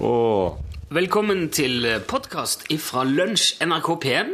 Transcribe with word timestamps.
Åh. 0.00 0.52
Velkommen 0.90 1.50
til 1.54 1.86
podkast 2.08 2.64
fra 2.82 3.04
Lunsj 3.06 3.62
NRK 3.62 3.90
P1. 4.04 4.32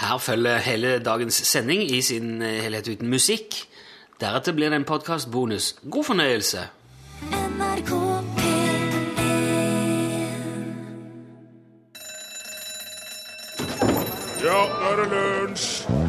Her 0.00 0.18
følger 0.18 0.56
hele 0.64 0.98
dagens 1.04 1.34
sending 1.44 1.82
i 1.84 2.00
sin 2.00 2.40
eh, 2.42 2.62
helhet 2.64 2.88
uten 2.88 3.08
musikk. 3.12 3.68
Deretter 4.20 4.52
blir 4.56 4.72
det 4.72 4.76
en 4.80 4.88
podkastbonus. 4.88 5.74
God 5.90 6.04
fornøyelse. 6.04 6.58
NRK 7.28 7.92
P1 8.40 8.48
Ja, 14.40 14.60
nå 14.80 14.88
er 14.88 14.96
det 15.02 15.08
lunsj! 15.12 16.07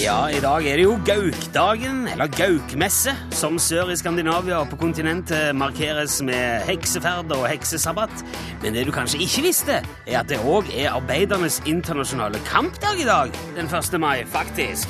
Ja, 0.00 0.30
i 0.32 0.40
dag 0.40 0.64
er 0.64 0.78
det 0.80 0.84
jo 0.86 0.94
Gaukdagen, 1.04 2.06
eller 2.08 2.30
Gaukmesse, 2.32 3.12
som 3.36 3.58
sør 3.60 3.90
i 3.92 3.96
Skandinavia 4.00 4.62
og 4.62 4.70
på 4.70 4.78
kontinentet 4.80 5.52
markeres 5.52 6.22
med 6.24 6.64
hekseferd 6.64 7.28
og 7.36 7.44
heksesabbat. 7.50 8.22
Men 8.62 8.78
det 8.78 8.86
du 8.88 8.94
kanskje 8.96 9.20
ikke 9.20 9.44
visste, 9.44 9.82
er 10.06 10.22
at 10.22 10.32
det 10.32 10.40
òg 10.40 10.72
er 10.72 10.94
arbeidernes 10.94 11.60
internasjonale 11.68 12.40
kampdag 12.48 13.04
i 13.04 13.06
dag, 13.10 13.36
den 13.58 13.68
1. 13.68 14.00
mai, 14.00 14.24
faktisk. 14.24 14.88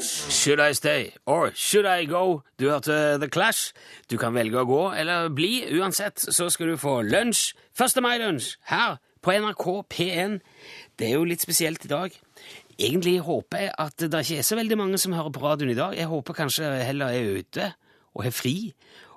Should 0.00 0.64
I 0.64 0.72
stay, 0.72 1.12
or 1.26 1.50
should 1.54 1.84
I 1.84 2.08
go? 2.08 2.40
Du 2.56 2.70
hørte 2.70 3.18
The 3.20 3.28
Clash. 3.28 3.74
Du 4.10 4.16
kan 4.16 4.32
velge 4.32 4.64
å 4.64 4.64
gå 4.64 4.84
eller 4.96 5.28
bli. 5.28 5.66
Uansett 5.76 6.24
så 6.24 6.48
skal 6.48 6.72
du 6.72 6.80
få 6.80 7.02
lunsj. 7.04 7.52
1. 7.76 8.00
mai-lunsj 8.00 8.54
her 8.72 8.96
på 9.20 9.36
NRK 9.36 9.66
P1. 9.92 10.40
Det 10.96 11.10
er 11.10 11.18
jo 11.18 11.28
litt 11.28 11.44
spesielt 11.44 11.84
i 11.84 11.92
dag. 11.92 12.16
Egentlig 12.76 13.18
håper 13.24 13.66
jeg 13.66 13.74
at 13.80 14.04
det 14.04 14.20
ikke 14.20 14.38
er 14.42 14.46
så 14.46 14.56
veldig 14.58 14.76
mange 14.78 14.98
som 15.00 15.14
hører 15.16 15.32
på 15.32 15.42
radioen 15.42 15.72
i 15.72 15.78
dag. 15.78 15.96
Jeg 15.96 16.10
håper 16.10 16.36
kanskje 16.36 16.70
heller 16.84 17.12
er 17.14 17.38
ute 17.40 17.70
og 18.16 18.24
har 18.24 18.34
fri, 18.36 18.72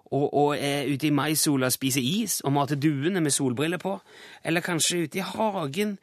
og, 0.10 0.26
og 0.34 0.52
er 0.58 0.88
ute 0.90 1.08
i 1.08 1.14
maisola 1.14 1.70
og 1.70 1.76
spiser 1.76 2.04
is 2.04 2.40
og 2.42 2.54
mater 2.56 2.80
duene 2.80 3.22
med 3.22 3.36
solbriller 3.36 3.82
på, 3.82 3.98
eller 4.44 4.66
kanskje 4.66 5.04
ute 5.06 5.20
i 5.20 5.26
hagen 5.26 5.98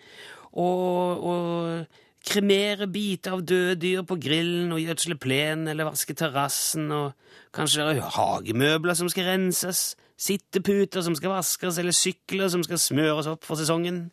og, 0.52 1.24
og 1.26 2.02
kremerer 2.26 2.90
biter 2.90 3.36
av 3.36 3.44
døde 3.46 3.76
dyr 3.80 4.04
på 4.06 4.18
grillen 4.20 4.74
og 4.74 4.82
gjødsler 4.82 5.18
plenen 5.22 5.70
eller 5.70 5.88
vasker 5.88 6.16
terrassen, 6.18 6.90
og 6.92 7.14
kanskje 7.54 7.86
det 7.86 8.00
er 8.00 8.14
hagemøbler 8.16 8.98
som 8.98 9.10
skal 9.12 9.30
renses, 9.30 9.94
sitteputer 10.18 11.04
som 11.06 11.16
skal 11.18 11.36
vaskes, 11.36 11.78
eller 11.78 11.94
sykler 11.94 12.50
som 12.52 12.64
skal 12.66 12.80
smøres 12.82 13.28
opp 13.30 13.46
for 13.46 13.60
sesongen. 13.60 14.08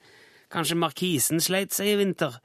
Kanskje 0.53 0.77
markisen 0.77 1.41
sleit 1.41 1.73
seg 1.73 1.93
i 1.93 1.97
vinter, 2.01 2.37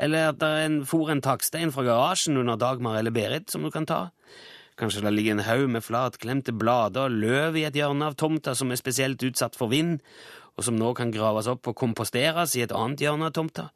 eller 0.00 0.32
at 0.32 0.40
det 0.42 0.86
for 0.90 1.12
en 1.12 1.22
takstein 1.24 1.72
fra 1.74 1.86
garasjen 1.86 2.38
under 2.40 2.58
Dagmar 2.60 2.98
eller 2.98 3.14
Berit 3.14 3.50
som 3.50 3.62
du 3.62 3.70
kan 3.74 3.86
ta. 3.86 4.08
Kanskje 4.78 5.04
det 5.04 5.12
ligger 5.14 5.36
en 5.36 5.46
haug 5.46 5.68
med 5.70 5.84
flatklemte 5.86 6.54
blader 6.58 7.06
og 7.06 7.20
løv 7.22 7.60
i 7.60 7.66
et 7.68 7.76
hjørne 7.78 8.10
av 8.10 8.16
tomta 8.18 8.56
som 8.58 8.72
er 8.74 8.80
spesielt 8.80 9.22
utsatt 9.22 9.54
for 9.54 9.70
vind, 9.70 10.00
og 10.54 10.66
som 10.66 10.74
nå 10.78 10.92
kan 10.98 11.12
graves 11.14 11.46
opp 11.50 11.66
og 11.70 11.76
komposteres 11.78 12.54
i 12.58 12.62
et 12.62 12.74
annet 12.74 13.02
hjørne 13.02 13.28
av 13.28 13.34
tomta. 13.34 13.68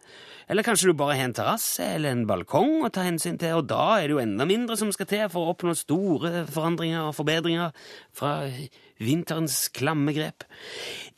Eller 0.50 0.66
kanskje 0.66 0.90
du 0.90 0.98
bare 0.98 1.16
har 1.18 1.28
en 1.28 1.34
terrasse 1.36 1.84
eller 1.84 2.14
en 2.14 2.26
balkong 2.26 2.86
å 2.86 2.90
ta 2.94 3.04
hensyn 3.06 3.38
til, 3.38 3.58
og 3.60 3.68
da 3.70 3.98
er 3.98 4.06
det 4.06 4.14
jo 4.16 4.22
enda 4.22 4.46
mindre 4.48 4.78
som 4.80 4.90
skal 4.94 5.10
til 5.10 5.24
for 5.30 5.44
å 5.44 5.54
oppnå 5.54 5.74
store 5.78 6.46
forandringer 6.50 7.10
og 7.10 7.16
forbedringer 7.18 7.74
fra 8.16 8.32
vinterens 8.98 9.66
klamme 9.74 10.14
grep. 10.16 10.46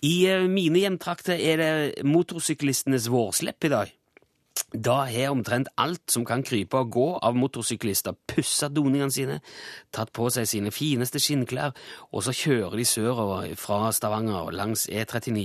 I 0.04 0.14
eh, 0.28 0.48
mine 0.50 0.82
hjemtrakter 0.82 1.40
er 1.40 1.60
det 1.60 2.04
motorsyklistenes 2.08 3.08
vårslepp 3.12 3.68
i 3.68 3.72
dag. 3.72 3.96
Da 4.70 5.00
har 5.10 5.32
omtrent 5.32 5.66
alt 5.82 6.12
som 6.12 6.22
kan 6.26 6.44
krype 6.46 6.78
og 6.78 6.92
gå 6.94 7.06
av 7.26 7.34
motorsyklister, 7.34 8.14
pussa 8.30 8.68
doningene 8.70 9.10
sine, 9.10 9.38
tatt 9.90 10.12
på 10.14 10.28
seg 10.30 10.46
sine 10.46 10.70
fineste 10.70 11.18
skinnklær, 11.22 11.72
og 12.14 12.22
så 12.22 12.34
kjører 12.36 12.76
de 12.78 12.84
sørover 12.86 13.56
fra 13.58 13.90
Stavanger 13.94 14.52
langs 14.54 14.84
E39. 14.86 15.42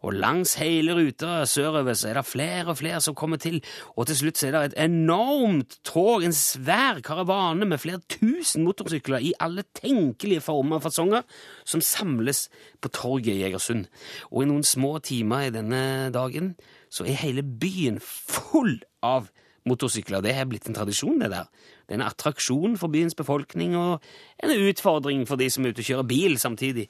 Og 0.00 0.16
langs 0.16 0.54
hele 0.62 0.96
ruta 0.96 1.42
sørover 1.48 1.98
så 1.98 2.08
er 2.08 2.20
det 2.20 2.26
flere 2.30 2.72
og 2.72 2.78
flere 2.80 3.02
som 3.04 3.16
kommer 3.18 3.40
til, 3.42 3.60
og 3.98 4.08
til 4.08 4.20
slutt 4.22 4.40
så 4.40 4.48
er 4.48 4.56
det 4.56 4.62
et 4.70 4.78
enormt 4.86 5.76
tog, 5.84 6.24
en 6.24 6.36
svær 6.36 7.02
karavane 7.04 7.68
med 7.68 7.82
flere 7.82 8.00
tusen 8.16 8.64
motorsykler 8.64 9.24
i 9.28 9.34
alle 9.44 9.66
tenkelige 9.76 10.44
former 10.44 10.80
og 10.80 10.86
fasonger, 10.86 11.28
som 11.68 11.84
samles 11.84 12.46
på 12.80 12.88
torget 12.96 13.34
i 13.34 13.44
Egersund. 13.44 13.90
Og 14.32 14.44
i 14.44 14.48
noen 14.48 14.64
små 14.64 14.96
timer 15.04 15.50
i 15.50 15.52
denne 15.52 15.84
dagen 16.16 16.54
så 16.94 17.06
er 17.06 17.18
hele 17.18 17.42
byen 17.42 17.98
full 18.02 18.78
av 19.02 19.32
motorsykler. 19.68 20.22
Det 20.24 20.34
har 20.36 20.48
blitt 20.48 20.68
en 20.68 20.76
tradisjon, 20.76 21.18
det 21.20 21.30
der. 21.32 21.48
Det 21.84 21.94
er 21.94 21.98
en 21.98 22.06
attraksjon 22.06 22.76
for 22.80 22.92
byens 22.92 23.16
befolkning 23.16 23.74
og 23.76 24.04
en 24.44 24.54
utfordring 24.68 25.24
for 25.28 25.40
de 25.40 25.48
som 25.52 25.64
er 25.64 25.74
ute 25.74 25.84
og 25.84 25.88
kjører 25.88 26.08
bil 26.08 26.38
samtidig. 26.40 26.86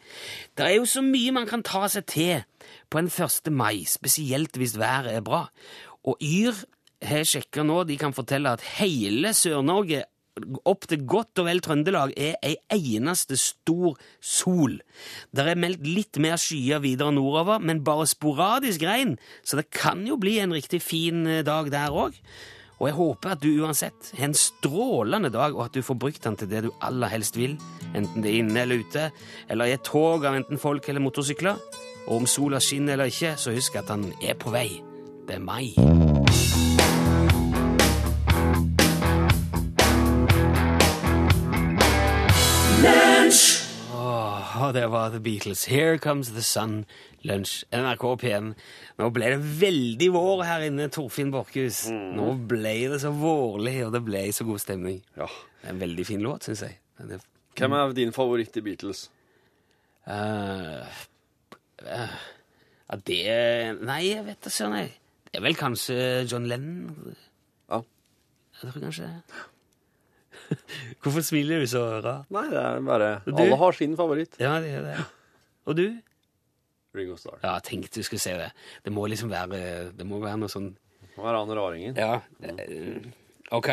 Det 0.54 0.66
er 0.66 0.76
jo 0.76 0.87
så 0.88 1.03
mye 1.04 1.34
man 1.34 1.48
kan 1.50 1.64
ta 1.66 1.87
seg 1.91 2.06
til 2.10 2.44
på 2.91 3.00
en 3.00 3.10
1. 3.10 3.50
mai, 3.54 3.84
spesielt 3.88 4.59
hvis 4.59 4.78
været 4.78 5.14
er 5.14 5.25
bra. 5.25 5.47
Og 6.04 6.19
Yr 6.22 6.64
har 7.04 7.25
sjekka 7.28 7.64
nå, 7.66 7.82
de 7.88 7.98
kan 8.00 8.14
fortelle 8.16 8.53
at 8.54 8.64
hele 8.78 9.34
Sør-Norge 9.37 10.04
opp 10.67 10.89
til 10.91 11.05
godt 11.06 11.39
og 11.39 11.47
vel 11.49 11.62
Trøndelag 11.62 12.15
er 12.19 12.34
ei 12.43 12.56
eneste 12.97 13.39
stor 13.39 13.95
sol. 14.19 14.81
Det 15.31 15.47
er 15.47 15.61
meldt 15.61 15.87
litt 15.87 16.19
mer 16.22 16.41
skyer 16.41 16.83
videre 16.83 17.15
nordover, 17.15 17.62
men 17.62 17.84
bare 17.87 18.09
sporadisk 18.11 18.83
regn, 18.87 19.17
så 19.47 19.61
det 19.61 19.71
kan 19.75 20.03
jo 20.09 20.19
bli 20.21 20.39
en 20.43 20.55
riktig 20.55 20.83
fin 20.83 21.25
eh, 21.27 21.44
dag 21.47 21.71
der 21.75 21.94
òg. 21.94 22.19
Og 22.83 22.89
jeg 22.89 22.97
håper 22.99 23.37
at 23.37 23.43
du 23.43 23.62
uansett 23.62 24.11
har 24.19 24.27
en 24.27 24.37
strålende 24.37 25.31
dag, 25.33 25.55
og 25.55 25.69
at 25.69 25.78
du 25.78 25.83
får 25.87 26.00
brukt 26.03 26.25
den 26.27 26.37
til 26.37 26.50
det 26.50 26.65
du 26.67 26.73
aller 26.83 27.12
helst 27.12 27.39
vil, 27.39 27.55
enten 27.94 28.25
det 28.25 28.33
er 28.33 28.43
inne 28.43 28.65
eller 28.67 28.83
ute, 28.83 29.09
eller 29.49 29.71
i 29.71 29.77
et 29.78 29.87
tog 29.87 30.27
av 30.27 30.34
enten 30.34 30.61
folk 30.61 30.89
eller 30.91 31.05
motorsykler. 31.05 31.62
Og 32.05 32.19
om 32.19 32.28
sola 32.28 32.61
skinner 32.61 32.99
eller 32.99 33.15
ikke, 33.15 33.37
så 33.41 33.55
husk 33.55 33.78
at 33.81 33.89
den 33.89 34.11
er 34.21 34.37
på 34.37 34.53
vei. 34.53 34.69
Det 35.25 35.39
er 35.39 35.47
mai. 35.47 35.94
Det 44.72 44.86
var 44.91 45.10
The 45.10 45.20
Beatles. 45.20 45.64
Here 45.69 45.98
Comes 45.98 46.32
the 46.32 46.42
Sun. 46.42 46.84
Lunsj. 47.25 47.64
NRK 47.72 48.04
P1. 48.20 48.52
Nå 49.00 49.08
ble 49.16 49.30
det 49.32 49.41
veldig 49.60 50.08
vår 50.14 50.42
her 50.44 50.64
inne, 50.69 50.88
Torfinn 50.92 51.32
Borchhus. 51.32 51.86
Nå 51.91 52.30
ble 52.48 52.75
det 52.92 53.00
så 53.02 53.12
vårlig, 53.16 53.78
og 53.86 53.94
det 53.97 54.02
ble 54.06 54.25
så 54.36 54.47
god 54.48 54.62
stemning. 54.62 55.00
Ja. 55.16 55.28
Det 55.60 55.70
er 55.70 55.75
en 55.75 55.80
veldig 55.80 56.06
fin 56.06 56.25
låt, 56.25 56.48
syns 56.48 56.64
jeg. 56.66 56.78
Er, 57.00 57.25
Hvem 57.56 57.76
er 57.76 57.97
din 57.97 58.12
favoritt 58.14 58.56
i 58.60 58.64
Beatles? 58.64 59.06
Uh, 60.04 60.84
uh, 61.81 62.19
ja, 62.84 62.98
det 63.08 63.22
Nei, 63.81 64.02
jeg 64.10 64.26
vet 64.26 64.44
da 64.44 64.52
søren, 64.52 64.76
jeg. 64.82 64.92
Det 65.31 65.41
er 65.41 65.46
vel 65.48 65.56
kanskje 65.58 65.96
John 66.31 66.44
Lennon. 66.46 67.16
Ja. 67.72 67.81
Jeg 68.60 68.70
tror 68.70 68.84
kanskje 68.84 69.08
det. 69.08 69.42
Hvorfor 71.03 71.25
smiler 71.25 71.62
du 71.65 71.69
så 71.71 71.82
rart? 72.05 72.31
Nei, 72.34 72.47
det 72.53 72.60
er 72.60 72.82
bare 72.84 73.10
Du? 73.27 73.34
Alle 73.37 73.59
har 73.60 73.77
sin 73.77 73.97
favoritt. 73.99 74.37
Ja, 74.43 74.59
det 74.62 74.75
er 74.78 74.88
det. 74.88 74.99
Og 75.69 75.78
du? 75.78 75.87
Ringo 76.94 77.16
Starr. 77.19 77.41
Ja, 77.43 77.56
jeg 77.59 77.66
tenkte 77.71 78.00
du 78.00 78.06
skulle 78.06 78.22
se 78.22 78.37
det. 78.38 78.50
Det 78.84 78.93
må 78.94 79.06
liksom 79.10 79.32
være 79.32 79.91
Det 79.97 80.06
må 80.06 80.21
være 80.22 80.38
noe 80.44 80.53
sånn 80.53 80.71
Det 80.77 81.16
må 81.16 81.27
være 81.27 81.43
han 81.43 81.55
raringen. 81.59 81.99
Ja. 81.99 82.21
eh, 82.47 83.10
OK. 83.55 83.71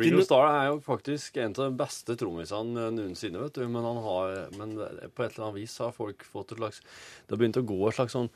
Ringo 0.00 0.24
Starr 0.24 0.48
er 0.48 0.68
jo 0.70 0.78
faktisk 0.84 1.36
en 1.42 1.52
av 1.52 1.66
de 1.68 1.78
beste 1.80 2.16
trommisene 2.18 2.88
noensinne, 2.96 3.40
vet 3.44 3.58
du. 3.58 3.66
Men, 3.68 3.84
han 3.84 4.00
har, 4.04 4.38
men 4.56 4.76
på 5.12 5.26
et 5.26 5.34
eller 5.34 5.48
annet 5.48 5.60
vis 5.60 5.76
har 5.84 5.92
folk 5.96 6.24
fått 6.28 6.54
et 6.54 6.62
slags 6.62 6.80
Det 7.26 7.34
har 7.34 7.42
begynt 7.42 7.60
å 7.60 7.66
gå 7.68 7.80
et 7.88 7.98
slags 7.98 8.16
sånn 8.16 8.30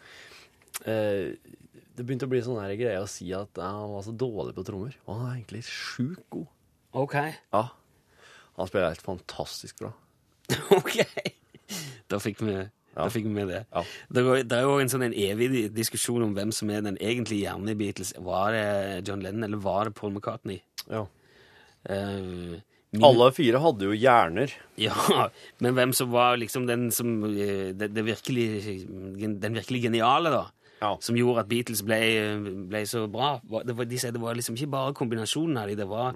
eh, 0.84 1.32
Det 1.96 2.04
begynte 2.04 2.28
å 2.28 2.32
bli 2.32 2.42
sånn 2.44 2.60
greie 2.76 3.00
å 3.00 3.08
si 3.10 3.30
at 3.36 3.62
han 3.62 3.94
var 3.94 4.04
så 4.04 4.12
dårlig 4.12 4.56
på 4.58 4.66
trommer. 4.68 4.98
Og 5.06 5.16
han 5.16 5.30
er 5.30 5.38
egentlig 5.38 5.64
sjukt 5.70 6.26
god. 6.32 6.50
OK. 6.96 7.14
Ja. 7.52 7.64
Han 8.56 8.68
spiller 8.70 8.88
helt 8.94 9.04
fantastisk 9.04 9.78
bra. 9.82 9.92
ok. 10.78 10.94
Da 12.08 12.20
fikk 12.22 12.40
vi, 12.46 12.54
da 12.96 13.08
fikk 13.12 13.26
vi 13.28 13.34
med 13.36 13.50
det. 13.52 13.62
Ja. 13.74 13.82
Det, 14.08 14.22
går, 14.24 14.44
det 14.48 14.56
er 14.60 14.64
jo 14.68 14.76
en 14.80 14.92
sånn 14.92 15.04
en 15.08 15.16
evig 15.18 15.66
diskusjon 15.76 16.24
om 16.24 16.32
hvem 16.36 16.52
som 16.56 16.70
er 16.72 16.84
den 16.86 16.96
egentlige 17.02 17.48
hjernen 17.48 17.72
i 17.74 17.76
Beatles. 17.78 18.14
Var 18.22 18.54
det 18.56 18.66
John 19.08 19.24
Lennon, 19.26 19.44
eller 19.50 19.60
var 19.66 19.90
det 19.90 19.96
Paul 19.98 20.14
McCartney? 20.14 20.60
Ja. 20.88 21.02
Eh, 21.84 22.16
min- 22.96 23.04
Alle 23.04 23.28
fire 23.36 23.60
hadde 23.60 23.90
jo 23.90 23.96
hjerner. 23.98 24.54
Ja, 24.80 25.28
men 25.60 25.74
hvem 25.76 25.92
som 25.98 26.08
var 26.14 26.38
liksom 26.40 26.64
den 26.70 26.88
som 26.94 27.18
eh, 27.28 27.74
det, 27.76 27.90
det 27.92 28.06
virkelig, 28.06 28.46
Den 29.42 29.58
virkelig 29.58 29.82
geniale, 29.90 30.32
da? 30.32 30.46
Ja. 30.86 30.92
Som 31.02 31.16
gjorde 31.18 31.42
at 31.42 31.48
Beatles 31.50 31.82
ble, 31.86 31.98
ble 32.70 32.82
så 32.86 33.04
bra. 33.10 33.32
Var, 33.50 33.66
de 33.66 33.98
sier 33.98 34.14
det 34.14 34.22
var 34.22 34.36
liksom 34.38 34.54
ikke 34.58 34.70
bare 34.70 34.94
kombinasjonen 34.96 35.58
av 35.58 35.70
de, 35.70 35.74
det 35.80 35.88
var 35.90 36.14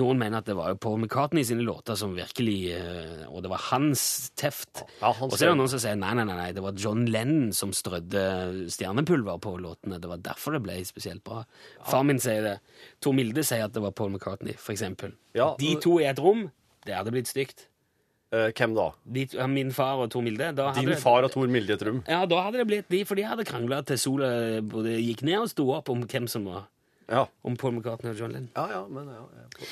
Noen 0.00 0.18
mener 0.20 0.38
at 0.38 0.46
det 0.46 0.54
var 0.58 0.76
Paul 0.82 1.00
McCartney 1.00 1.42
sine 1.46 1.64
låter 1.66 1.96
som 1.98 2.12
virkelig 2.14 2.58
eh, 2.76 3.24
Og 3.30 3.40
det 3.42 3.50
var 3.50 3.62
hans 3.70 4.02
teft. 4.38 4.84
Ja, 5.00 5.10
han 5.14 5.30
og 5.30 5.34
så 5.34 5.48
er 5.48 5.52
det 5.52 5.58
noen 5.58 5.72
som 5.72 5.82
sier 5.82 5.98
nei, 5.98 6.12
nei, 6.18 6.26
nei, 6.28 6.36
nei, 6.38 6.50
det 6.54 6.62
var 6.62 6.78
John 6.78 7.06
Lennon 7.10 7.50
som 7.56 7.72
strødde 7.76 8.24
stjernepulver 8.70 9.40
på 9.42 9.56
låtene. 9.62 9.98
Det 10.02 10.10
var 10.10 10.22
derfor 10.24 10.58
det 10.58 10.62
ble 10.66 10.78
spesielt 10.86 11.24
bra. 11.26 11.42
Far 11.86 12.06
min 12.06 12.22
sier 12.22 12.46
det. 12.46 12.56
Tor 13.02 13.16
Milde 13.16 13.44
sier 13.46 13.66
at 13.66 13.74
det 13.74 13.82
var 13.82 13.94
Paul 13.96 14.14
McCartney, 14.14 14.54
for 14.58 14.74
eksempel. 14.74 15.14
Ja, 15.38 15.52
De 15.60 15.74
to 15.82 15.98
i 16.02 16.06
et 16.10 16.22
rom, 16.22 16.48
det 16.86 16.96
hadde 16.96 17.14
blitt 17.14 17.30
stygt. 17.30 17.69
Eh, 18.32 18.52
hvem 18.54 18.74
da? 18.76 18.84
De, 19.10 19.24
min 19.50 19.72
far 19.74 19.98
og 20.04 20.10
Tor 20.12 20.22
Milde. 20.22 20.52
Da 20.54 20.72
Din 20.76 20.86
det- 20.88 20.98
far 21.02 21.24
og 21.26 21.32
Tor 21.32 21.48
Milde 21.50 21.76
Trum? 21.76 22.04
Ja, 22.06 22.24
da 22.26 22.42
hadde 22.44 22.58
det 22.62 22.66
blitt 22.68 22.88
de, 22.88 23.04
for 23.04 23.16
de 23.18 23.22
hadde 23.26 23.44
krangla 23.44 23.80
til 23.84 23.98
sola 23.98 24.60
både 24.62 24.96
gikk 25.02 25.22
ned 25.26 25.40
og 25.40 25.48
sto 25.50 25.66
opp 25.74 25.88
om 25.90 26.04
hvem 26.06 26.28
som 26.28 26.44
var 26.44 26.68
Ja. 27.10 27.26
om 27.44 27.56
Paul 27.56 27.72
McCartney 27.72 28.12
og 28.12 28.16
John 28.20 28.30
Lennon. 28.32 28.50
Ja, 28.54 28.68
ja, 28.70 28.86
men 28.86 29.06
ja, 29.08 29.24
ja. 29.34 29.66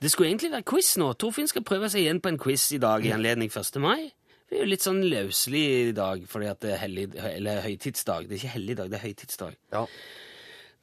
Det 0.00 0.10
skulle 0.10 0.30
egentlig 0.32 0.50
være 0.50 0.64
quiz 0.64 0.96
nå. 0.98 1.12
Torfinn 1.16 1.46
skal 1.46 1.62
prøve 1.62 1.88
seg 1.88 2.00
igjen 2.02 2.20
på 2.20 2.28
en 2.32 2.38
quiz 2.38 2.72
i 2.72 2.78
dag 2.78 3.04
i 3.06 3.10
anledning 3.14 3.48
1. 3.52 3.76
mai. 3.78 4.10
Vi 4.50 4.56
er 4.56 4.64
jo 4.64 4.70
litt 4.72 4.82
sånn 4.82 5.04
løselig 5.06 5.90
i 5.90 5.92
dag, 5.92 6.24
fordi 6.26 6.48
at 6.50 6.58
det 6.64 6.72
er 6.72 6.78
hellig, 6.82 7.04
eller 7.14 7.60
høytidsdag. 7.62 8.26
Det 8.26 8.32
er 8.34 8.40
ikke 8.42 8.54
helligdag, 8.56 8.90
det 8.90 8.98
er 8.98 9.06
høytidsdag. 9.06 9.54
ja. 9.72 9.86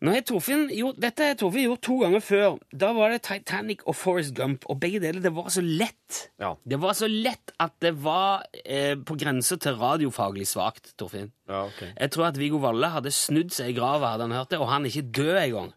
Nå 0.05 0.11
har 0.13 0.21
Torfinn 0.29 0.67
gjort, 0.69 0.99
dette 1.01 1.25
har 1.25 1.37
Torfinn 1.39 1.63
gjort 1.65 1.81
to 1.87 1.95
ganger 2.03 2.21
før. 2.21 2.57
Da 2.69 2.91
var 2.93 3.09
det 3.09 3.23
Titanic 3.25 3.79
og 3.89 3.95
Forest 3.97 4.35
Gump, 4.37 4.67
og 4.69 4.77
begge 4.83 4.99
deler 5.01 5.23
det 5.23 5.31
var 5.33 5.47
så 5.49 5.63
lett. 5.65 6.19
Ja. 6.37 6.51
Det 6.69 6.77
var 6.83 6.93
så 6.93 7.07
lett 7.09 7.53
at 7.63 7.73
det 7.81 7.95
var 8.05 8.43
eh, 8.61 8.93
på 8.93 9.17
grensa 9.17 9.57
til 9.57 9.79
radiofaglig 9.81 10.45
svakt, 10.51 10.91
Torfinn. 11.01 11.31
ja 11.49 11.63
okay. 11.65 11.89
Jeg 11.97 12.11
tror 12.13 12.27
at 12.29 12.37
Viggo 12.37 12.59
Valle 12.61 12.91
hadde 12.93 13.09
snudd 13.15 13.49
seg 13.55 13.71
i 13.73 13.77
grava 13.79 14.11
hadde 14.13 14.27
han 14.27 14.35
hørt 14.37 14.53
det, 14.53 14.59
og 14.61 14.69
han 14.69 14.85
er 14.85 14.93
ikke 14.93 15.09
død 15.17 15.39
engang. 15.41 15.71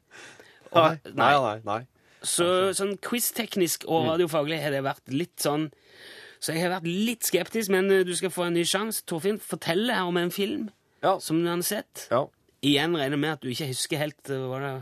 Nei, 0.75 0.91
nei, 1.17 1.31
nei. 1.47 1.55
nei. 1.65 1.81
Så 2.21 2.45
sånn 2.77 2.99
quiz-teknisk 3.01 3.87
og 3.89 4.05
radiofaglig 4.11 4.59
har 4.61 4.75
det 4.77 4.83
vært 4.85 5.09
litt 5.09 5.41
sånn 5.41 5.71
Så 6.41 6.53
jeg 6.53 6.61
har 6.67 6.75
vært 6.75 6.87
litt 6.89 7.25
skeptisk, 7.25 7.73
men 7.73 7.89
eh, 7.93 8.05
du 8.05 8.13
skal 8.17 8.31
få 8.33 8.47
en 8.51 8.55
ny 8.57 8.67
sjanse. 8.69 9.01
Torfinn, 9.09 9.41
fortell 9.41 9.89
her 9.93 10.05
om 10.09 10.17
en 10.21 10.31
film 10.33 10.69
Ja. 11.03 11.17
som 11.21 11.41
du 11.41 11.49
har 11.49 11.61
sett. 11.65 12.05
ja. 12.13 12.27
Igjen 12.67 12.97
regner 12.97 13.17
jeg 13.17 13.23
med 13.23 13.33
at 13.37 13.45
du 13.45 13.49
ikke 13.53 13.71
husker 13.71 14.03
helt 14.03 14.31
eh, 14.33 14.43
hva 14.51 14.59
det 14.61 14.73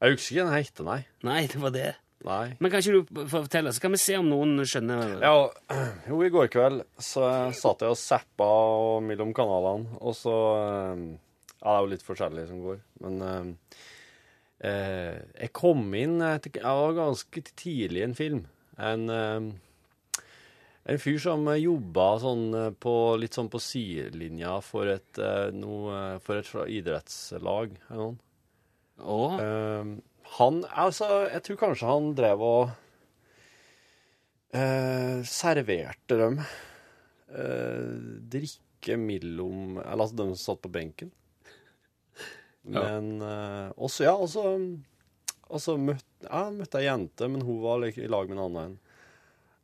Jeg 0.00 0.14
husker 0.14 0.36
ikke 0.36 0.44
den 0.46 0.54
heter, 0.54 0.86
nei. 0.86 1.00
Nei, 1.26 1.40
det 1.50 1.60
var 1.62 1.74
det. 1.74 1.88
Nei. 2.26 2.52
Men 2.60 2.72
kan 2.72 2.82
ikke 2.84 3.00
du 3.00 3.22
fortelle, 3.32 3.72
så 3.72 3.80
kan 3.80 3.94
vi 3.96 4.00
se 4.02 4.18
om 4.20 4.28
noen 4.28 4.60
skjønner 4.68 5.22
Ja, 5.24 5.32
jo, 6.10 6.18
i 6.20 6.32
går 6.32 6.50
kveld 6.52 6.82
så 7.00 7.24
satt 7.56 7.84
jeg 7.84 7.94
og 7.94 7.98
zappa 7.98 8.50
mellom 9.04 9.32
kanalene, 9.36 9.96
og 10.00 10.14
så 10.18 10.36
eh, 10.58 11.06
Ja, 11.60 11.64
det 11.64 11.72
er 11.72 11.80
jo 11.86 11.90
litt 11.94 12.04
forskjellig 12.06 12.44
som 12.50 12.60
går, 12.66 12.78
men 13.06 13.24
eh, 13.24 13.80
eh, 14.68 15.16
Jeg 15.46 15.52
kom 15.56 15.82
inn 15.96 16.18
Jeg 16.20 16.60
var 16.60 16.96
ganske 16.98 17.44
tidlig 17.50 18.04
i 18.04 18.06
en 18.10 18.16
film. 18.18 18.44
En, 18.76 19.08
eh, 19.16 19.50
en 20.88 21.00
fyr 21.00 21.18
som 21.20 21.44
jobba 21.60 22.06
sånn 22.22 22.46
eh, 22.56 22.70
på, 22.80 22.94
litt 23.20 23.36
sånn 23.36 23.50
på 23.52 23.60
sidelinja 23.62 24.56
for 24.64 24.88
et, 24.88 25.18
eh, 25.20 25.50
noe, 25.52 26.18
for 26.24 26.40
et 26.40 26.52
idrettslag. 26.80 27.76
eller 27.90 28.00
noe. 28.00 28.16
Oh. 29.00 29.36
Uh, 29.40 29.96
han 30.36 30.58
Altså, 30.76 31.06
jeg 31.32 31.40
tror 31.46 31.58
kanskje 31.62 31.88
han 31.88 32.10
drev 32.12 32.42
og 32.44 32.72
uh, 34.52 35.22
serverte 35.24 36.18
dem 36.20 36.36
uh, 36.42 37.94
drikke 38.28 38.98
mellom 39.00 39.78
Eller 39.78 40.04
altså 40.04 40.18
dem 40.20 40.34
som 40.34 40.42
satt 40.42 40.60
på 40.66 40.72
benken. 40.74 41.14
Men 42.76 43.22
uh, 43.24 43.72
også, 43.80 44.04
ja, 44.04 44.14
og 44.20 44.28
så 45.64 45.78
møtte, 45.80 46.28
ja, 46.28 46.44
møtte 46.52 46.78
jeg 46.78 46.86
ei 46.86 46.92
jente, 46.92 47.26
men 47.26 47.42
hun 47.42 47.56
var 47.64 47.82
i 47.88 48.06
lag 48.06 48.28
med 48.28 48.36
en 48.36 48.44
annen 48.44 48.76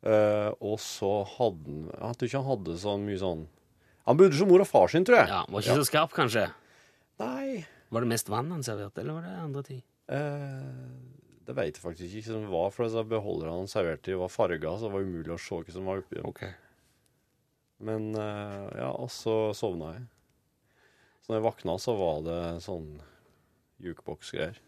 Eh, 0.05 0.49
og 0.61 0.77
så 0.77 1.09
hadde 1.25 1.65
han 1.65 1.87
Jeg 1.89 2.17
tror 2.19 2.27
ikke 2.29 2.39
han 2.43 2.51
hadde 2.51 2.73
så 2.77 2.91
mye 3.01 3.17
sånn 3.17 3.39
Han 4.05 4.19
bodde 4.19 4.37
som 4.37 4.51
mor 4.51 4.61
og 4.61 4.69
far 4.69 4.91
sin, 4.93 5.07
tror 5.07 5.17
jeg. 5.17 5.31
ja, 5.33 5.39
Var 5.49 5.63
ikke 5.63 5.77
så 5.79 5.87
skarp, 5.89 6.13
kanskje? 6.13 6.43
Nei. 7.17 7.63
Var 7.89 8.05
det 8.05 8.11
mest 8.11 8.29
vann 8.29 8.51
han 8.53 8.61
serverte, 8.63 9.01
eller 9.01 9.17
var 9.17 9.25
det 9.25 9.33
andre 9.41 9.63
ting? 9.65 9.81
Uh, 10.07 10.93
det 11.47 11.55
vet 11.57 11.73
jeg 11.79 11.83
faktisk 11.83 12.13
ikke 12.19 12.29
som 12.29 12.45
det 12.45 12.51
var, 12.51 12.69
for 12.75 12.85
disse 12.85 13.03
beholderne 13.09 13.57
han 13.57 13.71
serverte 13.71 14.13
i 14.13 14.19
var 14.19 14.31
farga, 14.31 14.75
så 14.77 14.87
det 14.87 14.93
var 14.93 15.07
umulig 15.07 15.33
å 15.33 15.39
se 15.41 15.59
hva 15.59 15.75
som 15.75 15.89
var 15.89 16.03
oppi 16.03 16.21
dem. 16.21 16.55
Men 17.89 18.07
uh, 18.15 18.69
ja, 18.77 18.91
og 18.93 19.09
så 19.11 19.35
sovna 19.57 19.95
jeg. 19.95 20.05
Så 21.23 21.31
når 21.33 21.39
jeg 21.41 21.47
våkna, 21.49 21.77
så 21.83 21.97
var 21.99 22.23
det 22.27 22.39
sånn 22.63 22.89
jukebox-greier. 23.83 24.61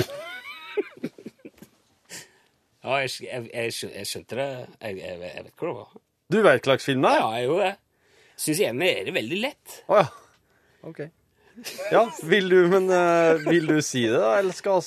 Ja, 2.80 2.96
jeg, 3.02 3.12
jeg, 3.26 3.46
jeg, 3.52 3.72
jeg 3.92 4.08
skjønte 4.08 4.38
det. 4.38 4.48
Jeg, 4.80 4.98
jeg, 5.02 5.20
jeg 5.20 5.44
vet 5.46 5.54
hvor 5.60 5.68
det 5.70 5.76
var. 5.76 5.94
Du 6.30 6.38
vet 6.40 6.52
hva 6.52 6.68
slags 6.70 6.86
film 6.88 7.04
det 7.04 7.10
er? 7.12 7.20
Ja, 7.20 7.30
jeg 7.36 7.48
gjorde 7.50 7.70
det. 7.70 7.78
Syns 8.40 8.60
gjerne 8.62 8.86
er 8.88 9.08
det 9.08 9.14
veldig 9.16 9.40
lett. 9.42 9.80
Å 9.90 9.98
ja. 10.00 10.06
OK. 10.88 11.00
Ja, 11.92 12.06
vil 12.24 12.46
du, 12.48 12.56
men 12.72 12.86
uh, 12.88 13.36
vil 13.44 13.66
du 13.68 13.80
si 13.84 14.06
det, 14.06 14.16
da? 14.16 14.30
Eller 14.40 14.54
skal, 14.56 14.78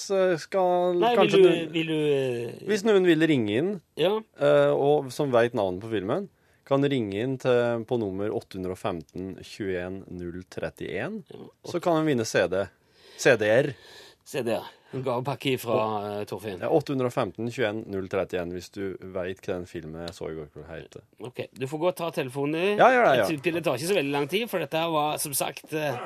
skal 0.41 0.95
Nei, 0.97 1.11
vil 1.11 1.19
kanskje 1.19 1.41
du, 1.41 1.43
du 1.45 1.73
vil 1.75 1.91
du 1.91 1.97
uh, 1.99 2.63
Hvis 2.71 2.85
noen 2.87 3.05
vil 3.05 3.27
ringe 3.29 3.57
inn, 3.59 3.73
Ja. 3.99 4.15
uh, 4.41 4.71
og 4.73 5.11
som 5.13 5.29
veit 5.35 5.53
navnet 5.57 5.83
på 5.83 5.91
filmen, 5.91 6.31
kan 6.65 6.81
ringe 6.89 7.19
inn 7.19 7.35
til, 7.43 7.83
på 7.85 7.99
nummer 8.01 8.31
815 8.33 9.35
21 9.43 9.99
031. 10.07 11.19
Så 11.67 11.83
kan 11.83 11.99
en 11.99 12.07
vinne 12.07 12.25
CD. 12.25 12.63
CD-er. 13.21 13.73
Se 14.25 14.41
der. 14.47 14.65
En 14.93 15.01
gavepakke 15.01 15.55
fra 15.61 15.77
uh, 16.03 16.19
Torfinn. 16.29 16.61
Ja, 16.61 16.69
815 16.69 17.49
21 17.49 17.81
031 17.89 18.53
hvis 18.53 18.69
du 18.75 18.83
veit 19.15 19.41
hva 19.41 19.55
den 19.57 19.65
filmen 19.69 20.05
jeg 20.05 20.13
så 20.13 20.29
i 20.29 20.37
går 20.37 20.51
kveld 20.53 20.69
heter. 20.69 21.05
Ok, 21.25 21.47
Du 21.57 21.65
får 21.69 21.81
gå 21.81 21.89
og 21.89 21.97
ta 21.97 22.11
telefonen. 22.13 22.77
Ja, 22.77 22.91
ja, 22.93 23.07
det, 23.09 23.23
ja. 23.23 23.41
Det 23.57 23.63
tar 23.65 23.79
ikke 23.79 23.89
så 23.89 23.97
veldig 23.97 24.13
lang 24.13 24.29
tid, 24.29 24.45
for 24.51 24.61
dette 24.61 24.85
var 24.93 25.17
som 25.21 25.33
sagt 25.37 25.73
eh, 25.73 25.97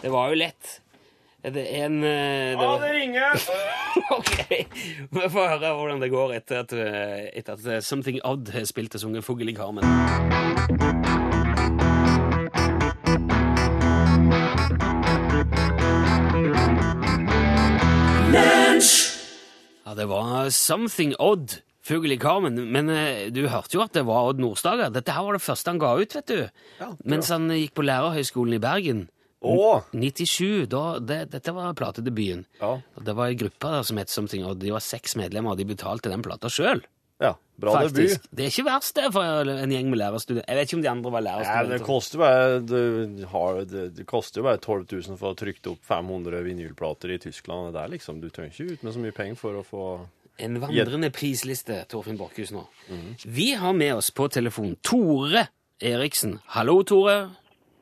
Det 0.00 0.12
var 0.14 0.30
jo 0.30 0.38
lett. 0.38 0.78
Det 1.44 1.60
er 1.60 1.84
en 1.84 1.98
eh, 2.06 2.54
det 2.54 2.62
var... 2.62 2.86
ringer! 2.94 3.44
Ok, 4.14 4.32
Vi 5.14 5.28
får 5.32 5.52
høre 5.54 5.70
hvordan 5.78 6.02
det 6.02 6.10
går 6.12 6.34
etter 6.36 6.64
at, 6.64 6.74
etter 6.74 7.56
at 7.56 7.84
Something 7.86 8.20
Odd 8.26 8.50
har 8.52 8.66
spilt 8.68 8.98
og 8.98 9.06
sunget 9.06 9.24
Fugl 9.24 9.48
i 9.48 9.56
Carmen. 9.56 11.23
Ja, 19.94 20.00
det 20.00 20.08
var 20.10 20.50
Something 20.50 21.14
Odd. 21.22 21.60
Fugl 21.84 22.10
i 22.10 22.16
Carmen. 22.18 22.56
Men 22.72 22.88
eh, 22.90 23.28
du 23.30 23.44
hørte 23.46 23.76
jo 23.76 23.82
at 23.84 23.92
det 23.94 24.02
var 24.08 24.26
Odd 24.30 24.40
Nordstoga. 24.42 24.88
Dette 24.90 25.14
her 25.14 25.22
var 25.22 25.36
det 25.36 25.44
første 25.44 25.70
han 25.70 25.78
ga 25.78 25.92
ut, 26.00 26.16
vet 26.16 26.30
du. 26.32 26.40
Ja, 26.80 26.88
Mens 27.06 27.28
han 27.30 27.46
eh, 27.52 27.60
gikk 27.62 27.76
på 27.78 27.84
Lærerhøgskolen 27.86 28.56
i 28.56 28.62
Bergen. 28.64 29.04
Åh! 29.44 29.84
97, 29.92 30.64
da, 30.72 30.82
det, 30.98 31.20
dette 31.30 31.52
var 31.54 31.76
platedebuten. 31.78 32.42
Ja. 32.58 32.72
Og 32.80 33.06
Det 33.06 33.14
var 33.14 33.30
ei 33.30 33.36
gruppe 33.38 33.70
der 33.76 33.86
som 33.86 34.00
het 34.00 34.10
Something 34.10 34.48
Odd. 34.48 34.64
De 34.64 34.72
var 34.74 34.82
seks 34.82 35.14
medlemmer, 35.20 35.54
og 35.54 35.60
de 35.62 35.68
betalte 35.68 36.10
den 36.10 36.24
plata 36.26 36.50
sjøl. 36.50 36.82
Ja. 37.22 37.34
Bra 37.56 37.84
debut. 37.84 38.18
Det 38.34 38.42
er 38.42 38.50
ikke 38.50 38.64
verst, 38.66 38.96
det, 38.98 39.12
for 39.14 39.50
en 39.52 39.70
gjeng 39.70 39.90
med 39.92 40.00
lærerstudenter. 40.00 40.48
Jeg 40.50 40.58
vet 40.58 40.68
ikke 40.68 40.78
om 40.80 40.82
de 40.82 40.90
andre 40.90 41.12
var 41.14 41.22
det 41.22 41.28
lærerstudenter. 41.28 41.84
koster 41.86 42.18
bare 42.18 42.56
det, 42.66 43.28
har, 43.30 43.60
det, 43.70 43.84
det 43.94 44.06
koster 44.10 44.40
jo 44.40 44.46
bare 44.48 44.58
12 44.58 44.86
000 44.90 45.20
for 45.20 45.30
å 45.30 45.38
trykke 45.38 45.70
opp 45.70 45.86
500 45.86 46.42
vinylplater 46.48 47.14
i 47.14 47.20
Tyskland. 47.22 47.70
Det 47.76 47.84
er 47.84 47.92
liksom, 47.94 48.18
Du 48.24 48.26
trenger 48.34 48.50
ikke 48.50 48.74
ut 48.74 48.82
med 48.82 48.96
så 48.96 49.04
mye 49.04 49.14
penger 49.14 49.38
for 49.38 49.60
å 49.60 49.62
få 49.68 49.84
En 50.42 50.58
vandrende 50.58 51.12
prisliste, 51.14 51.84
Torfinn 51.86 52.18
Borchhus 52.18 52.50
nå. 52.50 52.64
Mhm. 52.90 53.12
Vi 53.38 53.52
har 53.54 53.72
med 53.78 54.00
oss 54.00 54.10
på 54.10 54.26
telefon 54.34 54.74
Tore 54.82 55.46
Eriksen. 55.78 56.40
Hallo, 56.56 56.80
Tore. 56.82 57.20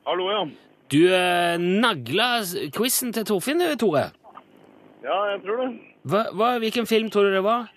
Hallo, 0.05 0.29
ja. 0.29 0.45
Du 0.93 1.01
eh, 1.09 1.57
nagla 1.57 2.43
quizen 2.75 3.13
til 3.15 3.25
Torfinn, 3.25 3.65
Tore. 3.81 4.11
Ja, 5.03 5.17
jeg 5.33 5.41
tror 5.41 5.63
det. 5.63 5.71
Hva, 6.03 6.27
hva, 6.35 6.57
hvilken 6.61 6.85
film 6.85 7.09
tror 7.09 7.29
du 7.29 7.37
det 7.37 7.43
var? 7.45 7.71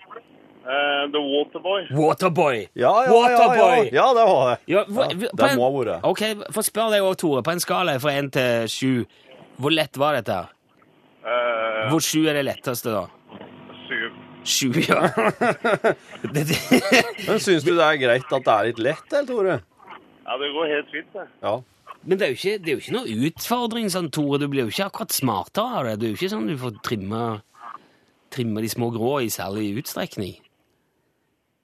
Eh, 0.67 1.03
The 1.13 1.19
Waterboy. 1.23 1.85
Waterboy. 1.95 2.57
Ja, 2.75 2.91
ja, 3.05 3.29
ja, 3.31 3.55
ja, 3.55 3.83
ja 3.99 4.07
det 4.17 4.23
var 4.27 4.49
det. 4.49 4.57
Ja, 4.67 4.83
hva, 4.91 5.05
Ja, 5.13 5.29
det 5.31 5.51
må 5.55 5.69
ha 5.69 5.71
vært. 5.77 6.07
Ok, 6.09 6.23
Få 6.51 6.63
spørre 6.65 6.97
deg 6.97 7.05
òg, 7.07 7.15
Tore. 7.21 7.43
På 7.45 7.53
en 7.55 7.61
skala 7.63 7.95
fra 8.03 8.15
én 8.19 8.27
til 8.35 8.67
sju, 8.67 9.05
hvor 9.61 9.71
lett 9.71 9.95
var 9.95 10.17
dette? 10.19 10.41
Eh, 11.23 11.87
Hvor 11.91 12.03
sju 12.03 12.25
er 12.27 12.35
det 12.39 12.43
letteste, 12.49 12.91
da? 12.91 13.05
syv. 13.87 14.11
Sju, 14.47 14.67
ja. 14.83 15.07
det, 16.33 16.43
det, 16.47 16.57
Men 17.27 17.39
syns 17.43 17.63
du 17.63 17.73
det 17.75 17.83
er 17.83 17.99
greit 17.99 18.27
at 18.31 18.45
det 18.45 18.53
er 18.53 18.67
litt 18.69 18.81
lett, 18.83 19.07
eller, 19.11 19.27
Tore? 19.27 19.57
Ja, 20.27 20.37
det 20.39 20.51
går 20.55 20.71
helt 20.73 20.91
fint, 20.91 21.09
det. 21.15 21.25
Ja. 21.43 21.53
men 22.03 22.19
det 22.19 22.27
er, 22.27 22.31
jo 22.33 22.39
ikke, 22.39 22.57
det 22.63 22.71
er 22.71 22.75
jo 22.75 22.83
ikke 22.83 22.95
noe 22.97 23.29
utfordring, 23.29 23.87
sånn, 23.91 24.11
Tore. 24.11 24.39
Du 24.43 24.47
blir 24.51 24.65
jo 24.65 24.73
ikke 24.73 24.89
akkurat 24.91 25.15
smartere 25.15 25.79
av 25.79 25.87
det. 25.87 25.95
Det 26.01 26.07
er 26.09 26.13
jo 26.13 26.19
ikke 26.19 26.33
sånn 26.35 26.51
du 26.51 26.57
får 26.59 26.75
trimme, 26.83 27.23
trimme 28.35 28.63
de 28.63 28.71
små 28.71 28.91
grå 28.95 29.13
i 29.23 29.31
særlig 29.31 29.69
utstrekning. 29.83 30.35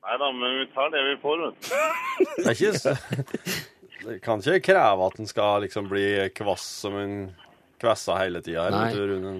Nei 0.04 0.18
da, 0.20 0.32
men 0.36 0.58
vi 0.60 0.66
tar 0.74 0.90
det 0.92 1.02
vi 1.08 1.14
får, 1.22 1.46
vet 1.46 1.70
du. 1.70 2.26
Det 2.44 2.50
er 2.50 2.58
ikke 2.58 2.74
så... 2.80 2.98
Det 4.04 4.18
kan 4.20 4.42
ikke 4.44 4.66
kreve 4.74 5.06
at 5.08 5.20
en 5.22 5.30
skal 5.30 5.62
liksom 5.64 5.86
bli 5.88 6.08
kvass 6.36 6.64
som 6.82 6.96
en 7.00 7.14
kvessa 7.80 8.18
hele 8.20 8.42
tida. 8.44 8.66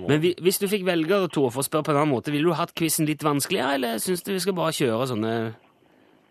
Men 0.08 0.22
vi, 0.24 0.34
hvis 0.40 0.62
du 0.62 0.70
fikk 0.72 0.86
velge, 0.88 1.18
da, 1.26 1.28
for 1.34 1.60
å 1.60 1.66
spørre 1.68 1.88
på 1.90 1.92
en 1.92 2.00
annen 2.00 2.14
måte, 2.14 2.32
ville 2.32 2.48
du 2.48 2.56
hatt 2.56 2.72
quizen 2.80 3.08
litt 3.10 3.26
vanskeligere, 3.28 3.76
eller 3.76 4.00
syns 4.04 4.24
du 4.24 4.32
vi 4.32 4.40
skal 4.44 4.56
bare 4.56 4.72
kjøre 4.78 5.10
sånne 5.12 5.34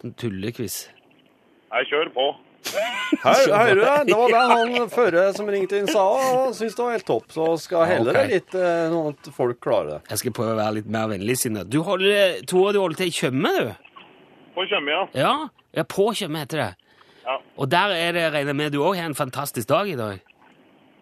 sånn 0.01 0.17
tullequiz? 0.17 0.79
Jeg 1.73 1.91
kjører 1.93 2.15
på. 2.17 2.27
Hører 3.27 3.75
du 3.75 3.85
det? 3.85 3.95
Det 4.09 4.17
var 4.17 4.33
det 4.33 4.43
han 4.55 4.91
førre 4.97 5.29
som 5.37 5.49
ringte 5.53 5.81
inn 5.83 5.93
sa, 5.93 6.09
og 6.17 6.57
syntes 6.57 6.77
det 6.79 6.85
var 6.87 6.97
helt 6.97 7.09
topp. 7.13 7.29
Så 7.37 7.53
skal 7.67 7.89
heller 7.91 8.17
det 8.17 8.27
litt 8.33 8.57
sånn 8.57 9.13
at 9.13 9.33
folk 9.37 9.61
klarer 9.61 9.99
det. 9.99 10.03
Jeg 10.13 10.25
skal 10.25 10.37
prøve 10.41 10.57
å 10.57 10.61
være 10.63 10.79
litt 10.81 10.93
mer 10.93 11.13
vennligsinnet. 11.13 11.69
Du 11.69 11.83
holder, 11.85 12.41
Tore, 12.49 12.73
du 12.73 12.81
holder 12.81 13.03
til 13.03 13.13
i 13.13 13.19
Tjøme, 13.21 13.57
du? 13.61 13.92
På 14.55 14.67
Tjøme, 14.69 14.91
ja. 14.91 15.03
Ja, 15.17 15.35
ja 15.77 15.85
på 15.89 16.11
Tjøme 16.17 16.45
heter 16.45 16.63
det. 16.63 16.71
Ja. 17.25 17.39
Og 17.57 17.71
der 17.71 17.95
er 17.97 18.13
det, 18.13 18.27
regner 18.35 18.57
med 18.59 18.73
du 18.75 18.83
òg 18.83 18.99
har 18.99 19.09
en 19.11 19.19
fantastisk 19.19 19.69
dag 19.69 19.89
i 19.89 19.97
dag? 19.97 20.21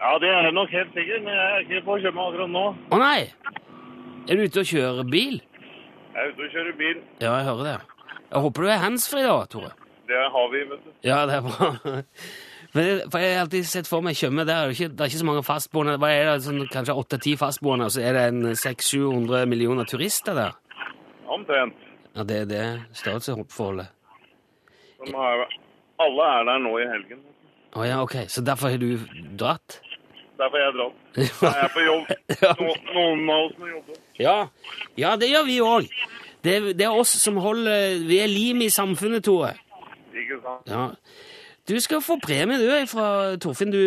Ja, 0.00 0.16
det 0.20 0.28
er 0.28 0.46
jeg 0.48 0.52
nok 0.56 0.70
helt 0.72 0.92
sikkert, 0.96 1.24
men 1.24 1.34
jeg 1.34 1.48
er 1.54 1.64
ikke 1.64 1.84
på 1.86 1.98
Tjøme 2.00 2.26
akkurat 2.28 2.52
nå. 2.52 2.66
Å 2.90 3.00
nei! 3.00 3.20
Er 4.28 4.36
du 4.38 4.44
ute 4.46 4.62
og 4.62 4.70
kjører 4.70 5.08
bil? 5.10 5.40
Jeg 6.14 6.22
er 6.22 6.32
ute 6.34 6.46
og 6.46 6.54
kjører 6.54 6.78
bil. 6.78 7.02
Ja, 7.20 7.34
jeg 7.34 7.48
hører 7.50 7.66
det. 7.66 7.76
Jeg 8.30 8.44
håper 8.46 8.62
du 8.62 8.70
er 8.70 8.80
handsfree 8.84 9.26
da, 9.26 9.36
Tore. 9.50 9.74
Det 10.10 10.22
har 10.34 10.48
vi, 10.52 10.62
vet 10.70 10.86
du. 10.86 10.94
Ja, 11.06 11.20
det 11.26 11.36
er 11.38 11.44
bra. 11.46 12.00
Men 12.74 13.10
for 13.10 13.18
Jeg 13.18 13.34
har 13.34 13.40
alltid 13.44 13.66
sett 13.66 13.88
for 13.90 14.04
meg 14.06 14.14
Tjøme. 14.18 14.44
Der 14.46 14.54
er 14.54 14.70
det, 14.70 14.78
ikke, 14.78 14.92
det 14.94 15.02
er 15.02 15.10
ikke 15.10 15.22
så 15.24 15.26
mange 15.26 15.42
fastboende. 15.42 15.98
Hva 15.98 16.10
er 16.14 16.28
det, 16.30 16.40
sånn, 16.46 16.64
Kanskje 16.70 16.96
åtte-ti 17.02 17.34
fastboende, 17.38 17.88
og 17.90 17.94
så 17.94 18.04
er 18.06 18.14
det 18.14 18.26
en 18.30 18.42
600-700 18.54 19.46
millioner 19.50 19.88
turister 19.90 20.38
der? 20.38 20.54
Omtrent. 21.30 21.89
Ja, 22.14 22.24
Det 22.24 22.36
er 22.36 22.46
det 22.50 22.64
størrelsesforholdet. 22.98 23.88
De 25.00 25.12
har, 25.14 25.46
alle 26.04 26.30
er 26.38 26.48
der 26.50 26.58
nå 26.64 26.74
i 26.78 26.88
helgen. 26.88 27.22
Å 27.76 27.86
ja, 27.86 28.00
ok. 28.02 28.16
Så 28.28 28.42
derfor 28.44 28.74
har 28.74 28.82
du 28.82 28.98
dratt? 29.38 29.78
Derfor 30.40 30.58
har 30.58 30.66
jeg 30.66 30.76
dratt. 30.78 30.96
Jeg 31.42 31.64
er 31.64 31.72
på 31.74 31.82
jobb. 31.84 32.12
No, 32.60 32.74
noen 32.94 33.30
av 33.30 33.42
oss 33.44 33.56
må 33.60 33.68
jobbe. 33.70 33.96
Ja, 34.20 34.36
ja 34.98 35.14
det 35.20 35.30
gjør 35.30 35.46
vi 35.46 35.58
òg. 35.64 35.90
Det, 36.40 36.54
det 36.78 36.86
er 36.86 36.96
oss 36.96 37.12
som 37.20 37.36
holder 37.44 38.00
Vi 38.08 38.20
er 38.22 38.30
lim 38.30 38.62
i 38.64 38.70
samfunnet, 38.72 39.24
Tore. 39.26 39.52
Ikke 40.16 40.40
sant? 40.42 40.70
Ja. 40.70 40.86
Du 41.68 41.76
skal 41.80 42.00
få 42.02 42.16
premie, 42.22 42.58
du, 42.58 42.86
fra 42.90 43.36
Torfinn. 43.38 43.70
Du, 43.70 43.82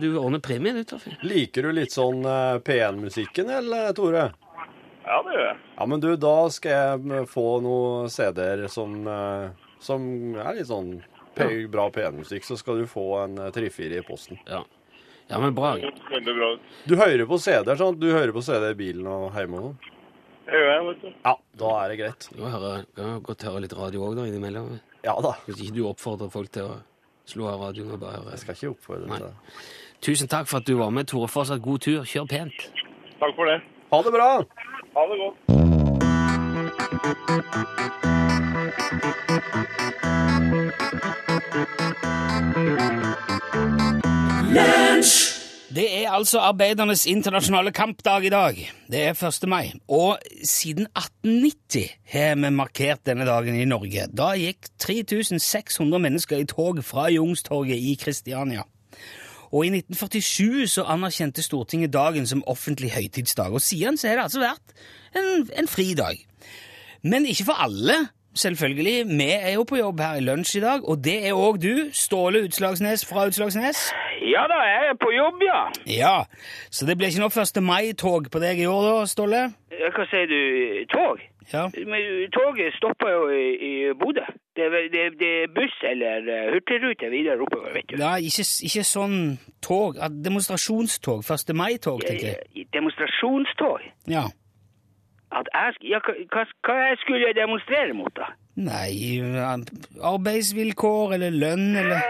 du 0.00 0.08
ordner 0.18 0.40
premie, 0.42 0.72
du, 0.74 0.82
Torfinn. 0.88 1.18
Liker 1.28 1.68
du 1.68 1.74
litt 1.76 1.94
sånn 1.94 2.24
eh, 2.26 2.56
P1-musikken, 2.64 3.52
eller, 3.60 3.92
Tore? 3.94 4.30
Ja, 5.08 5.18
det 5.24 5.36
gjør 5.36 5.46
jeg. 5.46 5.60
Ja, 5.78 5.86
men 5.88 6.02
du, 6.04 6.08
da 6.20 6.34
skal 6.52 6.74
jeg 6.74 7.28
få 7.32 7.46
noen 7.64 8.10
CD-er 8.12 8.66
som, 8.72 8.96
eh, 9.08 9.68
som 9.82 10.08
er 10.36 10.58
litt 10.58 10.68
sånn 10.68 10.98
bra 11.72 11.86
P1-musikk, 11.94 12.44
så 12.44 12.58
skal 12.60 12.82
du 12.82 12.88
få 12.90 13.06
en 13.22 13.38
eh, 13.40 13.52
tre-fire 13.54 14.02
i 14.02 14.04
posten. 14.04 14.40
Ja. 14.48 14.64
ja, 15.30 15.38
men 15.40 15.56
bra. 15.56 15.76
Veldig 16.10 16.34
bra. 16.40 16.50
Du 16.84 16.96
hører 17.00 17.24
på 17.30 17.38
CD-er, 17.40 17.78
sånn? 17.80 17.96
Du 18.00 18.10
hører 18.12 18.34
på 18.36 18.44
CD 18.44 18.74
i 18.74 18.78
bilen 18.78 19.08
og 19.08 19.30
hjemme 19.38 19.62
og 19.62 19.70
sånn? 19.70 19.94
Det 20.48 20.56
gjør 20.56 20.70
jeg, 20.72 20.84
vet 20.86 21.00
du. 21.02 21.08
Ja, 21.24 21.32
da 21.60 21.72
er 21.76 21.90
det 21.92 21.96
greit. 22.00 22.28
Du 22.32 22.44
kan 22.96 23.18
godt 23.24 23.42
høre 23.44 23.64
litt 23.64 23.74
radio 23.76 24.06
òg, 24.06 24.14
da, 24.16 24.28
innimellom. 24.28 24.78
Ja 25.04 25.14
da. 25.24 25.34
Hvis 25.46 25.60
ikke 25.60 25.76
du 25.76 25.82
oppfordrer 25.88 26.32
folk 26.32 26.52
til 26.52 26.70
å 26.70 26.78
slå 27.28 27.50
av 27.50 27.66
radioen 27.66 27.92
og 27.92 28.00
bare 28.00 28.22
høre. 28.22 28.32
Jeg 28.36 28.44
skal 28.44 28.56
ikke 28.56 28.72
oppfordre 28.72 29.10
Nei. 29.10 29.18
til 29.20 29.28
det. 29.28 29.58
Tusen 30.08 30.30
takk 30.32 30.48
for 30.48 30.62
at 30.62 30.68
du 30.68 30.78
var 30.78 30.92
med, 30.94 31.08
Tore. 31.10 31.28
Fortsatt 31.28 31.60
god 31.64 31.84
tur. 31.84 32.00
Kjør 32.08 32.28
pent. 32.30 32.64
Takk 33.20 33.36
for 33.36 33.50
det. 33.50 33.58
Ha 33.92 34.00
det 34.04 34.12
bra! 34.14 34.30
Ha 34.98 35.04
det 35.06 35.18
godt. 35.22 35.36
Det 45.76 45.84
er 45.94 46.10
altså 46.10 46.38
arbeidernes 46.38 47.06
internasjonale 47.06 47.70
kampdag 47.70 48.24
i 48.24 48.28
dag. 48.28 48.58
Det 48.90 49.02
er 49.04 49.14
1. 49.14 49.48
mai. 49.48 49.70
Og 49.88 50.18
siden 50.42 50.88
1890 50.90 51.86
har 52.12 52.34
vi 52.34 52.50
markert 52.50 53.06
denne 53.06 53.26
dagen 53.28 53.54
i 53.54 53.68
Norge. 53.70 54.08
Da 54.10 54.32
gikk 54.34 54.66
3600 54.82 56.02
mennesker 56.02 56.42
i 56.42 56.48
tog 56.50 56.82
fra 56.84 57.06
Youngstorget 57.12 57.78
i 57.78 57.94
Kristiania. 58.02 58.66
Og 59.52 59.64
i 59.64 59.72
1947 59.72 60.68
så 60.74 60.84
anerkjente 60.84 61.42
Stortinget 61.42 61.92
dagen 61.92 62.26
som 62.26 62.44
offentlig 62.46 62.92
høytidsdag. 62.92 63.52
Og 63.52 63.64
siden 63.64 63.96
så 63.96 64.08
har 64.10 64.20
det 64.20 64.28
altså 64.28 64.44
vært 64.44 64.78
en, 65.16 65.48
en 65.58 65.68
fridag. 65.68 66.20
Men 67.02 67.26
ikke 67.26 67.48
for 67.48 67.60
alle, 67.64 67.96
selvfølgelig. 68.36 69.06
Vi 69.18 69.30
er 69.30 69.54
jo 69.54 69.64
på 69.68 69.78
jobb 69.78 70.00
her 70.00 70.18
i 70.18 70.24
lunsj 70.24 70.58
i 70.58 70.62
dag, 70.64 70.84
og 70.88 71.04
det 71.04 71.16
er 71.28 71.38
òg 71.38 71.60
du, 71.62 71.88
Ståle 71.92 72.44
Utslagsnes 72.48 73.06
fra 73.08 73.26
Utslagsnes. 73.30 73.88
Ja 74.28 74.44
da, 74.50 74.58
jeg 74.66 74.90
er 74.92 74.98
på 75.00 75.12
jobb, 75.14 75.42
ja. 75.46 75.60
Ja, 75.88 76.16
så 76.70 76.86
det 76.86 76.98
blir 76.98 77.08
ikke 77.12 77.24
noe 77.24 77.32
1. 77.32 77.62
mai-tog 77.64 78.28
på 78.32 78.42
deg 78.42 78.60
i 78.60 78.68
år 78.68 78.84
da, 78.88 78.96
Ståle? 79.08 79.44
Ja, 79.78 79.90
Hva 79.94 80.04
sier 80.10 80.26
du? 80.26 80.38
Tog? 80.90 81.20
Ja. 81.52 81.68
Men 81.86 82.30
toget 82.34 82.74
stopper 82.76 83.12
jo 83.12 83.28
i, 83.30 83.44
i 83.68 83.72
Bodø. 84.00 84.24
Det, 84.58 84.66
det, 84.92 85.04
det 85.20 85.30
er 85.44 85.52
buss 85.54 85.76
eller 85.86 86.26
eh, 86.34 86.48
hurtigrute 86.52 87.10
videre 87.12 87.38
oppover, 87.44 87.70
vet 87.76 87.86
du. 87.92 87.96
Ja, 88.02 88.16
ikke, 88.18 88.44
ikke 88.68 88.84
sånn 88.88 89.16
tog, 89.64 90.00
demonstrasjonstog, 90.26 91.22
1. 91.22 91.54
mai-tog, 91.56 92.02
tenker 92.04 92.32
jeg. 92.32 92.42
Eh, 92.56 92.66
Demonstrasjonstog? 92.74 93.86
Ja. 94.10 94.26
Jeg, 95.28 95.74
ja, 95.92 96.02
hva, 96.04 96.14
hva, 96.34 96.44
hva 96.66 96.76
jeg 96.88 97.00
skulle 97.04 97.26
jeg 97.28 97.36
demonstrere 97.36 97.94
mot, 97.94 98.12
da? 98.16 98.32
Nei, 98.58 99.20
arbeidsvilkår 100.02 101.18
eller 101.18 101.36
lønn 101.36 101.68
eller 101.78 102.00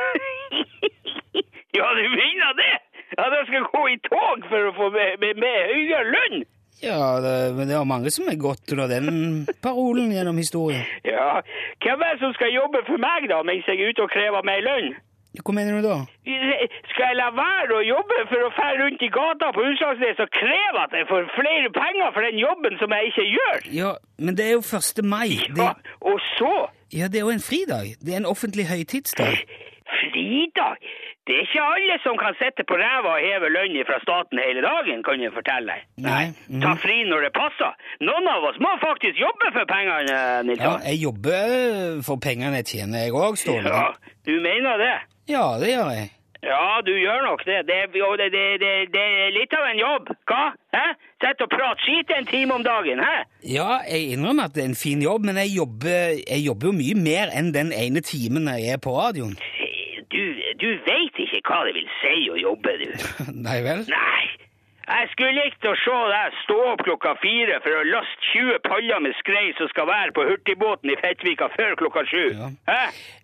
ja, 1.78 1.88
du 1.98 2.04
mener 2.14 2.54
det? 2.62 2.74
At 3.18 3.34
jeg 3.34 3.48
skal 3.50 3.66
gå 3.72 3.82
i 3.90 3.98
tog 4.06 4.46
for 4.48 4.70
å 4.70 4.76
få 4.76 4.88
med, 4.94 5.18
med, 5.20 5.42
med 5.42 5.58
høyere 5.74 6.14
lønn? 6.14 6.46
Ja, 6.82 7.18
det, 7.24 7.34
det 7.66 7.74
er 7.74 7.84
mange 7.88 8.10
som 8.14 8.28
har 8.30 8.38
gått 8.38 8.70
under 8.74 8.88
den 8.90 9.46
parolen 9.64 10.12
gjennom 10.14 10.38
historien. 10.38 10.84
Ja, 11.06 11.40
hvem 11.82 12.04
er 12.06 12.14
det 12.16 12.22
som 12.22 12.34
skal 12.38 12.54
jobbe 12.54 12.84
for 12.86 13.00
meg, 13.02 13.26
da, 13.32 13.42
mens 13.46 13.66
jeg 13.66 13.80
er 13.80 13.90
ute 13.92 14.06
og 14.06 14.12
krever 14.14 14.46
mer 14.46 14.62
lønn? 14.64 14.92
Hva 15.38 15.52
mener 15.54 15.76
du 15.78 15.84
da? 15.84 15.96
Skal 16.90 17.04
jeg 17.12 17.16
la 17.18 17.28
være 17.36 17.76
å 17.76 17.82
jobbe 17.84 18.16
for 18.30 18.46
å 18.46 18.48
fære 18.56 18.78
rundt 18.80 19.02
i 19.06 19.10
gata 19.12 19.50
på 19.54 19.66
Utslagsnes 19.70 20.22
og 20.24 20.32
kreve 20.34 20.82
at 20.82 20.96
jeg 20.96 21.06
får 21.10 21.28
flere 21.36 21.70
penger 21.76 22.14
for 22.16 22.26
den 22.26 22.40
jobben 22.40 22.78
som 22.80 22.94
jeg 22.96 23.12
ikke 23.12 23.26
gjør? 23.36 23.60
Ja, 23.76 23.92
men 24.18 24.38
det 24.38 24.48
er 24.48 24.56
jo 24.56 24.64
1. 24.64 25.04
mai. 25.06 25.36
Det, 25.52 25.62
Ja, 25.62 25.74
og 26.00 26.18
så 26.38 26.52
ja, 26.90 27.06
det 27.12 27.20
er 27.20 27.26
jo 27.26 27.34
en 27.36 27.44
fridag. 27.44 27.94
Det 28.00 28.14
er 28.14 28.22
en 28.22 28.26
offentlig 28.26 28.64
høytidsdag. 28.66 29.42
Fridag. 30.00 30.76
Det 31.28 31.36
er 31.36 31.44
ikke 31.44 31.64
alle 31.74 31.96
som 32.04 32.16
kan 32.20 32.36
sitte 32.40 32.64
på 32.68 32.76
ræva 32.80 33.14
og 33.16 33.24
heve 33.24 33.50
lønn 33.52 33.76
fra 33.88 33.98
staten 34.04 34.40
hele 34.40 34.62
dagen, 34.64 35.02
kan 35.04 35.20
jeg 35.20 35.32
fortelle 35.34 35.74
deg. 35.74 35.86
Nei. 36.06 36.24
Mm. 36.48 36.62
Ta 36.64 36.74
fri 36.80 37.02
når 37.08 37.26
det 37.28 37.32
passer. 37.36 37.74
Noen 38.04 38.30
av 38.32 38.46
oss 38.48 38.60
må 38.64 38.72
faktisk 38.84 39.20
jobbe 39.20 39.52
for 39.56 39.68
pengene, 39.68 40.20
Ja, 40.56 40.76
jeg 40.88 41.02
jobber 41.04 42.00
for 42.06 42.20
pengene 42.22 42.62
jeg 42.62 42.70
tjener, 42.72 43.08
jeg 43.08 43.16
òg, 43.16 43.36
Ståle. 43.40 43.68
Ja, 43.68 44.14
du 44.24 44.38
mener 44.44 44.80
det? 44.80 44.94
Ja, 45.28 45.44
det 45.60 45.74
gjør 45.74 45.92
jeg. 45.98 46.08
Ja, 46.42 46.80
du 46.86 46.92
gjør 46.94 47.22
nok 47.26 47.40
det. 47.44 47.58
Det, 47.66 47.78
det, 47.92 48.02
det, 48.32 48.46
det, 48.62 48.72
det 48.94 49.04
er 49.24 49.32
litt 49.34 49.54
av 49.58 49.64
en 49.66 49.80
jobb. 49.80 50.10
Hva? 50.30 50.42
Hæ? 50.70 50.84
Sett 51.18 51.40
og 51.42 51.50
prat 51.50 51.80
skit 51.82 52.12
en 52.14 52.28
time 52.30 52.54
om 52.54 52.62
dagen, 52.62 53.02
hæ? 53.02 53.16
Ja, 53.42 53.80
jeg 53.90 54.14
innrømmer 54.14 54.46
at 54.46 54.54
det 54.54 54.62
er 54.62 54.70
en 54.70 54.78
fin 54.78 55.02
jobb, 55.02 55.26
men 55.26 55.40
jeg 55.42 55.56
jobber, 55.56 56.14
jeg 56.22 56.44
jobber 56.46 56.70
jo 56.70 56.76
mye 56.78 56.98
mer 57.02 57.32
enn 57.34 57.50
den 57.56 57.72
ene 57.74 58.04
timen 58.06 58.46
jeg 58.54 58.76
er 58.76 58.82
på 58.82 58.94
radioen. 58.94 59.34
Du, 60.58 60.68
veit 60.86 61.18
ikke 61.22 61.40
hva 61.46 61.62
det 61.68 61.74
vil 61.78 61.88
si 62.02 62.16
å 62.34 62.36
jobbe, 62.40 62.76
du. 62.82 62.90
Nei 63.48 63.60
vel? 63.66 63.84
Nei. 63.88 64.26
Jeg 64.88 65.08
skulle 65.12 65.34
likt 65.44 65.66
å 65.68 65.74
se 65.76 65.96
deg 66.08 66.36
stå 66.46 66.54
opp 66.70 66.80
klokka 66.86 67.10
fire 67.20 67.58
for 67.60 67.76
å 67.76 67.82
laste 67.90 68.22
20 68.32 68.62
paller 68.64 69.02
med 69.04 69.12
skrei 69.18 69.50
som 69.58 69.68
skal 69.68 69.84
være 69.90 70.14
på 70.16 70.24
hurtigbåten 70.24 70.88
i 70.88 70.96
Fettvika 70.96 71.50
før 71.52 71.74
klokka 71.76 72.06
sju. 72.08 72.22
Ja. 72.32 72.48
Hæ? 72.70 72.78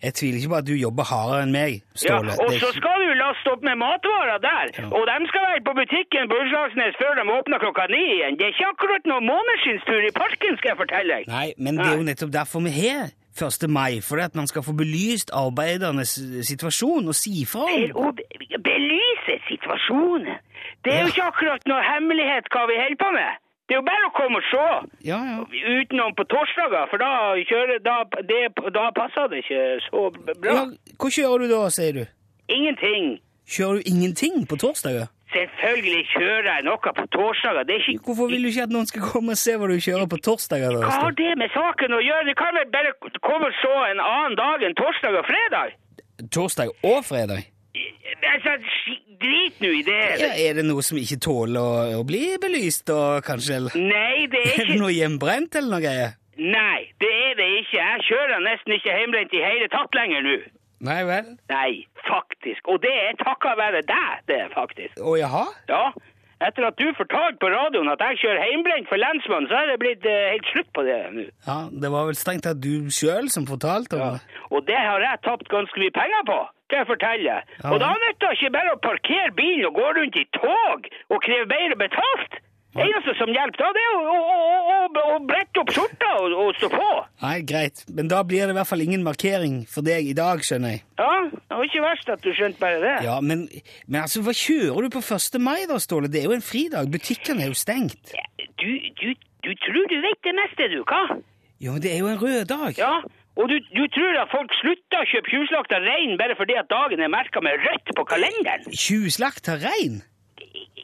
Jeg 0.04 0.12
tviler 0.18 0.38
ikke 0.42 0.52
på 0.52 0.58
at 0.60 0.68
du 0.68 0.74
jobber 0.76 1.08
hardere 1.08 1.46
enn 1.46 1.54
meg, 1.56 1.78
Ståle. 1.96 2.34
Ja, 2.36 2.44
og 2.44 2.52
er 2.52 2.60
så 2.60 2.68
skal 2.76 3.06
du 3.06 3.14
laste 3.22 3.54
opp 3.56 3.64
med 3.64 3.80
matvarer 3.80 4.44
der, 4.44 4.74
Ja. 4.76 4.86
og 4.92 5.08
de 5.08 5.16
skal 5.32 5.48
være 5.48 5.64
på 5.70 5.76
butikken 5.80 6.28
på 6.28 6.42
Utslagsnes 6.44 7.00
før 7.00 7.16
de 7.22 7.26
åpner 7.38 7.64
klokka 7.64 7.88
ni 7.96 8.04
igjen. 8.18 8.36
Det 8.36 8.50
er 8.50 8.52
ikke 8.58 8.70
akkurat 8.76 9.08
noen 9.08 9.24
månedskinnstur 9.32 10.04
i 10.04 10.12
parken, 10.20 10.60
skal 10.60 10.74
jeg 10.74 10.82
fortelle 10.84 11.16
deg. 11.22 11.32
Nei, 11.32 11.46
men 11.56 11.80
det 11.80 11.88
er 11.88 11.96
jo 11.96 12.08
nettopp 12.12 12.36
derfor 12.42 12.60
vi 12.68 12.76
har 12.76 13.08
1. 13.34 13.68
mai, 13.70 14.00
for 14.00 14.22
at 14.22 14.34
man 14.38 14.46
skal 14.46 14.62
få 14.62 14.72
belyst 14.78 15.30
arbeidernes 15.34 16.14
situasjon 16.46 17.08
og 17.10 17.16
si 17.18 17.44
fra 17.50 17.66
om 17.66 18.06
å 18.06 18.12
belyse 18.14 19.38
situasjonen. 19.48 20.38
Det 20.84 20.92
er 20.94 21.00
jo 21.02 21.10
ikke 21.10 21.30
akkurat 21.32 21.66
noe 21.66 21.82
hemmelighet 21.82 22.46
hva 22.52 22.66
vi 22.70 22.78
holder 22.78 23.00
på 23.00 23.10
med. 23.16 23.40
Det 23.64 23.74
er 23.74 23.80
jo 23.80 23.86
bare 23.86 24.08
å 24.10 24.12
komme 24.12 24.40
og 24.42 24.46
se. 24.50 24.64
Ja, 25.08 25.18
ja. 25.24 25.36
Utenom 25.80 26.12
på 26.18 26.26
torsdager, 26.28 26.84
for 26.90 27.00
da, 27.00 27.12
kjører, 27.48 27.78
da, 27.80 27.94
det, 28.28 28.40
da 28.76 28.90
passer 28.96 29.30
det 29.32 29.40
ikke 29.40 29.62
så 29.86 30.02
bra. 30.12 30.52
ja. 30.52 30.64
Hva 31.00 31.12
kjører 31.16 31.46
du 31.46 31.54
da, 31.54 31.62
sier 31.72 31.96
du? 31.96 32.02
Ingenting. 32.52 33.14
Kjører 33.48 33.80
du 33.80 33.88
ingenting 33.88 34.44
på 34.48 34.60
torsdager? 34.60 35.08
Selvfølgelig 35.34 36.02
kjører 36.12 36.48
jeg 36.50 36.64
noe 36.68 36.92
på 36.98 37.04
torsdager. 37.14 37.64
Det 37.68 37.74
er 37.76 37.86
ikke... 37.92 38.04
Hvorfor 38.08 38.28
vil 38.30 38.44
du 38.46 38.50
ikke 38.52 38.66
at 38.68 38.74
noen 38.74 38.86
skal 38.90 39.02
komme 39.12 39.34
og 39.34 39.40
se 39.40 39.56
hva 39.58 39.70
du 39.70 39.74
kjører 39.86 40.10
på 40.12 40.18
torsdager? 40.28 40.76
da? 40.76 40.84
Hva 40.86 41.00
har 41.06 41.16
det 41.18 41.32
med 41.40 41.50
saken 41.54 41.96
å 41.96 42.02
gjøre? 42.04 42.28
Du 42.30 42.34
kan 42.38 42.54
vel 42.60 42.68
bare 42.74 42.92
komme 43.26 43.50
og 43.50 43.58
se 43.62 43.72
en 43.90 44.02
annen 44.04 44.38
dag 44.38 44.62
enn 44.68 44.78
torsdag 44.78 45.18
og 45.20 45.26
fredag? 45.30 45.74
Torsdag 46.38 46.72
og 46.86 47.00
fredag? 47.08 47.50
Altså, 48.30 48.52
drit 49.22 49.58
nå 49.62 49.70
i 49.80 49.82
det. 49.86 50.00
Ja, 50.22 50.28
er 50.46 50.58
det 50.60 50.64
noe 50.68 50.82
som 50.86 50.98
ikke 51.00 51.18
tåler 51.26 51.58
å, 51.58 52.00
å 52.00 52.04
bli 52.06 52.22
belyst, 52.42 52.90
og 52.94 53.24
kanskje? 53.26 53.64
Nei, 53.74 54.26
det 54.30 54.42
er 54.44 54.52
Er 54.52 54.60
det 54.60 54.68
ikke... 54.68 54.82
noe 54.84 54.94
hjemmebrent 54.94 55.58
eller 55.58 55.74
noe 55.74 55.82
greier? 55.82 56.14
Nei, 56.38 56.80
det 57.02 57.10
er 57.10 57.34
det 57.38 57.48
ikke. 57.62 57.78
Jeg 57.78 58.06
kjører 58.08 58.42
nesten 58.46 58.76
ikke 58.78 58.94
hjemmebrent 59.00 59.34
i 59.34 59.42
hele 59.42 59.68
tatt 59.74 59.98
lenger 59.98 60.24
nå. 60.26 60.36
Nei 60.84 61.00
vel? 61.08 61.30
Nei, 61.48 61.70
faktisk. 62.04 62.66
Og 62.68 62.82
det 62.84 62.92
er 62.92 63.14
takket 63.20 63.56
være 63.60 63.84
deg, 63.88 64.24
det, 64.28 64.42
faktisk. 64.54 64.98
Å 65.00 65.16
jaha? 65.16 65.46
Ja. 65.70 65.86
Etter 66.44 66.66
at 66.66 66.76
du 66.76 66.88
fortalte 66.98 67.38
på 67.40 67.48
radioen 67.48 67.88
at 67.88 68.02
jeg 68.04 68.18
kjører 68.24 68.42
heimbrent 68.42 68.88
for 68.90 69.00
lensmannen, 69.00 69.46
så 69.48 69.60
er 69.62 69.70
det 69.70 69.76
blitt 69.80 70.04
eh, 70.10 70.32
helt 70.34 70.48
slutt 70.50 70.70
på 70.76 70.82
det 70.84 70.98
nå. 71.14 71.26
Ja, 71.46 71.58
Det 71.70 71.90
var 71.94 72.08
vel 72.10 72.18
strengt 72.18 72.44
tatt 72.44 72.60
du 72.60 72.90
sjøl 72.92 73.30
som 73.32 73.46
fortalte 73.48 73.96
om 73.96 74.18
det. 74.18 74.40
Og 74.50 74.66
det 74.68 74.76
har 74.76 75.00
jeg 75.06 75.22
tapt 75.24 75.48
ganske 75.52 75.80
mye 75.80 75.94
penger 75.94 76.26
på, 76.28 76.38
skal 76.66 76.82
jeg 76.82 76.90
fortelle. 76.90 77.36
Ja. 77.62 77.70
Og 77.70 77.78
da 77.80 77.92
nytter 78.02 78.26
det 78.26 78.36
ikke 78.40 78.52
bare 78.58 78.74
å 78.74 78.82
parkere 78.90 79.32
bilen 79.38 79.68
og 79.70 79.78
gå 79.78 79.86
rundt 80.00 80.20
i 80.20 80.26
tog 80.36 80.90
og 81.14 81.24
kreve 81.24 81.48
bedre 81.54 81.80
betalt. 81.86 82.40
Det 82.74 82.82
eneste 82.82 83.12
som 83.20 83.30
hjelper 83.30 83.62
da, 83.62 83.68
det 83.76 83.82
er 83.84 83.92
å, 83.94 84.14
å, 84.14 84.38
å, 84.74 85.02
å, 85.14 85.18
brette 85.28 85.62
opp 85.62 85.70
skjorta 85.74 86.08
og, 86.18 86.32
og 86.42 86.56
stå 86.58 86.70
på. 86.72 86.88
Nei, 87.22 87.36
greit. 87.46 87.84
Men 87.94 88.10
da 88.10 88.22
blir 88.26 88.48
det 88.48 88.54
i 88.54 88.56
hvert 88.58 88.70
fall 88.70 88.82
ingen 88.82 89.04
markering 89.06 89.60
for 89.70 89.86
deg 89.86 90.08
i 90.10 90.16
dag, 90.18 90.42
skjønner 90.42 90.74
jeg. 90.74 90.82
Ja, 90.98 91.12
det 91.30 91.58
var 91.60 91.68
ikke 91.68 91.84
verst 91.84 92.10
at 92.16 92.24
du 92.24 92.32
skjønte 92.34 92.58
bare 92.62 92.80
det. 92.82 92.94
Ja, 93.06 93.20
men, 93.22 93.46
men 93.86 94.00
altså, 94.02 94.24
hva 94.26 94.34
kjører 94.34 94.88
du 94.88 94.96
på 94.96 95.04
1. 95.06 95.38
mai 95.42 95.68
da, 95.70 95.78
Ståle? 95.82 96.10
Det 96.10 96.24
er 96.24 96.26
jo 96.30 96.34
en 96.34 96.44
fridag. 96.44 96.90
Butikkene 96.90 97.46
er 97.46 97.52
jo 97.52 97.58
stengt. 97.58 98.14
Du, 98.58 98.70
du, 98.98 99.08
du 99.46 99.52
tror 99.66 99.92
du 99.92 100.00
vet 100.02 100.26
det 100.26 100.34
meste, 100.40 100.70
du, 100.74 100.80
hva? 100.82 101.04
Jo, 101.62 101.76
men 101.76 101.84
det 101.84 101.94
er 101.94 102.02
jo 102.02 102.10
en 102.10 102.18
rød 102.20 102.48
dag. 102.50 102.74
Ja, 102.80 102.96
og 103.38 103.50
du, 103.50 103.56
du 103.74 103.84
tror 103.94 104.18
at 104.22 104.30
folk 104.34 104.50
slutter 104.60 105.02
å 105.02 105.06
kjøpe 105.10 105.30
tjuvslakta 105.32 105.78
rein 105.82 106.18
bare 106.20 106.36
fordi 106.38 106.58
at 106.58 106.70
dagen 106.70 107.02
er 107.02 107.10
merka 107.10 107.42
med 107.42 107.62
rødt 107.62 107.94
på 107.98 108.06
kalenderen? 108.10 108.66
Tjuvslakta 108.70 109.56
rein? 109.62 110.02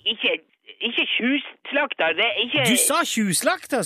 Ikke, 0.00 0.38
ikke 0.80 1.04
tjuvslakta 1.16 2.08
ikke 2.44 2.64
Du 2.70 2.76
sa 2.80 3.02
tjuvslakta. 3.04 3.82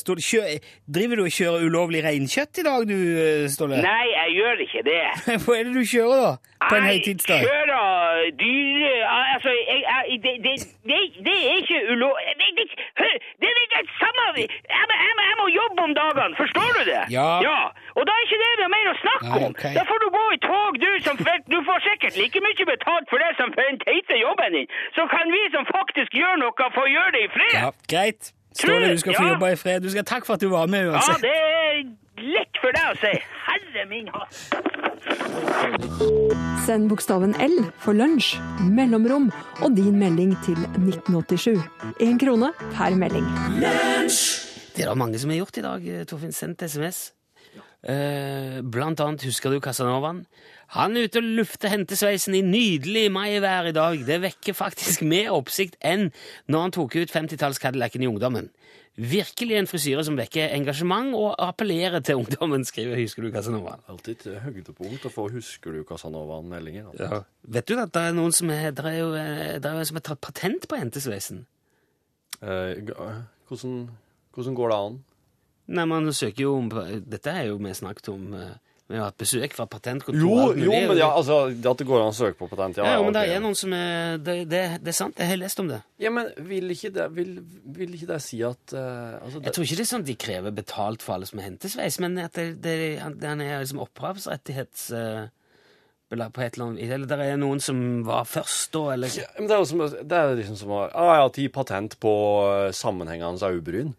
Driver 0.86 1.16
du 1.16 1.24
og 1.26 1.32
kjører 1.34 1.66
ulovlig 1.66 2.04
reinkjøtt 2.04 2.62
i 2.62 2.66
dag, 2.66 2.86
du, 2.88 2.96
eh, 3.18 3.46
Ståle? 3.50 3.80
Nei, 3.82 4.06
jeg 4.12 4.36
gjør 4.38 4.62
ikke 4.66 4.82
det. 4.86 5.00
Hva 5.44 5.58
er 5.58 5.68
det 5.68 5.74
du 5.74 5.82
kjører, 5.82 6.22
da? 6.24 6.53
På 6.70 6.74
en 6.80 6.86
Jeg 6.90 7.16
kjører 7.26 8.30
dyre... 8.42 8.92
Altså, 9.34 9.50
jeg, 9.70 9.80
jeg, 9.90 10.18
det, 10.24 10.32
det, 10.46 10.54
det, 10.90 10.98
det 11.26 11.36
er 11.48 11.54
ikke 11.62 11.78
ulovlig 11.92 12.34
det, 12.40 12.48
det, 12.58 12.66
hør, 13.00 13.14
det 13.40 13.48
er 13.50 13.56
det 13.74 13.88
samme 14.02 14.24
jeg, 14.38 14.46
jeg, 14.70 14.84
må- 15.38 15.44
jobbe 15.60 15.80
om 15.86 15.92
dagene, 16.00 16.34
forstår 16.42 16.70
du 16.78 16.82
det? 16.90 17.02
Ja. 17.16 17.28
Og 17.96 18.02
da 18.06 18.12
er 18.16 18.22
ikke 18.26 18.38
det 18.44 18.52
noe 18.60 18.70
mer 18.76 18.90
å 18.92 18.96
snakke 19.02 19.32
om. 19.38 19.46
ok. 19.50 19.64
Da 19.78 19.82
får 19.90 19.98
du 20.04 20.08
gå 20.18 20.24
i 20.36 20.38
tog, 20.48 20.78
du 20.84 20.90
som 21.06 21.16
Du 21.52 21.58
får 21.68 21.78
sikkert 21.88 22.16
like 22.20 22.44
mye 22.46 22.64
betalt 22.72 23.06
for 23.12 23.18
det 23.24 23.32
som 23.40 23.52
for 23.56 23.62
den 23.68 23.78
teite 23.84 24.20
jobben 24.20 24.56
din. 24.58 24.68
Så 24.96 25.06
kan 25.14 25.34
vi 25.34 25.42
som 25.56 25.68
faktisk 25.70 26.16
gjør 26.20 26.40
noe, 26.42 26.70
få 26.78 26.86
gjøre 26.90 27.12
det 27.16 27.22
i 27.28 27.30
fred. 27.36 27.54
Ja, 27.60 27.70
greit. 27.92 28.32
Ståle, 28.54 28.92
du 28.94 28.98
skal 28.98 29.14
få 29.14 29.22
Ja. 29.24 29.32
jobbe 29.34 29.52
i 29.52 29.56
fred. 29.56 29.82
Du 29.82 29.90
skal 29.90 30.04
Takk 30.04 30.24
for 30.26 30.34
at 30.34 30.40
du 30.40 30.48
var 30.48 30.66
med 30.66 30.86
uansett. 30.92 31.22
Ja, 31.22 31.28
det 31.28 31.34
er 31.34 31.84
lett 32.22 32.60
for 32.62 32.70
deg 32.72 32.84
å 32.92 32.94
si. 33.00 33.12
Herre 33.46 33.86
min 33.90 34.08
hatt. 34.08 34.34
Send 36.66 36.88
bokstaven 36.88 37.34
L 37.40 37.56
for 37.82 37.92
lunsj, 37.96 38.36
mellomrom 38.60 39.30
og 39.62 39.74
din 39.76 39.98
melding 40.00 40.32
til 40.44 40.56
1987. 40.78 41.60
Én 42.00 42.18
krone 42.20 42.52
per 42.76 42.94
melding. 42.96 43.26
Lunsj! 43.60 44.40
Det 44.74 44.84
er 44.84 44.88
det 44.90 44.98
mange 44.98 45.18
som 45.18 45.30
har 45.30 45.38
gjort 45.38 45.58
i 45.58 45.62
dag, 45.62 45.86
eh, 45.88 46.04
Torfinn. 46.04 46.32
Sendt 46.34 46.62
SMS. 46.62 47.12
Eh, 47.84 48.62
blant 48.64 49.00
annet 49.04 49.26
husker 49.28 49.52
du 49.52 49.60
Casanovaen. 49.60 50.22
Han 50.72 50.96
er 50.96 51.04
ute 51.04 51.20
og 51.20 51.26
lufter 51.36 51.68
hentesveisen 51.68 52.36
i 52.38 52.40
nydelig 52.40 53.10
maivær 53.12 53.68
i 53.68 53.74
dag. 53.76 53.98
Det 54.06 54.22
vekker 54.22 54.56
faktisk 54.56 55.04
mer 55.12 55.34
oppsikt 55.36 55.76
enn 55.84 56.08
når 56.48 56.64
han 56.64 56.74
tok 56.78 56.96
ut 56.96 57.12
50-talls 57.12 57.60
Cadillacen 57.60 58.06
i 58.06 58.08
ungdommen. 58.08 58.48
Virkelig 58.94 59.56
en 59.58 59.66
frisyre 59.66 60.04
som 60.06 60.16
vekker 60.16 60.52
engasjement 60.54 61.16
og 61.18 61.32
appellerer 61.42 61.98
til 62.06 62.20
ungdommen, 62.22 62.62
skriver 62.64 63.00
Husker 63.02 63.26
du 63.26 63.32
Casanovaen. 63.34 63.82
Alltid 63.90 64.22
et 64.22 64.42
høydepunkt 64.44 65.08
å 65.08 65.10
få 65.10 65.26
'Husker 65.34 65.74
du 65.74 65.82
Casanovaen-meldinger. 65.84 66.92
Ja. 67.00 67.24
Vet 67.42 67.66
du 67.68 67.74
at 67.74 67.92
det 67.92 68.02
er 68.02 68.14
noen 68.14 68.32
som 68.32 68.50
er, 68.54 68.70
det 68.70 68.84
er 68.86 68.98
jo, 69.00 69.10
eh, 69.18 69.58
det 69.58 69.66
er 69.66 69.80
jo 69.80 69.84
som 69.90 69.98
har 69.98 70.06
tatt 70.08 70.20
patent 70.20 70.68
på 70.70 70.78
hentesveisen? 70.78 71.44
Eh, 72.40 72.78
hvordan, 73.50 73.90
hvordan 74.32 74.54
går 74.54 74.68
det 74.70 74.78
an? 74.78 75.04
Nei, 75.64 75.86
man 75.88 76.12
søker 76.12 76.44
jo 76.44 76.58
om 76.58 76.68
Dette 76.68 77.32
er 77.32 77.46
jo 77.48 77.56
vi 77.56 77.70
snakket 77.72 78.10
om 78.12 78.24
Vi 78.34 78.98
har 78.98 79.06
hatt 79.06 79.16
besøk 79.16 79.54
fra 79.56 79.64
patentkontoret. 79.64 80.58
Jo, 80.60 80.66
jo, 80.66 80.72
men 80.90 80.98
ja, 81.00 81.06
altså, 81.08 81.46
at 81.48 81.78
det 81.80 81.86
går 81.88 82.02
an 82.02 82.10
å 82.10 82.16
søke 82.16 82.36
på 82.36 82.50
patent, 82.50 82.76
ja. 82.76 82.84
Ja, 82.84 82.98
ja 82.98 83.00
men 83.00 83.14
okay. 83.14 83.30
det 83.30 83.38
er 83.38 83.40
noen 83.40 83.56
som 83.56 83.72
er 83.72 84.18
det, 84.20 84.34
det, 84.50 84.60
det 84.84 84.92
er 84.92 84.96
sant, 84.98 85.16
jeg 85.16 85.30
har 85.30 85.40
lest 85.40 85.62
om 85.62 85.70
det. 85.72 85.78
Ja, 86.04 86.12
men 86.12 86.28
vil 86.50 86.74
ikke 86.74 86.90
det, 86.92 87.06
vil, 87.16 87.38
vil 87.78 87.94
ikke 87.96 88.10
det 88.12 88.18
si 88.26 88.42
at 88.44 88.74
uh, 88.76 89.22
altså, 89.22 89.38
det, 89.38 89.46
Jeg 89.46 89.56
tror 89.56 89.68
ikke 89.68 89.78
det 89.80 89.86
er 89.86 89.90
sånn 89.94 90.04
at 90.04 90.10
de 90.10 90.18
krever 90.26 90.58
betalt 90.60 91.06
for 91.06 91.16
alle 91.16 91.30
som 91.30 91.40
er 91.40 91.48
hentesveis, 91.48 91.96
men 92.04 92.20
at 92.26 92.36
det, 92.36 92.76
er 92.76 93.40
liksom 93.64 93.80
opphavsrettighets... 93.86 94.90
Uh, 94.92 95.32
på 96.14 96.42
et 96.42 96.54
eller 96.54 96.66
annet 96.66 96.92
Eller 96.92 97.06
det 97.08 97.26
er 97.26 97.38
noen 97.40 97.60
som 97.62 97.78
var 98.06 98.26
først 98.28 98.72
da, 98.74 98.84
eller 98.94 99.12
ja, 99.14 99.26
men 99.38 99.48
det 99.48 99.56
er 99.56 99.62
jo 99.62 99.68
som, 99.70 99.82
det 99.82 100.18
er 100.18 100.36
liksom 100.38 100.58
som 100.60 100.74
å 100.74 100.84
ah, 100.92 101.14
ja, 101.22 101.28
ti 101.32 101.48
patent 101.48 101.98
på 102.02 102.14
eh, 102.50 102.70
sammenhengende 102.76 103.50
øyebryn. 103.50 103.94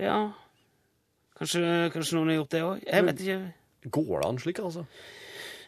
Ja. 0.00 0.32
Kanskje, 1.36 1.62
kanskje 1.92 2.16
noen 2.16 2.32
har 2.32 2.38
gjort 2.40 2.52
det 2.54 2.64
òg? 2.64 2.82
Jeg 2.86 3.06
vet 3.06 3.22
ikke. 3.24 3.38
Går 3.92 4.12
det 4.20 4.28
an 4.28 4.38
slik, 4.42 4.60
altså? 4.64 4.84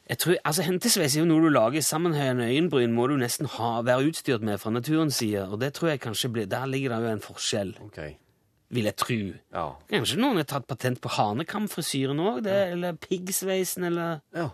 Jeg 0.08 0.18
tror, 0.22 0.36
altså 0.48 0.64
Hentesveis 0.64 1.16
er 1.16 1.20
jo 1.20 1.26
noe 1.28 1.44
du 1.44 1.50
lager 1.52 1.84
sammenhengende 1.84 2.46
øyenbryn, 2.48 2.94
må 2.96 3.04
du 3.10 3.18
nesten 3.20 3.48
ha, 3.58 3.82
være 3.84 4.06
utstyrt 4.08 4.46
med 4.46 4.56
fra 4.62 4.72
naturens 4.72 5.18
side, 5.20 5.42
og 5.44 5.60
det 5.60 5.74
tror 5.76 5.90
jeg 5.92 6.00
kanskje 6.00 6.30
blir 6.32 6.46
Der 6.48 6.64
ligger 6.66 6.94
det 6.94 7.02
jo 7.04 7.10
en 7.12 7.20
forskjell, 7.20 7.74
OK. 7.84 7.98
vil 8.72 8.88
jeg 8.88 8.96
tro. 8.96 9.18
Ja. 9.52 9.66
Kanskje 9.92 10.16
noen 10.22 10.40
har 10.40 10.48
tatt 10.48 10.66
patent 10.70 11.02
på 11.04 11.12
hanekamfrisyren 11.12 12.24
òg, 12.24 12.48
eller 12.48 12.96
piggsveisen, 13.04 13.84
eller 13.90 14.22
ja. 14.32 14.48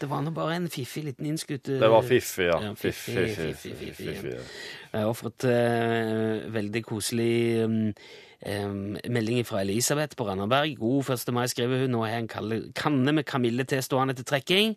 Det 0.00 0.08
var 0.10 0.22
nå 0.24 0.32
bare 0.36 0.58
en 0.58 0.68
fiffig 0.72 1.04
liten 1.06 1.28
innskutt 1.30 1.70
eh, 1.72 1.80
Det 1.80 1.88
var 1.92 2.04
fiffig, 2.04 2.46
ja. 2.50 2.58
Ja, 2.66 2.74
Fiffig, 2.76 3.14
fiffig, 3.14 3.36
fiffig, 3.36 3.74
fiffig, 3.80 3.96
fiffig, 3.96 4.16
fiffig. 4.20 4.62
Jeg 4.92 5.08
har 5.08 5.16
fått 5.16 5.46
uh, 5.48 6.46
veldig 6.52 6.82
koselig 6.84 7.64
um, 7.64 7.78
um, 8.44 8.96
melding 9.12 9.42
fra 9.48 9.62
Elisabeth 9.64 10.16
på 10.16 10.28
Randaberg. 10.28 10.76
God 10.80 11.10
1. 11.16 11.32
mai, 11.36 11.46
skriver 11.52 11.84
hun. 11.84 11.94
Nå 11.96 12.04
har 12.04 12.14
jeg 12.14 12.26
en 12.26 12.70
kanne 12.76 13.16
med 13.16 13.26
kamillete 13.28 13.80
stående 13.84 14.16
til 14.16 14.28
trekking. 14.28 14.76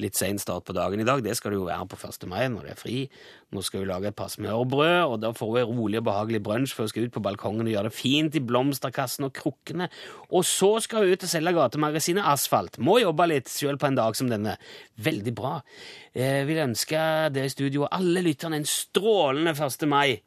Litt 0.00 0.16
sen 0.16 0.38
start 0.40 0.64
på 0.64 0.72
dagen 0.76 1.00
i 1.02 1.04
dag. 1.04 1.22
Det 1.24 1.34
skal 1.36 1.52
det 1.52 1.58
jo 1.58 1.66
være 1.66 1.86
på 1.90 1.98
1. 1.98 2.26
mai 2.30 2.46
når 2.48 2.68
det 2.68 2.70
er 2.72 2.78
fri. 2.78 3.00
Nå 3.52 3.62
skal 3.66 3.82
vi 3.82 3.88
lage 3.90 4.08
et 4.08 4.16
par 4.16 4.30
smørbrød, 4.32 5.10
og 5.10 5.16
da 5.20 5.32
får 5.36 5.50
vi 5.56 5.64
rolig 5.66 5.98
og 6.00 6.06
behagelig 6.06 6.40
brunsj 6.46 6.76
før 6.76 6.86
vi 6.86 6.92
skal 6.94 7.08
ut 7.08 7.16
på 7.18 7.22
balkongen 7.26 7.66
og 7.66 7.72
gjøre 7.74 7.90
det 7.90 7.96
fint 7.98 8.38
i 8.38 8.44
blomsterkassen 8.46 9.26
og 9.28 9.34
krukkene. 9.36 9.90
Og 10.30 10.46
så 10.46 10.70
skal 10.86 11.04
vi 11.04 11.12
ut 11.18 11.26
og 11.26 11.32
selge 11.34 11.52
gatemagasinet 11.58 12.24
Asfalt. 12.30 12.78
Må 12.78 13.00
jobbe 13.02 13.26
litt 13.32 13.50
sjøl 13.52 13.76
på 13.80 13.90
en 13.90 13.98
dag 13.98 14.16
som 14.16 14.30
denne. 14.30 14.56
Veldig 15.02 15.34
bra. 15.36 15.58
Jeg 16.16 16.46
vil 16.48 16.64
ønske 16.68 17.04
dere 17.34 17.50
i 17.50 17.52
studio 17.52 17.84
og 17.88 17.94
alle 17.98 18.22
lytterne 18.24 18.62
en 18.62 18.68
strålende 18.68 19.52
1. 19.58 19.88
mai 19.90 20.20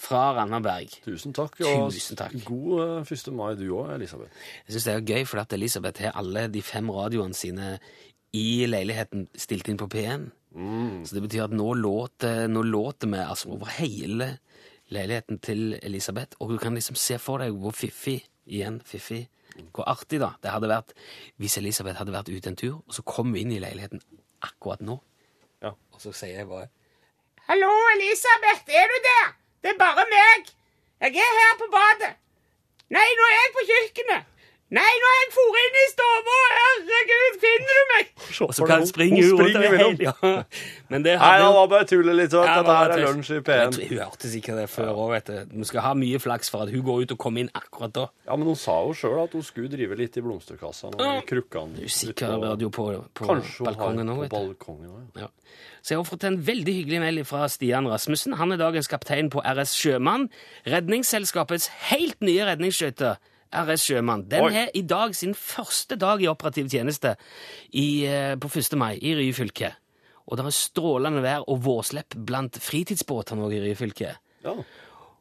fra 0.00 0.30
Randaberg. 0.32 0.94
Tusen 1.04 1.34
takk. 1.36 1.58
Og 1.60 1.90
Tusen 1.92 2.16
takk. 2.16 2.32
god 2.46 3.02
eh, 3.04 3.10
1. 3.12 3.32
mai 3.36 3.50
du 3.58 3.66
òg, 3.76 3.90
Elisabeth. 3.98 4.32
Jeg 4.64 4.72
synes 4.72 4.86
det 4.88 4.94
er 4.94 5.02
gøy, 5.10 5.26
for 5.28 5.42
at 5.42 5.52
Elisabeth 5.52 6.00
har 6.06 6.16
alle 6.16 6.46
de 6.48 6.62
fem 6.64 6.88
radioene 6.96 7.36
sine 7.36 7.74
i 8.36 8.66
leiligheten 8.68 9.28
stilt 9.34 9.68
inn 9.68 9.78
på 9.80 9.88
P1. 9.90 10.28
Så 11.06 11.14
det 11.16 11.22
betyr 11.24 11.44
at 11.46 11.54
nå 11.54 11.72
låter, 11.78 12.46
nå 12.50 12.62
låter 12.66 13.06
vi 13.10 13.18
altså 13.22 13.52
over 13.54 13.70
hele 13.78 14.38
leiligheten 14.90 15.38
til 15.42 15.76
Elisabeth, 15.82 16.34
og 16.40 16.50
du 16.50 16.56
kan 16.58 16.74
liksom 16.74 16.96
se 16.98 17.18
for 17.22 17.38
deg 17.42 17.54
hvor 17.54 17.74
fiffig, 17.74 18.20
igjen 18.50 18.80
fiffig, 18.82 19.28
hvor 19.74 19.86
artig 19.90 20.18
da 20.22 20.32
det 20.42 20.50
hadde 20.50 20.70
vært 20.70 20.94
hvis 21.38 21.56
Elisabeth 21.60 21.98
hadde 22.00 22.14
vært 22.14 22.30
ute 22.32 22.50
en 22.50 22.58
tur, 22.58 22.80
og 22.86 22.94
så 22.96 23.04
kom 23.06 23.30
vi 23.34 23.44
inn 23.44 23.52
i 23.54 23.60
leiligheten 23.62 24.02
akkurat 24.42 24.82
nå, 24.82 24.98
Ja. 25.62 25.70
og 25.92 26.00
så 26.02 26.10
sier 26.16 26.40
jeg 26.40 26.48
bare 26.48 26.68
Hallo, 27.50 27.70
Elisabeth, 27.94 28.66
er 28.70 28.86
du 28.90 28.98
der? 29.06 29.30
Det 29.62 29.70
er 29.74 29.78
bare 29.78 30.04
meg. 30.10 30.50
Jeg 31.02 31.16
er 31.18 31.38
her 31.40 31.56
på 31.58 31.66
badet. 31.72 32.12
Nei, 32.94 33.06
nå 33.18 33.24
er 33.26 33.34
jeg 33.34 33.50
på 33.56 33.64
kjøkkenet. 33.70 34.29
Nei, 34.70 34.90
nå 35.02 35.06
har 35.10 35.16
jeg 35.20 35.30
fôret 35.34 35.64
inn 35.66 35.78
i 35.80 35.86
stua. 35.90 36.34
Herregud, 36.56 37.38
finner 37.42 37.78
du 37.78 37.88
meg? 37.90 38.10
Og 38.40 38.52
så 38.54 38.66
kan 38.68 38.78
hun 38.84 38.86
springe 38.86 39.22
rundt 39.26 39.56
imellom. 39.58 39.96
Ja. 40.00 40.12
Men 40.92 41.02
det 41.02 41.16
Nei, 41.18 41.30
det 41.42 41.48
var 41.56 41.66
bare 41.72 41.86
tullet 41.90 42.14
litt. 42.16 42.30
sånn. 42.30 42.46
Ja, 42.46 42.60
Dette 42.62 42.76
her 42.76 42.92
det 42.92 42.98
er 43.00 43.08
lunsj 43.08 43.30
i 43.30 43.34
Jeg 43.34 43.44
P1. 43.48 43.72
tror- 43.74 43.88
Hun 43.90 43.98
hørte 44.04 44.30
sikkert 44.30 44.60
det 44.60 44.68
før 44.70 44.92
òg, 44.94 45.10
vet 45.16 45.26
du. 45.26 45.58
Du 45.58 45.64
skal 45.66 45.80
ha 45.88 45.92
mye 45.98 46.20
flaks 46.22 46.48
for 46.54 46.62
at 46.62 46.70
hun 46.70 46.82
går 46.86 47.02
ut 47.02 47.12
og 47.16 47.18
kommer 47.18 47.40
inn 47.44 47.50
akkurat 47.54 47.92
da. 47.98 48.06
Ja, 48.30 48.36
men 48.36 48.46
hun 48.46 48.56
sa 48.56 48.78
jo 48.86 48.94
sjøl 48.94 49.18
at 49.24 49.32
hun 49.34 49.42
skulle 49.42 49.68
drive 49.74 49.98
litt 49.98 50.16
i 50.16 50.20
blomsterkassa 50.22 50.92
og 50.94 51.02
i 51.02 51.26
krukkene. 51.26 51.82
Usikker 51.82 52.30
ute 52.30 52.38
på- 52.38 52.42
radio 52.46 52.70
på, 52.70 52.86
på 53.14 53.26
hun 53.26 53.42
balkongen 53.66 54.08
òg, 54.14 54.20
vet 54.22 54.30
du. 54.30 54.36
balkongen 54.38 55.10
ja. 55.16 55.22
Ja. 55.26 55.28
Så 55.82 55.94
jeg 55.94 55.98
har 55.98 56.04
fått 56.04 56.24
en 56.28 56.38
veldig 56.44 56.74
hyggelig 56.78 57.00
melding 57.00 57.26
fra 57.26 57.48
Stian 57.48 57.86
Rasmussen. 57.88 58.34
Han 58.36 58.52
er 58.52 58.56
dagens 58.60 58.86
kaptein 58.86 59.30
på 59.32 59.40
RS 59.42 59.74
Sjømann. 59.74 60.28
Redningsselskapets 60.66 61.68
helt 61.90 62.20
nye 62.22 62.44
redningsskøyte. 62.46 63.16
RS 63.52 63.86
Sjømann. 63.88 64.26
Den 64.30 64.44
Oi. 64.46 64.52
har 64.54 64.68
i 64.74 64.82
dag 64.82 65.14
sin 65.16 65.34
første 65.34 65.96
dag 65.96 66.22
i 66.22 66.28
operativ 66.30 66.68
tjeneste 66.70 67.16
i, 67.72 68.06
eh, 68.06 68.36
på 68.36 68.48
1. 68.48 68.76
mai 68.78 68.98
i 69.02 69.14
Ryfylke. 69.14 69.74
Og 70.26 70.36
det 70.38 70.46
er 70.46 70.50
strålende 70.54 71.22
vær 71.22 71.48
og 71.48 71.64
vårslepp 71.64 72.14
blant 72.26 72.58
fritidsbåtene 72.62 73.42
òg 73.42 73.56
i 73.56 73.64
Ryfylke. 73.70 74.16
ja. 74.44 74.54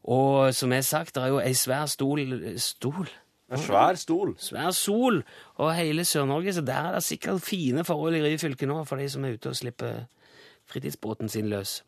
Og 0.04 0.56
som 0.56 0.72
jeg 0.72 0.86
sagt, 0.86 1.16
det 1.16 1.24
er 1.24 1.28
jo 1.28 1.40
ei 1.40 1.54
svær 1.54 1.86
stol 1.86 2.22
Stol? 2.58 3.10
En 3.52 3.58
svær 3.58 3.98
stol. 3.98 4.36
svær 4.38 4.72
sol 4.72 5.24
og 5.58 5.76
hele 5.76 6.06
Sør-Norge, 6.06 6.54
så 6.54 6.62
der 6.62 6.88
er 6.88 6.94
det 6.94 7.04
sikkert 7.04 7.42
fine 7.42 7.84
forhold 7.84 8.16
i 8.16 8.22
Ryfylke 8.22 8.66
nå 8.66 8.86
for 8.86 8.96
de 8.96 9.10
som 9.10 9.26
er 9.26 9.34
ute 9.34 9.50
og 9.50 9.56
slipper 9.56 10.06
fritidsbåten 10.70 11.30
sin 11.30 11.50
løs. 11.50 11.84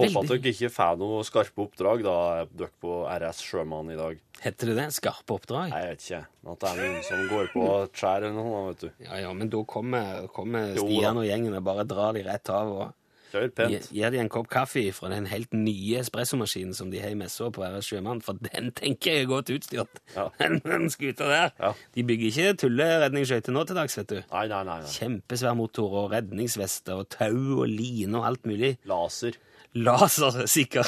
Håper 0.00 0.20
at 0.24 0.30
dere 0.34 0.52
ikke 0.54 0.70
får 0.74 1.00
noe 1.00 1.22
skarpe 1.28 1.64
oppdrag, 1.66 2.04
da 2.06 2.14
er 2.40 2.50
dere 2.62 2.72
på 2.82 3.00
RS 3.06 3.42
Sjømann 3.46 3.90
i 3.94 3.98
dag. 4.00 4.20
Heter 4.40 4.70
det 4.72 4.76
det? 4.80 4.86
Skarpe 4.96 5.36
oppdrag? 5.36 5.72
Nei, 5.74 5.82
Jeg 5.84 5.90
vet 5.94 6.06
ikke. 6.06 6.22
At 6.54 6.62
det 6.64 6.70
er 6.70 6.80
noen 6.80 7.02
som 7.10 7.26
går 7.34 7.50
på 7.56 7.66
skjær 7.92 8.24
eller 8.30 8.38
noe, 8.38 8.62
vet 8.70 8.86
du. 8.86 8.88
Ja, 9.04 9.20
ja, 9.26 9.34
men 9.36 9.52
da 9.52 9.60
kommer, 9.68 10.24
kommer 10.32 10.72
Jo, 10.78 10.86
Stian 10.88 11.20
og 11.20 11.28
gjengen 11.28 11.58
og 11.60 11.66
bare 11.68 11.84
drar 11.88 12.16
de 12.16 12.24
rett 12.26 12.50
av 12.56 12.72
og 12.78 12.88
Kjør 13.30 13.44
pent. 13.54 13.84
gir 13.94 14.10
de 14.10 14.18
en 14.18 14.28
kopp 14.32 14.48
kaffe 14.50 14.82
fra 14.90 15.06
den 15.12 15.28
helt 15.30 15.52
nye 15.54 16.00
espressomaskinen 16.00 16.74
som 16.74 16.88
de 16.90 16.98
har 16.98 17.12
i 17.14 17.18
messa 17.18 17.46
på 17.54 17.62
RS 17.62 17.86
Sjømann, 17.92 18.18
for 18.26 18.34
den 18.42 18.72
tenker 18.74 19.12
jeg 19.12 19.22
er 19.22 19.28
godt 19.30 19.52
utstyrt. 19.54 20.00
Ja. 20.16 20.24
Den 20.40 20.90
skuta 20.90 21.28
der. 21.30 21.52
Ja. 21.60 21.70
De 21.94 22.02
bygger 22.08 22.26
ikke 22.32 22.56
tulleredningsskøyter 22.64 23.54
nå 23.54 23.62
til 23.68 23.78
dags, 23.78 23.94
vet 24.00 24.10
du. 24.10 24.18
Nei, 24.32 24.42
nei, 24.50 24.64
nei. 24.66 24.80
nei. 24.82 24.90
Kjempesvær 24.96 25.54
motor 25.60 25.94
og 26.02 26.10
redningsvester 26.16 27.04
og 27.04 27.06
tau 27.14 27.60
og 27.60 27.68
line 27.70 28.18
og 28.18 28.26
alt 28.32 28.50
mulig. 28.50 28.72
Laser. 28.90 29.38
Lasersikker. 29.74 30.86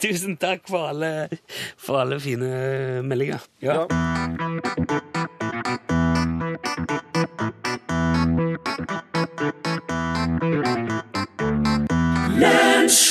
Tusen 0.00 0.36
takk 0.40 0.64
for 0.68 0.88
alle, 0.88 1.28
for 1.76 2.00
alle 2.00 2.20
fine 2.20 3.02
meldinger. 3.04 3.44
Ja. 3.60 3.84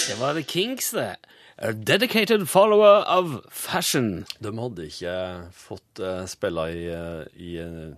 Det 0.08 0.18
var 0.20 0.34
The 0.34 0.44
Kinks, 0.44 0.92
det. 0.92 1.16
A 1.62 1.72
dedicated 1.72 2.50
follower 2.50 3.04
of 3.08 3.44
fashion. 3.52 4.26
De 4.40 4.58
hadde 4.58 4.86
ikke 4.88 5.16
fått 5.54 6.00
uh, 6.02 6.24
spille 6.26 6.64
i, 6.72 6.86
eh, 6.88 7.26
i 7.36 7.58
eh, 7.60 7.92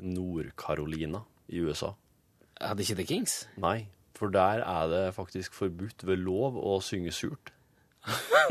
Nord-Carolina 0.00 1.20
i 1.52 1.60
USA. 1.60 1.92
Hadde 2.60 2.82
ikke 2.86 2.96
The 3.00 3.04
Kings? 3.08 3.46
Nei, 3.60 3.86
for 4.14 4.28
der 4.30 4.62
er 4.62 4.86
det 4.92 5.14
faktisk 5.16 5.54
forbudt 5.56 6.04
ved 6.06 6.18
lov 6.22 6.56
å 6.60 6.78
synge 6.82 7.12
surt. 7.12 7.50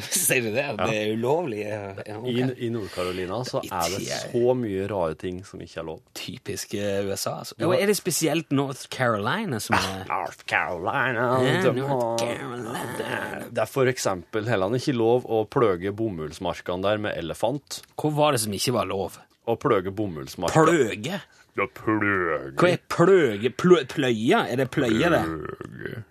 Sier 0.00 0.40
du 0.40 0.50
det? 0.54 0.62
Det 0.78 0.94
er 0.96 1.10
ulovlig? 1.12 1.58
Ja, 1.68 1.90
okay. 2.16 2.32
I, 2.32 2.44
i 2.64 2.68
Nord-Carolina 2.72 3.42
så 3.44 3.60
er 3.60 3.90
det 3.92 4.06
så 4.32 4.54
mye 4.56 4.86
rare 4.90 5.16
ting 5.20 5.42
som 5.44 5.60
ikke 5.60 5.82
er 5.82 5.86
lov. 5.90 6.00
Typisk 6.16 6.72
eh, 6.78 7.02
USA. 7.04 7.34
Altså. 7.42 7.58
Jo, 7.60 7.74
er 7.76 7.90
det 7.90 7.96
spesielt 7.98 8.54
North 8.56 8.86
Carolina 8.92 9.60
som 9.62 9.76
er 9.76 10.06
North 10.08 10.46
Carolina 10.48 11.26
Ja, 11.44 11.60
de 11.66 11.74
North 11.82 12.24
Carolina. 12.24 12.72
Det 12.96 13.06
er- 13.18 13.46
Det 13.54 13.62
er 13.66 13.70
for 13.70 13.86
eksempel 13.92 14.48
heller 14.48 14.72
ikke 14.80 14.96
lov 14.96 15.28
å 15.28 15.44
pløge 15.46 15.92
bomullsmarkene 15.94 16.82
der 16.88 16.98
med 17.04 17.18
elefant. 17.20 17.82
Hvor 18.00 18.16
var 18.16 18.32
det 18.32 18.40
som 18.46 18.52
ikke 18.56 18.72
var 18.80 18.88
lov? 18.88 19.20
Å 19.46 19.58
pløge 19.60 19.92
bomullsmarker. 19.92 20.64
Pløge? 20.72 21.20
Ja, 21.54 21.68
pløge. 21.70 22.38
Hva 22.58 22.72
er 22.72 22.80
pløge? 22.90 23.50
Plø, 23.54 23.84
pløye? 23.90 24.40
Er 24.50 24.58
det 24.58 24.70
pløye, 24.74 25.10
det? 25.12 25.22
Pløge. 25.28 26.02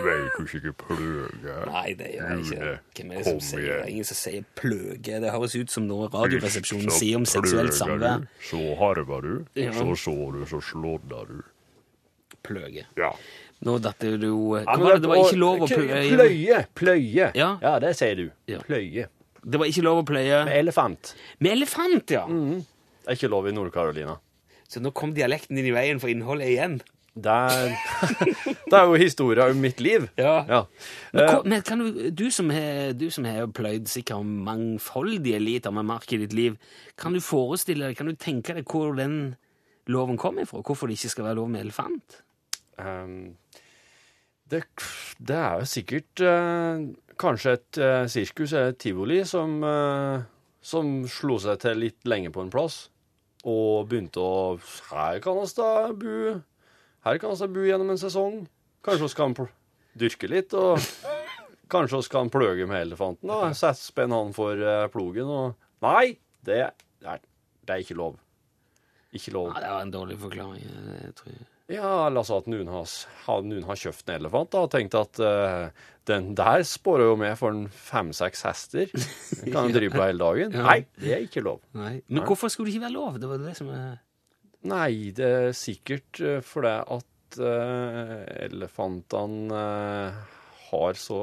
Vet 0.00 0.38
du 0.38 0.46
ikke 0.56 0.72
pløge? 0.80 1.56
Nei, 1.68 1.92
det 1.98 2.14
gjør 2.14 2.30
jeg 2.30 2.44
ikke. 2.46 2.70
Hvem 2.96 3.10
er 3.12 3.18
det 3.18 3.26
som 3.26 3.40
sier 3.44 3.66
det? 3.68 3.90
Ingen 3.92 4.08
som 4.08 4.18
sier 4.20 4.46
pløge. 4.56 5.18
Det 5.24 5.34
høres 5.34 5.56
ut 5.60 5.74
som 5.74 5.84
noe 5.90 6.08
Radioresepsjonen 6.14 6.94
sier 6.96 7.20
om 7.20 7.26
seksuelt 7.28 7.76
samvær. 7.76 8.24
Så 8.48 8.60
harva 8.80 9.20
du, 9.26 9.32
så 9.76 9.92
så 10.00 10.16
du, 10.32 10.40
så 10.48 10.62
slådda 10.70 11.22
du. 11.28 11.38
Pløge. 12.46 12.86
Ja. 12.96 13.12
Nå 13.68 13.76
datt 13.84 14.00
det 14.00 14.14
jo 14.24 14.56
Ja, 14.56 14.78
men 14.80 14.86
det? 14.86 15.02
Det 15.04 15.10
var 15.10 15.18
ikke 15.26 15.40
lov 15.42 15.64
å 15.66 15.68
pløye 15.68 16.00
Pløye. 16.16 16.60
Pløye. 16.80 17.26
Ja. 17.36 17.74
det 17.84 17.92
sier 17.98 18.16
du. 18.16 18.26
Ja. 18.48 18.62
Pløye. 18.64 19.10
Det 19.44 19.60
var 19.60 19.68
ikke 19.68 19.84
lov 19.84 20.00
å 20.02 20.06
pløye 20.08 20.40
Med 20.48 20.56
elefant. 20.56 21.14
med 21.38 21.52
elefant, 21.52 22.10
ja! 22.12 22.24
Det 22.28 23.08
er 23.08 23.16
ikke 23.16 23.30
lov 23.32 23.48
i 23.48 23.52
Nord-Carolina. 23.56 24.16
Så 24.70 24.82
nå 24.82 24.92
kom 24.94 25.14
dialekten 25.16 25.58
din 25.58 25.66
i 25.66 25.74
veien 25.74 26.00
for 26.02 26.12
innholdet 26.12 26.52
igjen. 26.52 26.80
Det 27.10 27.26
er, 27.26 27.72
det 28.70 28.76
er 28.78 28.84
jo 28.86 28.98
historia 29.00 29.48
om 29.50 29.58
mitt 29.58 29.80
liv. 29.82 30.06
Ja. 30.18 30.44
Ja. 30.46 30.60
Men, 31.12 31.24
Eh, 31.24 31.40
men 31.44 31.62
kan 31.66 31.82
du, 31.82 32.10
du 32.14 32.30
som 32.30 32.50
har, 32.54 33.46
pløyd 33.50 33.90
sikkert 33.90 34.24
mangfoldige 34.24 35.40
liter 35.42 35.74
med 35.74 35.88
mark 35.90 36.12
i 36.14 36.20
ditt 36.22 36.32
liv, 36.32 36.56
kan 36.96 37.12
du 37.12 37.20
forestille 37.20 37.88
deg, 37.88 37.98
kan 37.98 38.06
du 38.06 38.14
tenke 38.14 38.54
deg 38.54 38.70
hvor 38.70 38.94
den 38.94 39.34
loven 39.90 40.16
kommer 40.16 40.46
ifra? 40.46 40.62
Hvorfor 40.62 40.86
det 40.86 41.00
ikke 41.00 41.14
skal 41.16 41.26
være 41.30 41.40
lov 41.40 41.50
med 41.50 41.66
elefant? 41.66 42.22
Um, 42.78 43.34
det, 44.50 44.62
det 45.18 45.36
er 45.36 45.58
jo 45.60 45.66
sikkert 45.68 46.22
uh, 46.22 46.86
kanskje 47.20 47.56
et 47.58 47.80
uh, 47.82 48.06
sirkus 48.10 48.54
eller 48.54 48.72
et 48.72 48.80
tivoli 48.80 49.20
som, 49.26 49.58
uh, 49.66 50.22
som 50.62 51.00
slo 51.10 51.40
seg 51.42 51.58
til 51.66 51.82
litt 51.88 52.06
lenge 52.08 52.32
på 52.34 52.46
en 52.46 52.54
plass, 52.54 52.84
og 53.48 53.88
begynte 53.88 54.20
å 54.20 54.58
Her 54.90 55.20
kan 55.24 55.38
vi 55.38 55.48
da 55.56 55.70
bo 55.96 56.16
Her 57.06 57.20
kan 57.22 57.32
vi 57.32 57.40
da 57.40 57.48
bo 57.48 57.64
gjennom 57.64 57.92
en 57.94 58.00
sesong. 58.00 58.42
Kanskje 58.84 59.06
vi 59.06 59.12
skal 59.14 59.36
dyrke 60.00 60.28
litt, 60.30 60.54
og 60.56 60.78
kanskje 61.72 62.00
vi 62.00 62.08
skal 62.08 62.30
pløge 62.32 62.66
med 62.68 62.86
elefanten. 62.86 63.28
da, 63.28 63.72
spenn 63.76 64.12
han 64.14 64.32
for 64.36 64.56
eh, 64.56 64.86
plogen 64.92 65.28
og 65.28 65.66
Nei, 65.80 66.18
det 66.44 66.58
er, 66.66 67.22
det 67.64 67.72
er 67.72 67.80
ikke 67.80 67.96
lov. 67.96 68.18
Ikke 69.16 69.32
lov. 69.32 69.48
Nei, 69.54 69.62
det 69.64 69.70
var 69.72 69.86
en 69.86 69.94
dårlig 69.94 70.18
forklaring. 70.20 70.66
Det 70.90 71.14
tror 71.16 71.32
jeg. 71.32 71.46
Ja, 71.70 72.08
la 72.10 72.22
oss 72.22 72.30
si 72.32 72.34
at 72.34 72.48
noen 72.50 72.68
har, 72.72 72.92
noen 73.46 73.66
har 73.68 73.78
kjøpt 73.78 74.08
en 74.10 74.16
elefant 74.18 74.50
da, 74.50 74.64
og 74.66 74.72
tenkt 74.72 74.96
at 74.98 75.20
uh, 75.22 75.68
den 76.10 76.32
der 76.38 76.64
spårer 76.66 77.06
jo 77.12 77.16
med 77.20 77.36
for 77.38 77.54
fem-seks 77.90 78.42
hester. 78.48 78.90
Den 78.90 79.52
kan 79.54 79.66
jo 79.70 79.76
drive 79.76 79.94
på 79.94 80.02
hele 80.02 80.18
dagen. 80.24 80.56
Ja. 80.58 80.64
Nei, 80.66 80.78
det 80.98 81.14
er 81.14 81.26
ikke 81.28 81.44
lov. 81.46 81.60
Nei. 81.78 82.00
Men 82.10 82.26
hvorfor 82.26 82.50
skulle 82.50 82.70
det 82.70 82.76
ikke 82.78 82.88
være 82.88 82.96
lov? 82.96 83.20
Det 83.22 83.30
var 83.30 83.44
det 83.44 83.54
som 83.58 83.70
er... 83.74 84.00
Nei, 84.70 84.90
det 85.16 85.28
er 85.38 85.54
sikkert 85.56 86.18
eh, 86.20 86.42
fordi 86.44 86.74
at 86.98 87.38
uh, 87.40 88.16
elefantene 88.44 89.54
uh, 89.56 90.18
har 90.70 90.98
så 91.00 91.20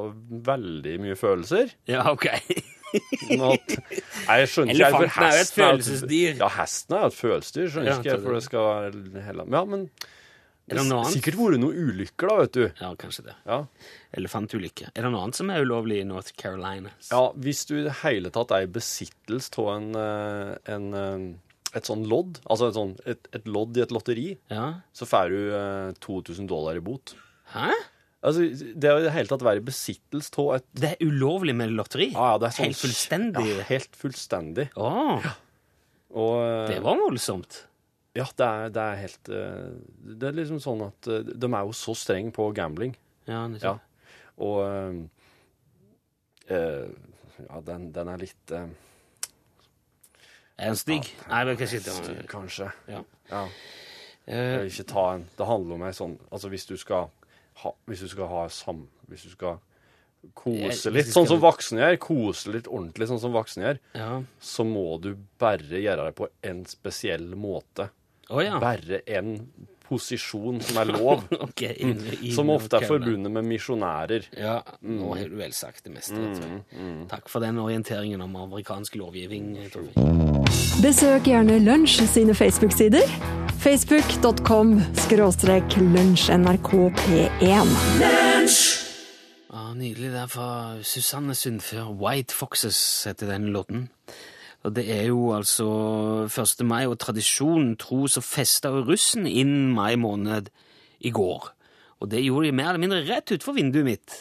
veldig 0.48 0.96
mye 1.04 1.18
følelser. 1.20 1.76
Ja, 1.92 2.08
ok. 2.10 2.26
sånn 3.28 3.44
At, 3.52 3.74
nei, 4.26 4.38
jeg 4.42 4.50
skjønner 4.54 4.74
ikke 4.74 4.88
Elefanten 4.88 5.26
er 5.28 5.36
jo 5.36 5.44
et 5.44 5.54
følelsesdyr. 5.58 6.38
Ja, 6.40 6.50
hesten 6.58 6.96
er 6.98 7.04
jo 7.06 7.12
et 7.12 7.20
følelsesdyr. 7.20 7.68
Skjønner 7.74 7.92
Ja, 7.92 7.98
ikke 8.00 8.14
jeg, 8.14 8.24
det- 8.24 8.46
skal 8.48 8.70
være 8.72 9.26
heller 9.28 9.52
Ja, 9.58 9.64
men 9.68 9.86
Er 10.68 10.76
det 10.82 10.84
noe 10.90 11.00
annet? 11.04 11.14
sikkert 11.16 11.38
vært 11.40 11.60
noen 11.62 11.78
ulykker, 11.88 12.28
da, 12.28 12.36
vet 12.42 12.52
du. 12.58 12.64
Ja, 12.82 12.90
kanskje 13.00 13.24
det. 13.30 13.36
Ja. 13.48 13.60
Elefantulykke. 14.20 14.90
Er 14.94 15.06
det 15.06 15.12
noe 15.14 15.24
annet 15.24 15.38
som 15.40 15.50
er 15.54 15.64
ulovlig 15.64 16.02
i 16.02 16.08
North 16.08 16.34
Carolina? 16.40 16.92
Ja, 17.12 17.22
hvis 17.40 17.66
du 17.70 17.78
i 17.80 17.84
det 17.86 17.94
hele 18.04 18.32
tatt 18.36 18.52
er 18.56 18.66
i 18.68 18.72
besittelse 18.72 19.54
av 19.64 19.70
en, 19.78 19.88
eh, 19.96 20.56
en, 20.76 20.88
eh, 20.94 21.78
et 21.78 21.88
sånn 21.88 22.04
lodd, 22.08 22.40
altså 22.50 22.68
et, 22.72 22.76
sånn, 22.80 22.96
et, 23.06 23.30
et 23.38 23.46
lodd 23.48 23.78
i 23.78 23.82
et 23.86 23.92
lotteri, 23.96 24.38
Ja. 24.52 24.82
så 24.94 25.06
får 25.08 25.30
du 25.30 25.40
eh, 25.56 25.94
2000 26.04 26.48
dollar 26.52 26.76
i 26.76 26.84
bot. 26.84 27.16
Hæ? 27.54 27.72
Altså, 28.28 28.48
det 28.76 28.90
å 28.92 28.98
i 29.00 29.04
det 29.06 29.14
hele 29.14 29.30
tatt 29.30 29.44
være 29.46 29.62
i 29.62 29.68
besittelse 29.68 30.34
av 30.42 30.56
et 30.58 30.66
Det 30.74 30.90
er 30.96 31.06
ulovlig 31.06 31.54
med 31.56 31.70
lotteri? 31.78 32.10
Ah, 32.18 32.34
ja, 32.34 32.38
det 32.42 32.48
er 32.50 32.56
sånn, 32.58 32.66
Helt 32.66 32.82
fullstendig? 32.82 33.44
Ja, 33.56 33.64
helt 33.70 33.96
fullstendig. 33.96 34.66
Åh, 34.76 35.28
Og 36.18 36.34
eh, 36.42 36.68
det 36.74 36.82
var 36.84 36.98
voldsomt. 36.98 37.62
Ja, 38.18 38.26
det 38.40 38.48
er, 38.48 38.72
det 38.74 38.84
er 38.84 39.00
helt 39.04 39.30
eh, 39.30 39.68
Det 40.18 40.30
er 40.30 40.38
liksom 40.40 40.62
sånn 40.64 40.82
at 40.88 41.10
eh, 41.12 41.28
de 41.28 41.50
er 41.52 41.68
jo 41.68 41.76
så 41.78 41.94
strenge 41.98 42.34
på 42.36 42.50
gambling. 42.58 42.96
Ja, 43.28 43.44
Ja. 43.44 43.48
nettopp. 43.52 43.84
Og 44.38 44.58
øh, 46.50 46.90
Ja, 47.38 47.60
den, 47.62 47.92
den 47.94 48.08
er 48.10 48.18
litt 48.22 48.52
øh, 48.56 48.70
Er 50.58 50.72
den 50.72 50.80
stygg? 50.80 51.10
Nei, 51.30 51.44
det 51.46 51.58
kan 51.58 51.68
ikke 51.68 51.94
stygg, 51.98 52.24
Kanskje. 52.32 52.72
Ja. 52.90 53.04
ja. 53.30 53.44
Jeg 54.28 54.60
vil 54.62 54.72
ikke 54.72 54.88
ta 54.94 55.06
en 55.16 55.28
Det 55.38 55.48
handler 55.48 55.78
om 55.78 55.86
ei 55.88 55.94
sånn 55.96 56.18
Altså 56.32 56.50
hvis 56.52 56.66
du 56.68 56.76
skal 56.80 57.10
ha 57.64 57.74
Hvis 57.88 58.06
du 58.06 58.10
skal 58.12 58.32
ha 58.32 58.48
sam... 58.54 58.88
Hvis 59.08 59.28
du 59.28 59.34
skal 59.36 59.60
kose 60.36 60.92
litt, 60.92 61.08
sånn 61.14 61.28
som 61.30 61.40
voksne 61.40 61.80
gjør, 61.80 61.98
kose 62.04 62.52
litt 62.52 62.66
ordentlig 62.68 63.08
sånn 63.08 63.22
som 63.22 63.32
voksne 63.32 63.64
gjør, 63.64 63.78
ja. 63.96 64.08
så 64.44 64.66
må 64.68 64.98
du 65.00 65.12
bare 65.40 65.80
gjøre 65.80 66.08
det 66.10 66.16
på 66.18 66.28
en 66.50 66.64
spesiell 66.68 67.30
måte. 67.40 67.86
Å 68.28 68.44
ja. 68.44 68.58
Bare 68.60 69.02
en 69.08 69.38
posisjon 69.88 70.60
som 70.64 70.78
er 70.82 70.90
lov. 70.92 71.24
okay, 71.48 71.74
inn, 71.80 72.02
inn, 72.18 72.34
som 72.36 72.50
ofte 72.52 72.82
er 72.82 72.88
forbundet 72.90 73.32
med 73.32 73.48
misjonærer. 73.48 74.28
Ja, 74.36 74.60
nå 74.84 75.14
har 75.16 75.32
du 75.32 75.38
vel 75.40 75.54
sagt 75.56 75.86
det 75.88 75.94
meste. 75.96 76.18
Mm, 76.18 76.62
mm. 76.72 77.02
Takk 77.12 77.32
for 77.32 77.44
den 77.44 77.60
orienteringen 77.64 78.22
om 78.26 78.36
amerikansk 78.44 78.98
lovgivning. 79.00 79.56
Besøk 80.84 81.30
gjerne 81.32 81.60
Lunsj 81.64 82.04
sine 82.12 82.36
Facebook-sider. 82.38 83.08
Facebook.com 83.58 84.76
skråstrek 85.08 85.80
lunsjnrkp1. 85.80 87.72
Ah, 89.50 89.74
Nydelig. 89.74 90.12
Det 90.14 90.22
er 90.22 90.30
fra 90.30 90.50
Susanne 90.86 91.36
Sundfør. 91.36 91.90
'White 91.96 92.36
Foxes' 92.36 93.08
heter 93.08 93.32
den 93.32 93.50
låten. 93.56 93.90
Og 94.66 94.74
det 94.76 94.88
er 94.92 95.06
jo 95.12 95.32
altså 95.36 95.68
1. 96.28 96.64
mai, 96.68 96.86
og 96.90 96.98
tradisjonen 97.00 97.76
tro 97.80 98.08
så 98.10 98.24
festa 98.26 98.72
jo 98.74 98.86
russen 98.88 99.28
inn 99.30 99.70
mai 99.76 99.96
måned 100.00 100.50
i 101.06 101.14
går. 101.14 101.52
Og 102.02 102.10
det 102.12 102.24
gjorde 102.26 102.50
de 102.50 102.58
mer 102.58 102.74
eller 102.74 102.84
mindre 102.84 103.06
rett 103.08 103.34
utfor 103.38 103.58
vinduet 103.58 103.88
mitt. 103.88 104.18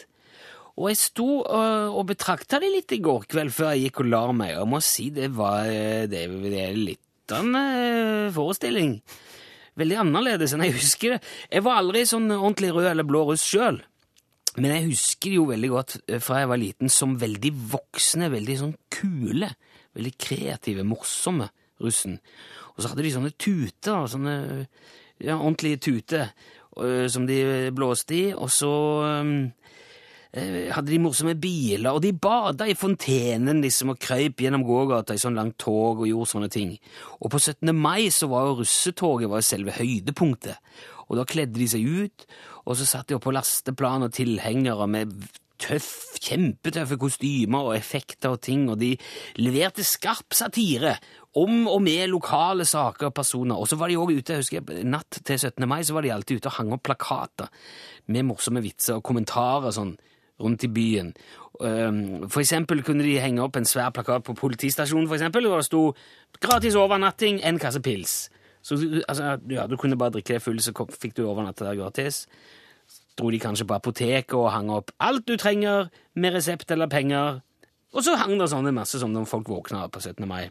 Og 0.77 0.91
jeg 0.91 0.99
sto 1.01 1.27
og, 1.41 1.95
og 1.97 2.05
betrakta 2.11 2.59
det 2.61 2.69
litt 2.69 2.93
i 2.93 3.01
går 3.01 3.25
kveld 3.31 3.53
før 3.53 3.73
jeg 3.73 3.87
gikk 3.87 4.03
og 4.03 4.11
la 4.11 4.23
meg, 4.29 4.53
og 4.55 4.61
jeg 4.61 4.71
må 4.75 4.81
si 4.85 5.07
det 5.13 5.31
var 5.33 5.69
eh, 5.71 6.05
det, 6.09 6.27
det 6.45 6.59
er 6.67 6.77
litt 6.77 7.33
av 7.33 7.41
en 7.41 7.57
eh, 7.57 8.33
forestilling. 8.35 8.99
veldig 9.77 9.97
annerledes 10.03 10.53
enn 10.53 10.65
jeg 10.67 10.77
husker 10.77 11.15
det. 11.15 11.21
Jeg 11.49 11.65
var 11.65 11.81
aldri 11.81 12.05
sånn 12.09 12.29
ordentlig 12.29 12.71
rød 12.75 12.91
eller 12.91 13.09
blå 13.09 13.25
russ 13.31 13.45
sjøl. 13.45 13.81
Men 14.57 14.73
jeg 14.73 14.87
husker 14.91 15.29
det 15.29 15.37
jo 15.37 15.49
veldig 15.49 15.69
godt 15.69 15.97
fra 16.25 16.41
jeg 16.41 16.49
var 16.49 16.61
liten 16.61 16.93
som 16.93 17.17
veldig 17.21 17.51
voksne, 17.73 18.29
veldig 18.33 18.55
sånn 18.61 18.77
kule, 18.93 19.51
veldig 19.97 20.13
kreative, 20.21 20.85
morsomme 20.87 21.49
russen. 21.83 22.17
Og 22.75 22.83
så 22.83 22.91
hadde 22.91 23.05
de 23.05 23.13
sånne 23.13 23.33
tuter, 23.37 24.07
sånne 24.09 24.35
ja, 25.23 25.37
ordentlige 25.37 25.81
tuter, 25.89 26.33
øh, 26.77 27.07
som 27.09 27.25
de 27.27 27.71
blåste 27.75 28.15
i, 28.15 28.25
og 28.33 28.51
så 28.53 28.73
eh, 29.07 30.67
hadde 30.75 30.91
de 30.91 30.99
morsomme 31.01 31.33
biler, 31.41 31.89
og 31.89 32.03
de 32.03 32.13
bada 32.13 32.67
i 32.69 32.77
fontenen 32.77 33.63
liksom, 33.65 33.95
og 33.95 34.01
krøyp 34.03 34.43
gjennom 34.45 34.65
gågata 34.67 35.17
i 35.17 35.21
sånn 35.21 35.37
langt 35.37 35.57
tog 35.61 36.03
og 36.03 36.09
gjorde 36.09 36.31
sånne 36.33 36.51
ting. 36.53 36.75
Og 37.21 37.33
på 37.33 37.41
17. 37.41 37.73
mai 37.73 38.11
så 38.13 38.29
var 38.31 38.49
jo 38.49 38.59
russetoget 38.61 39.31
var 39.31 39.45
selve 39.45 39.73
høydepunktet, 39.79 40.61
og 41.07 41.17
da 41.17 41.25
kledde 41.27 41.57
de 41.57 41.69
seg 41.71 41.87
ut, 41.87 42.27
og 42.67 42.75
så 42.75 42.85
satt 42.85 43.09
de 43.09 43.15
oppå 43.15 43.31
lasteplan 43.31 44.05
og 44.05 44.15
tilhengere 44.17 44.89
med 44.91 45.13
tøff, 45.61 46.17
kjempetøffe 46.23 46.97
kostymer 47.01 47.69
og 47.69 47.77
effekter 47.77 48.35
og 48.35 48.41
ting, 48.45 48.67
og 48.71 48.79
de 48.81 48.93
leverte 49.41 49.85
skarp 49.85 50.35
satire 50.37 50.97
om 51.37 51.67
og 51.69 51.81
med 51.85 52.07
lokale 52.11 52.65
saker 52.65 53.09
og 53.09 53.15
personer. 53.17 53.57
Og 53.57 53.69
så 53.69 53.77
var 53.77 53.91
de 53.91 53.97
òg 53.99 54.13
ute, 54.15 54.33
jeg 54.33 54.43
husker 54.43 54.85
natt 54.87 55.19
til 55.23 55.39
17. 55.39 55.67
mai, 55.69 55.81
så 55.85 55.97
var 55.97 56.05
de 56.05 56.13
alltid 56.13 56.41
ute 56.41 56.51
og 56.51 56.57
hang 56.59 56.73
opp 56.75 56.85
plakater 56.87 57.51
med 58.07 58.29
morsomme 58.29 58.63
vitser 58.65 58.97
og 58.97 59.05
kommentarer 59.05 59.75
sånn 59.75 59.97
rundt 60.41 60.65
i 60.67 60.71
byen. 60.71 61.13
For 61.57 62.41
eksempel 62.43 62.83
kunne 62.85 63.05
de 63.05 63.17
henge 63.21 63.41
opp 63.41 63.57
en 63.57 63.65
svær 63.65 63.89
plakat 63.95 64.25
på 64.27 64.37
politistasjonen, 64.37 65.07
for 65.09 65.17
eksempel, 65.17 65.47
hvor 65.49 65.57
det 65.61 65.65
sto 65.65 65.93
'gratis 66.39 66.75
overnatting, 66.77 67.41
en 67.43 67.59
kasse 67.59 67.81
pils'. 67.81 68.29
Så 68.61 69.01
altså, 69.07 69.37
ja, 69.49 69.65
du 69.67 69.77
kunne 69.77 69.97
bare 69.97 70.11
drikke 70.11 70.33
deg 70.33 70.41
full, 70.41 70.59
så 70.59 70.73
fikk 70.73 71.15
du 71.15 71.25
overnatte 71.25 71.65
der 71.65 71.79
gratis 71.79 72.27
dro 73.17 73.31
de 73.33 73.41
kanskje 73.41 73.67
på 73.67 73.75
apoteket 73.77 74.37
og 74.37 74.51
hang 74.53 74.71
opp 74.73 74.93
alt 75.03 75.25
du 75.27 75.35
trenger 75.39 75.89
med 76.15 76.35
resept 76.37 76.71
eller 76.71 76.89
penger. 76.91 77.41
Og 77.95 78.03
så 78.05 78.17
hang 78.19 78.37
det 78.37 78.49
sånne 78.51 78.75
masse 78.75 78.99
som 79.01 79.13
når 79.13 79.29
folk 79.29 79.49
våkna 79.49 79.87
på 79.89 80.01
17. 80.03 80.27
mai. 80.29 80.49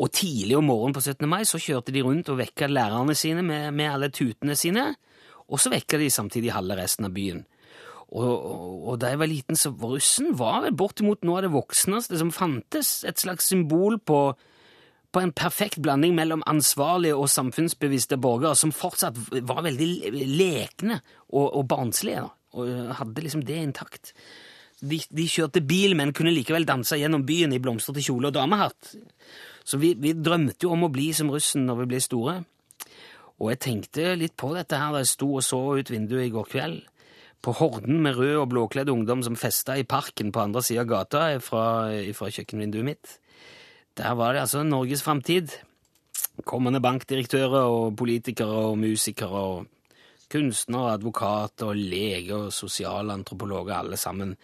Og 0.00 0.10
tidlig 0.16 0.56
om 0.56 0.66
morgenen 0.68 0.96
på 0.96 1.02
17. 1.04 1.28
mai 1.28 1.42
så 1.48 1.60
kjørte 1.60 1.92
de 1.92 2.02
rundt 2.04 2.28
og 2.32 2.40
vekka 2.40 2.68
lærerne 2.70 3.16
sine 3.16 3.44
med, 3.44 3.70
med 3.76 3.92
alle 3.92 4.10
tutene 4.12 4.56
sine, 4.56 4.92
og 5.50 5.60
så 5.60 5.72
vekka 5.72 5.98
de 5.98 6.10
samtidig 6.12 6.54
halve 6.54 6.76
resten 6.78 7.08
av 7.08 7.14
byen. 7.16 7.42
Og, 8.10 8.26
og, 8.26 8.70
og 8.90 9.00
da 9.02 9.12
jeg 9.12 9.20
var 9.20 9.30
liten, 9.30 9.58
så 9.58 9.70
russen 9.70 10.32
var 10.38 10.64
vel 10.64 10.74
bortimot 10.74 11.22
noe 11.26 11.38
av 11.38 11.46
det 11.46 11.52
voksneste 11.54 12.18
som 12.18 12.32
fantes. 12.34 13.00
Et 13.06 13.22
slags 13.22 13.50
symbol 13.52 14.00
på, 14.02 14.32
på 15.10 15.22
en 15.22 15.32
perfekt 15.34 15.80
blanding 15.82 16.14
mellom 16.14 16.44
ansvarlige 16.48 17.16
og 17.18 17.30
samfunnsbevisste 17.30 18.18
borgere 18.22 18.54
som 18.58 18.74
fortsatt 18.74 19.18
var 19.46 19.64
veldig 19.66 19.88
lekne 20.30 21.00
og, 21.32 21.48
og 21.48 21.66
barnslige, 21.70 22.22
da, 22.22 22.30
og 22.54 22.94
hadde 23.00 23.24
liksom 23.24 23.44
det 23.46 23.58
intakt. 23.58 24.12
De, 24.80 25.00
de 25.12 25.26
kjørte 25.28 25.60
bil, 25.66 25.96
men 25.98 26.14
kunne 26.16 26.32
likevel 26.32 26.64
danse 26.68 26.96
gjennom 26.96 27.26
byen 27.28 27.52
i 27.52 27.60
blomstrete 27.60 28.04
kjole 28.06 28.30
og 28.30 28.36
damehatt. 28.38 28.94
Så 29.66 29.80
vi, 29.82 29.92
vi 30.00 30.14
drømte 30.16 30.64
jo 30.64 30.72
om 30.76 30.86
å 30.86 30.92
bli 30.92 31.10
som 31.16 31.30
russen 31.32 31.66
når 31.68 31.82
vi 31.82 31.90
ble 31.90 32.00
store. 32.04 32.36
Og 33.40 33.52
jeg 33.52 33.60
tenkte 33.64 34.14
litt 34.20 34.36
på 34.40 34.52
dette 34.54 34.78
her 34.78 34.94
da 34.94 35.02
jeg 35.02 35.12
sto 35.12 35.34
og 35.38 35.44
så 35.44 35.60
ut 35.80 35.92
vinduet 35.92 36.28
i 36.28 36.32
går 36.32 36.48
kveld. 36.48 36.80
På 37.40 37.54
horden 37.56 38.02
med 38.04 38.18
rød 38.18 38.36
og 38.42 38.50
blåkledd 38.52 38.90
ungdom 38.92 39.24
som 39.24 39.38
festa 39.40 39.78
i 39.80 39.86
parken 39.88 40.32
på 40.32 40.42
andre 40.42 40.62
sida 40.64 40.84
av 40.84 40.90
gata 40.90 41.22
fra, 41.44 41.64
fra 42.16 42.28
kjøkkenvinduet 42.28 42.88
mitt. 42.88 43.14
Der 43.98 44.14
var 44.16 44.32
det 44.32 44.40
altså 44.40 44.62
Norges 44.62 45.02
framtid. 45.02 45.48
Kommende 46.44 46.80
bankdirektører 46.80 47.66
og 47.68 47.96
politikere 47.96 48.70
og 48.70 48.78
musikere 48.78 49.28
og 49.30 49.66
kunstnere, 50.30 50.92
advokater 50.92 51.72
og 51.72 51.76
leger 51.76 52.46
og 52.46 52.52
sosialantropologer, 52.52 53.74
alle 53.74 53.96
sammen 53.96 54.36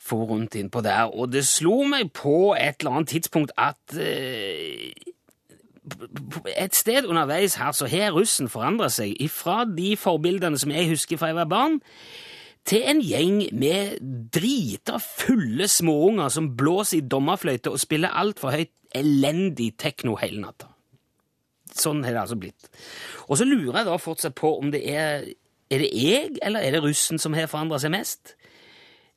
for 0.00 0.24
rundt 0.24 0.54
innpå 0.54 0.80
der. 0.80 1.12
Og 1.12 1.32
det 1.32 1.44
slo 1.46 1.82
meg 1.84 2.12
på 2.16 2.54
et 2.58 2.80
eller 2.80 2.96
annet 2.98 3.12
tidspunkt 3.12 3.52
at 3.60 3.96
eh, 4.00 4.90
et 6.56 6.74
sted 6.76 7.06
underveis 7.06 7.54
her 7.60 7.72
så 7.72 7.86
har 7.90 8.14
russen 8.16 8.48
forandra 8.48 8.88
seg 8.92 9.16
ifra 9.20 9.64
de 9.68 9.94
forbildene 10.00 10.58
som 10.58 10.72
jeg 10.72 10.88
husker 10.90 11.20
fra 11.20 11.30
jeg 11.32 11.40
var 11.42 11.50
barn, 11.50 11.80
til 12.68 12.84
en 12.86 13.00
gjeng 13.02 13.38
med 13.56 14.00
drita 14.32 14.98
fulle 15.02 15.68
småunger 15.70 16.28
som 16.32 16.52
blåser 16.56 17.00
i 17.00 17.06
dommerfløyte 17.08 17.72
og 17.72 17.80
spiller 17.80 18.12
altfor 18.20 18.54
høyt 18.54 18.72
elendig 18.96 19.72
tekno 19.80 20.16
hele 20.20 20.42
natta. 20.42 20.68
Sånn 21.70 22.02
har 22.04 22.14
det 22.14 22.22
altså 22.24 22.38
blitt. 22.40 22.68
Og 23.28 23.38
så 23.38 23.46
lurer 23.46 23.80
jeg 23.80 23.88
da 23.88 23.98
fortsatt 24.02 24.36
på 24.38 24.56
om 24.58 24.72
det 24.74 24.82
er 24.90 25.30
Er 25.70 25.78
det 25.78 25.90
jeg, 25.94 26.30
eller 26.42 26.64
er 26.66 26.72
det 26.74 26.80
russen 26.82 27.20
som 27.22 27.30
har 27.32 27.46
forandra 27.46 27.78
seg 27.78 27.92
mest? 27.94 28.32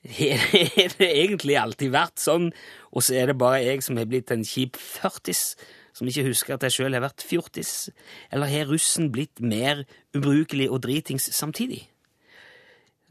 Har 0.06 0.92
det 1.00 1.08
egentlig 1.08 1.56
alltid 1.58 1.90
vært 1.90 2.22
sånn, 2.22 2.52
og 2.92 3.02
så 3.02 3.16
er 3.18 3.32
det 3.32 3.40
bare 3.42 3.64
jeg 3.64 3.82
som 3.82 3.98
har 3.98 4.06
blitt 4.06 4.30
en 4.36 4.44
kjip 4.46 4.78
førtis, 4.78 5.56
som 5.98 6.06
ikke 6.06 6.28
husker 6.28 6.54
at 6.54 6.68
jeg 6.68 6.76
sjøl 6.76 6.94
har 6.94 7.02
vært 7.08 7.26
fjortis? 7.26 7.90
Eller 8.30 8.54
har 8.54 8.70
russen 8.70 9.10
blitt 9.10 9.42
mer 9.42 9.82
ubrukelig 10.14 10.70
og 10.70 10.84
dritings 10.86 11.26
samtidig? 11.34 11.88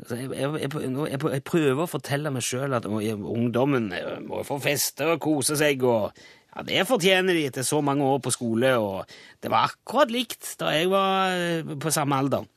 Altså, 0.03 0.17
jeg, 0.19 0.31
jeg, 0.35 0.71
jeg, 0.75 1.19
jeg, 1.31 1.43
prøver 1.47 1.85
å 1.85 1.91
fortelle 1.91 2.31
meg 2.35 2.43
sjøl 2.43 2.75
at 2.75 2.89
ungdommen 2.91 3.93
eh, 3.95 4.17
må 4.27 4.43
få 4.47 4.59
feste 4.63 5.07
og 5.13 5.21
kose 5.23 5.55
seg, 5.61 5.85
og 5.87 6.11
ja, 6.53 6.65
det 6.67 6.83
fortjener 6.89 7.39
de 7.39 7.47
etter 7.47 7.67
så 7.67 7.79
mange 7.87 8.05
år 8.05 8.19
på 8.25 8.33
skole, 8.35 8.75
og 8.83 9.07
det 9.39 9.53
var 9.53 9.71
akkurat 9.71 10.11
likt 10.11 10.57
da 10.59 10.75
jeg 10.75 10.91
var 10.91 11.37
eh, 11.39 11.75
på 11.79 11.95
samme 11.95 12.19
alder. 12.19 12.51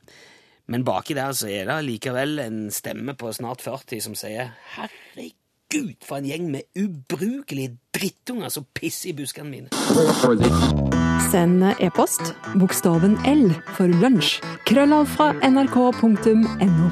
Men 0.66 0.82
baki 0.82 1.14
der 1.14 1.38
så 1.38 1.46
er 1.54 1.70
det 1.70 1.78
likevel 1.86 2.42
en 2.42 2.60
stemme 2.74 3.14
på 3.14 3.30
snart 3.36 3.62
40 3.62 4.02
som 4.08 4.18
sier 4.18 4.50
herregud, 4.74 6.02
for 6.02 6.18
en 6.18 6.26
gjeng 6.26 6.50
med 6.50 6.66
ubrukelige 6.74 7.76
drittunger 7.94 8.50
som 8.50 8.66
pisser 8.74 9.14
i 9.14 9.18
buskene 9.22 9.52
mine. 9.54 11.05
Send 11.20 11.64
e-post 11.80 12.34
bokstaven 12.60 13.14
L 13.28 13.48
for 13.76 13.88
lunsj. 14.02 14.36
Krøllav 14.68 15.06
fra 15.08 15.30
nrk.no. 15.46 16.88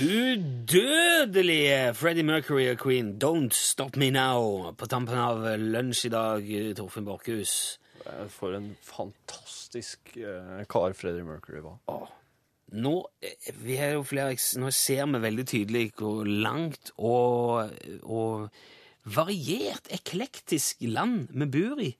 Udødelige 0.00 1.78
Freddie 1.96 2.26
Mercury 2.26 2.66
og 2.70 2.78
Queen, 2.82 3.14
Don't 3.22 3.56
Stop 3.56 3.96
Me 3.96 4.10
Now, 4.14 4.70
på 4.76 4.88
tampen 4.90 5.18
av 5.18 5.44
lunsj 5.58 6.06
i 6.08 6.12
dag, 6.12 6.50
Torfinn 6.78 7.08
Borchhus. 7.08 7.54
For 8.34 8.56
en 8.56 8.74
fantastisk 8.84 10.12
eh, 10.16 10.60
kar 10.68 10.96
Freddie 10.98 11.24
Mercury 11.24 11.64
var. 11.64 11.80
Nå, 12.70 12.94
eh, 13.24 13.54
vi 13.64 13.80
er 13.80 13.96
jo 13.96 14.04
flere, 14.06 14.36
nå 14.60 14.70
ser 14.74 15.08
vi 15.10 15.24
veldig 15.24 15.46
tydelig 15.54 15.86
hvor 15.98 16.28
langt 16.28 16.92
og, 16.98 17.72
og 18.04 18.50
variert, 19.08 19.90
eklektisk 19.90 20.84
land 20.86 21.28
vi 21.32 21.50
bor 21.50 21.82
i. 21.82 21.90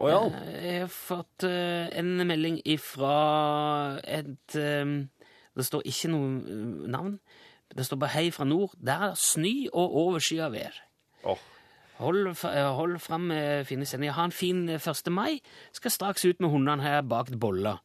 Å 0.00 0.08
ja. 0.08 0.20
Eh, 0.48 0.64
Jeg 0.64 0.82
har 0.86 0.92
fått 0.94 1.44
eh, 1.44 1.90
en 2.00 2.14
melding 2.26 2.60
ifra 2.64 4.00
et 4.04 4.56
eh, 4.56 4.94
Det 5.56 5.66
står 5.66 5.86
ikke 5.90 6.10
noe 6.12 6.30
eh, 6.40 6.66
navn. 6.90 7.18
Det 7.70 7.86
står 7.86 8.00
bare 8.02 8.14
'Hei 8.16 8.30
fra 8.34 8.44
nord'. 8.44 8.74
Der 8.80 9.10
er 9.10 9.14
snø 9.14 9.68
og 9.72 9.96
overskya 10.04 10.48
vær. 10.50 10.74
Oh. 11.22 11.38
Hold, 12.00 12.32
hold 12.74 12.98
fram 12.98 13.28
fine 13.68 13.84
sendinger. 13.86 14.16
Ha 14.16 14.24
en 14.24 14.32
fin 14.32 14.68
eh, 14.68 14.80
1. 14.80 15.12
mai. 15.12 15.40
Skal 15.72 15.90
straks 15.90 16.24
ut 16.24 16.40
med 16.40 16.50
hundene 16.50 16.82
her 16.82 17.02
bakt 17.02 17.36
boller. 17.38 17.78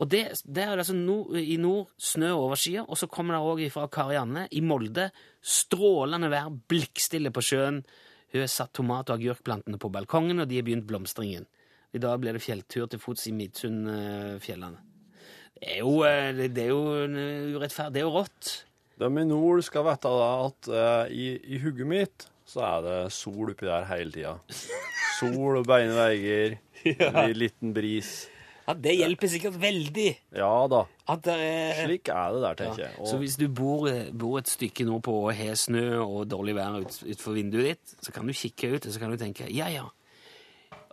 Og 0.00 0.08
det, 0.10 0.42
det 0.48 0.64
er 0.64 0.72
altså 0.72 0.94
nord, 0.96 1.36
i 1.36 1.56
nord 1.60 1.90
snø 2.00 2.32
og 2.32 2.46
overskya, 2.48 2.86
og 2.88 2.96
så 2.98 3.06
kommer 3.06 3.36
det 3.36 3.42
òg 3.44 3.60
fra 3.74 3.86
Karianne 3.92 4.46
i 4.50 4.62
Molde. 4.64 5.10
Strålende 5.44 6.30
vær, 6.32 6.48
blikkstille 6.68 7.30
på 7.30 7.44
sjøen. 7.44 7.82
Hun 8.32 8.40
har 8.40 8.48
satt 8.48 8.72
tomat- 8.72 9.10
og 9.12 9.20
agurkplantene 9.20 9.78
på 9.78 9.90
balkongen, 9.92 10.40
og 10.40 10.48
de 10.48 10.56
har 10.56 10.64
begynt 10.64 10.88
blomstringen. 10.88 11.44
I 11.92 12.00
dag 12.00 12.20
blir 12.20 12.32
det 12.32 12.40
fjelltur 12.40 12.88
til 12.88 13.00
fots 13.02 13.26
i 13.28 13.34
Midsundfjellene. 13.36 14.80
Det 15.52 15.74
er 15.76 15.82
jo, 15.82 16.02
eh, 16.08 16.48
det 16.48 16.62
er 16.64 16.70
jo 16.72 16.84
eh, 17.04 17.52
urettferdig. 17.54 17.92
Det 17.94 18.00
er 18.00 18.06
jo 18.06 18.14
rått. 18.16 18.52
De 18.98 19.06
i 19.06 19.24
nord 19.28 19.62
skal 19.64 19.84
vite 19.86 20.10
at 20.10 20.68
uh, 20.70 21.04
i, 21.10 21.34
i 21.54 21.58
hugget 21.62 21.88
mitt 21.88 22.26
så 22.46 22.62
er 22.66 22.82
det 22.84 22.96
sol 23.14 23.52
oppi 23.52 23.66
der 23.66 23.86
hele 23.88 24.12
tida. 24.14 24.34
Sol 25.18 25.60
og 25.60 25.66
beine 25.68 25.94
veier, 25.96 26.56
en 27.08 27.36
liten 27.36 27.72
bris. 27.76 28.12
Ja, 28.66 28.74
Det 28.78 28.92
hjelper 28.94 29.30
sikkert 29.30 29.56
veldig. 29.60 30.10
Ja 30.38 30.52
da, 30.70 30.84
At 31.10 31.24
det 31.26 31.34
er 31.34 31.80
slik 31.82 32.10
er 32.14 32.36
det 32.36 32.42
der, 32.44 32.58
tenker 32.60 32.84
jeg. 32.84 33.06
Så 33.10 33.18
hvis 33.18 33.34
du 33.40 33.48
bor, 33.50 33.88
bor 34.14 34.38
et 34.38 34.50
stykke 34.50 34.86
nordpå 34.86 35.16
og 35.24 35.34
har 35.34 35.58
snø 35.58 35.98
og 36.04 36.28
dårlig 36.30 36.54
vær 36.58 36.78
ut, 36.78 37.00
utenfor 37.02 37.36
vinduet 37.36 37.72
ditt, 37.72 37.96
så 37.98 38.14
kan 38.14 38.28
du 38.28 38.36
kikke 38.36 38.76
ut 38.76 38.86
og 38.86 38.94
så 38.94 39.02
kan 39.02 39.10
du 39.10 39.18
tenke 39.18 39.50
ja, 39.50 39.68
ja, 39.72 39.88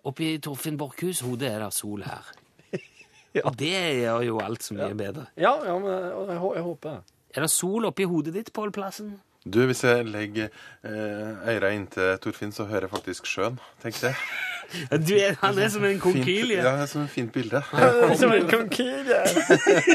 oppi 0.09 0.33
Torfinn 0.41 0.79
Borchhus 0.79 1.21
hode 1.27 1.47
er 1.49 1.61
det 1.61 1.71
sol 1.77 2.03
her. 2.07 2.33
Og 3.45 3.53
det 3.59 3.69
gjør 4.01 4.23
jo 4.25 4.39
alt 4.41 4.65
så 4.65 4.73
mye 4.73 4.95
bedre. 4.97 5.27
ja, 5.37 5.53
ja, 5.65 5.77
men 5.77 5.91
jeg, 5.93 6.37
jeg, 6.39 6.63
håper 6.65 6.89
det. 6.89 7.17
Er 7.37 7.45
det 7.45 7.51
sol 7.53 7.85
oppi 7.85 8.07
hodet 8.09 8.33
ditt, 8.33 8.53
Pål 8.53 8.71
Plassen? 8.73 9.19
Du, 9.45 9.61
hvis 9.69 9.83
jeg 9.85 10.07
legger 10.09 10.49
eh, 10.83 11.51
øra 11.53 11.69
inntil 11.71 12.17
Torfinn, 12.23 12.51
så 12.51 12.65
hører 12.67 12.87
jeg 12.87 12.95
faktisk 12.95 13.29
sjøen, 13.29 13.59
tenkte 13.83 14.09
jeg. 14.09 14.48
Du 15.07 15.13
er, 15.17 15.35
han 15.41 15.57
er 15.59 15.69
som 15.73 15.83
en 15.87 15.95
Fint, 15.97 16.03
konkylie. 16.03 16.59
ja, 16.61 16.85
som 16.89 17.03
et 17.05 17.11
fint 17.13 17.31
bilde. 17.33 17.61
Som 18.19 18.33
en 18.35 18.47
konkylie! 18.49 19.19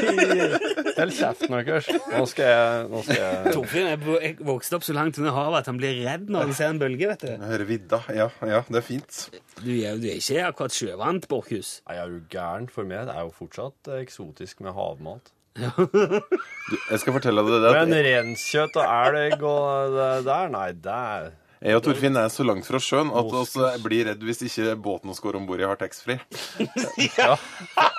Hold 0.95 1.11
kjeften 1.15 1.53
deres. 1.55 1.87
Nå 2.11 2.23
skal 2.31 2.49
jeg, 2.49 2.85
nå 2.91 3.01
skal 3.05 3.19
jeg 3.19 3.53
Torfinn 3.55 3.89
er 3.91 4.05
er 4.19 4.41
vokst 4.47 4.73
opp 4.77 4.85
så 4.87 4.95
langt 4.95 5.19
under 5.21 5.35
havet 5.35 5.61
at 5.63 5.69
han 5.71 5.79
blir 5.79 5.97
redd 6.05 6.29
når 6.31 6.47
han 6.49 6.57
ser 6.57 6.73
en 6.73 6.81
bølge. 6.81 7.07
vet 7.11 7.23
du. 7.25 7.29
Jeg 7.33 7.51
hører 7.51 7.69
vidda. 7.69 8.01
Ja, 8.15 8.27
ja, 8.47 8.63
det 8.69 8.81
er 8.81 8.85
fint. 8.87 9.21
Du 9.61 9.71
er, 9.75 9.99
du 10.01 10.07
er 10.09 10.19
ikke 10.19 10.43
akkurat 10.49 10.75
sjøvant, 10.75 11.27
Borchhus. 11.31 11.79
Nei, 11.89 11.99
er 12.01 12.11
du 12.11 12.19
gæren? 12.31 12.67
For 12.71 12.87
meg 12.87 13.07
det 13.09 13.15
er 13.15 13.27
jo 13.27 13.33
fortsatt 13.35 13.91
eh, 13.91 14.01
eksotisk 14.03 14.63
med 14.65 14.75
havmat. 14.75 15.31
Jeg 15.55 16.99
skal 16.99 17.15
fortelle 17.15 17.43
deg 17.47 17.61
det. 17.63 17.71
Men 17.77 17.93
at 17.95 18.05
renskjøtt 18.09 18.75
og 18.81 18.89
elg 18.91 19.45
og 19.47 19.95
det 19.95 20.09
der, 20.27 20.49
nei, 20.51 20.69
det 20.83 20.95
er 21.15 21.29
Jeg 21.65 21.79
og 21.79 21.81
Torfinn 21.81 22.17
er 22.19 22.27
så 22.29 22.43
langt 22.45 22.67
fra 22.67 22.77
sjøen 22.77 23.09
at 23.17 23.31
vi 23.33 23.69
blir 23.81 24.05
redd 24.11 24.21
hvis 24.25 24.43
ikke 24.45 24.75
båten 24.85 25.09
vi 25.09 25.17
går 25.23 25.37
om 25.39 25.47
bord 25.49 25.63
i, 25.63 25.65
har 25.65 25.79
taxfree. 25.79 26.19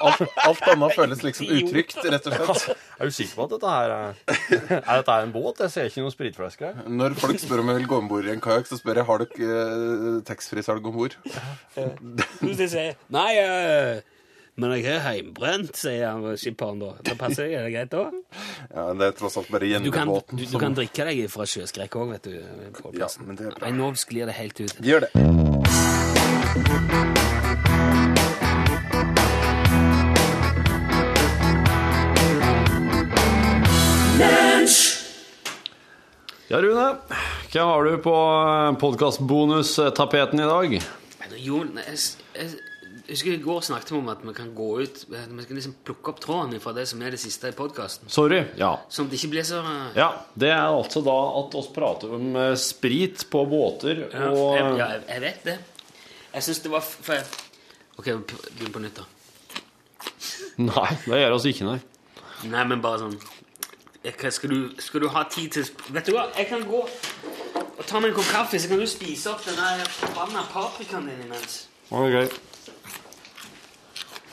Alt, 0.06 0.22
alt 0.44 0.66
annet 0.70 0.92
føles 0.94 1.22
liksom 1.24 1.48
utrygt, 1.56 1.96
rett 2.04 2.26
og 2.28 2.34
slett. 2.36 2.82
Er 3.00 3.08
du 3.08 3.14
sikker 3.16 3.38
på 3.38 3.46
at 3.46 3.54
dette 3.54 3.72
her 3.72 3.94
er 3.94 4.18
Er 4.76 5.00
dette 5.00 5.16
en 5.24 5.32
båt? 5.34 5.62
Jeg 5.64 5.72
ser 5.72 5.88
ikke 5.88 6.04
noen 6.04 6.14
spritflaske 6.14 6.68
her. 6.68 6.82
Når 7.00 7.16
folk 7.18 7.40
spør 7.42 7.62
om 7.64 7.72
jeg 7.72 7.80
vil 7.80 7.88
gå 7.90 8.00
om 8.02 8.10
bord 8.10 8.28
i 8.28 8.34
en 8.34 8.44
kajakk, 8.44 8.68
så 8.68 8.78
spør 8.78 9.00
jeg 9.00 9.08
har 9.08 9.24
dere 9.24 9.62
uh, 9.72 10.18
taxfree-salg 10.28 10.86
om 10.86 11.00
bord. 11.00 11.16
Du 11.74 12.52
sier 12.60 12.94
nei, 13.12 13.30
eh, 13.40 14.04
men 14.56 14.72
jeg 14.72 14.86
er 14.88 15.02
heimbrent, 15.04 15.76
sier 15.76 16.06
han 16.08 16.38
skipperen 16.40 16.78
da. 16.80 16.94
Da 17.04 17.12
passer 17.20 17.44
jeg, 17.50 17.58
er 17.58 17.66
det 17.66 17.74
greit 17.74 17.92
da? 17.92 18.06
Ja, 18.76 18.86
det 18.96 19.10
er 19.10 19.16
tross 19.18 19.36
alt 19.36 19.50
bare 19.52 19.68
Du 19.68 19.90
kan, 19.92 20.08
gjendebåten 20.08 20.40
du, 20.40 20.44
du 20.48 20.58
kan 20.60 20.76
drikke 20.76 21.04
deg 21.10 21.26
fra 21.32 21.44
sjøskrekk 21.48 21.98
òg, 22.00 22.14
vet 22.16 22.28
du. 22.30 22.38
På 22.80 22.92
Ja, 22.96 23.10
men 23.20 23.36
det 23.36 23.50
er 23.50 23.56
bra. 23.58 23.66
Nei, 23.66 23.76
nå 23.76 23.92
sklir 24.00 24.24
det 24.30 24.36
helt 24.40 24.60
ut. 24.64 24.80
Gjør 24.80 25.04
det. 25.04 25.12
Ja, 36.46 36.60
Rune. 36.62 36.86
Hva 37.52 37.64
har 37.66 37.84
du 37.84 37.96
på 38.00 38.14
podkastbonustapeten 38.80 40.40
i 40.40 40.48
dag? 40.48 40.78
Jo, 41.42 41.64
jeg, 41.66 42.00
jeg 42.38 42.54
husker 43.08 43.32
i 43.32 43.40
går 43.42 43.60
snakket 43.66 43.92
vi 43.92 43.98
om 43.98 44.08
at 44.12 44.22
vi 44.24 44.34
kan 44.36 44.52
gå 44.54 44.68
ut 44.82 45.02
Vi 45.08 45.44
kan 45.46 45.58
liksom 45.58 45.74
plukke 45.86 46.12
opp 46.12 46.20
tråden 46.22 46.60
fra 46.62 46.72
det 46.76 46.86
som 46.90 47.02
er 47.02 47.14
det 47.14 47.20
siste 47.22 47.50
i 47.52 47.56
podkasten. 47.56 48.10
Sorry. 48.12 48.42
Ja. 48.60 48.72
Sånn 48.88 49.08
at 49.08 49.14
det 49.14 49.20
ikke 49.20 49.32
blir 49.36 49.46
så 49.46 49.62
ja. 49.96 50.10
Det 50.34 50.50
er 50.52 50.66
altså 50.66 51.02
da 51.06 51.16
at 51.40 51.56
oss 51.58 51.70
prater 51.74 52.14
om 52.18 52.36
eh, 52.40 52.52
sprit 52.60 53.26
på 53.32 53.44
båter 53.50 54.06
Ja, 54.06 54.30
jeg, 54.30 54.72
ja, 54.80 54.88
jeg, 55.06 55.24
vet 55.24 55.46
det. 55.46 55.58
Jeg 56.34 56.48
syns 56.48 56.62
det 56.64 56.72
var 56.72 56.84
for 56.86 57.16
jeg, 57.16 57.26
OK, 57.96 58.10
begynn 58.58 58.74
på 58.74 58.82
nytt, 58.84 59.00
da. 59.00 59.06
Nei, 60.70 60.90
det 61.06 61.22
gjør 61.22 61.36
oss 61.38 61.48
ikke, 61.48 61.68
nei. 61.68 61.78
Nei, 62.46 62.64
men 62.68 62.82
bare 62.84 63.06
sånn 63.06 63.16
skal, 64.06 64.52
du, 64.52 64.70
skal 64.78 65.02
du 65.02 65.08
ha 65.10 65.24
tid 65.30 65.56
til 65.56 65.64
Vet 65.90 66.06
du 66.06 66.12
hva, 66.14 66.28
jeg 66.36 66.46
kan 66.46 66.62
gå 66.68 66.82
og 67.76 67.84
ta 67.84 68.00
meg 68.00 68.12
en 68.12 68.16
kopp 68.16 68.28
kaffe, 68.30 68.58
så 68.60 68.70
kan 68.70 68.80
du 68.80 68.86
spise 68.88 69.32
opp 69.32 69.42
den 69.44 69.56
der 69.58 69.82
forbanna 69.98 70.46
paprikaen 70.48 71.08
din 71.10 71.26
imens. 71.26 71.66
Ok. 71.90 72.30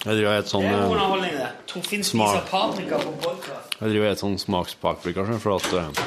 Jeg 0.03 0.17
driver 0.19 0.35
et 0.35 0.49
sånn 0.51 0.65
Det 0.65 0.71
er 0.73 0.81
eh, 0.81 0.89
underholdning, 0.91 1.35
det. 1.39 1.49
Torfinn 1.71 2.01
spiser 2.03 2.41
paprika 2.49 2.97
på 2.99 3.11
podkast. 3.23 3.75
Jeg 3.79 3.91
driver 3.93 4.09
et 4.09 4.19
sånn 4.19 4.33
smakspaprika, 4.41 5.23
for 5.39 5.55
at 5.61 5.75
eh, 5.79 6.01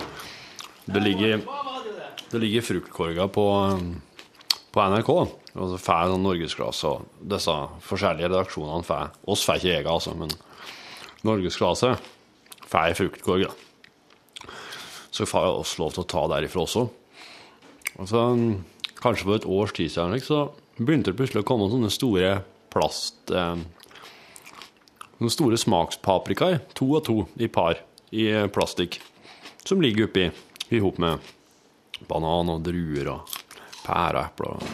det 0.92 1.00
ligger 1.00 1.38
det 2.26 2.40
ligger 2.42 2.66
fruktkorger 2.66 3.30
på, 3.32 3.44
eh, 3.70 4.59
på 4.74 4.85
NRK. 4.92 5.12
Og 5.56 5.70
så 5.72 5.78
får 5.80 6.02
jeg 6.02 6.12
sånn 6.12 6.26
Norgesglass 6.26 6.82
og 6.90 7.06
disse 7.32 7.54
forskjellige 7.87 8.28
redaksjonene 8.28 8.85
får 8.85 9.14
Oss 9.32 9.44
får 9.48 9.62
ikke 9.62 9.72
jeg, 9.72 9.87
altså, 9.88 10.12
men 10.20 10.35
Norgesglasset 11.24 12.11
får 12.68 12.90
jeg 12.90 12.98
fruktkorg, 13.00 13.46
da. 13.46 14.50
Så 15.09 15.24
får 15.24 15.46
jeg 15.46 15.56
også 15.62 15.80
lov 15.80 15.94
til 15.94 16.04
å 16.04 16.11
ta 16.12 16.26
derifra 16.35 16.66
også. 16.66 16.85
Og 17.96 18.11
så, 18.11 18.26
kanskje 19.00 19.24
for 19.24 19.38
et 19.38 19.48
års 19.56 19.72
tid 19.72 19.88
siden, 19.94 20.20
så 20.20 20.42
begynte 20.76 21.14
det 21.14 21.16
plutselig 21.22 21.46
å 21.46 21.48
komme 21.48 21.70
sånne 21.72 21.88
store 21.94 22.35
plast... 22.76 23.32
Eh, 23.32 23.56
noen 25.20 25.33
store 25.33 25.57
smakspaprikaer, 25.61 26.61
to 26.76 26.88
og 26.98 27.05
to 27.09 27.16
i 27.40 27.48
par, 27.48 27.79
i 28.12 28.26
eh, 28.31 28.46
plastikk, 28.52 28.98
som 29.66 29.81
ligger 29.83 30.09
oppi 30.09 30.29
i 30.76 30.81
hop 30.83 30.98
med 31.02 31.18
banan 32.11 32.50
og 32.52 32.64
druer 32.66 33.09
og 33.14 33.37
pære 33.87 34.26
og 34.50 34.66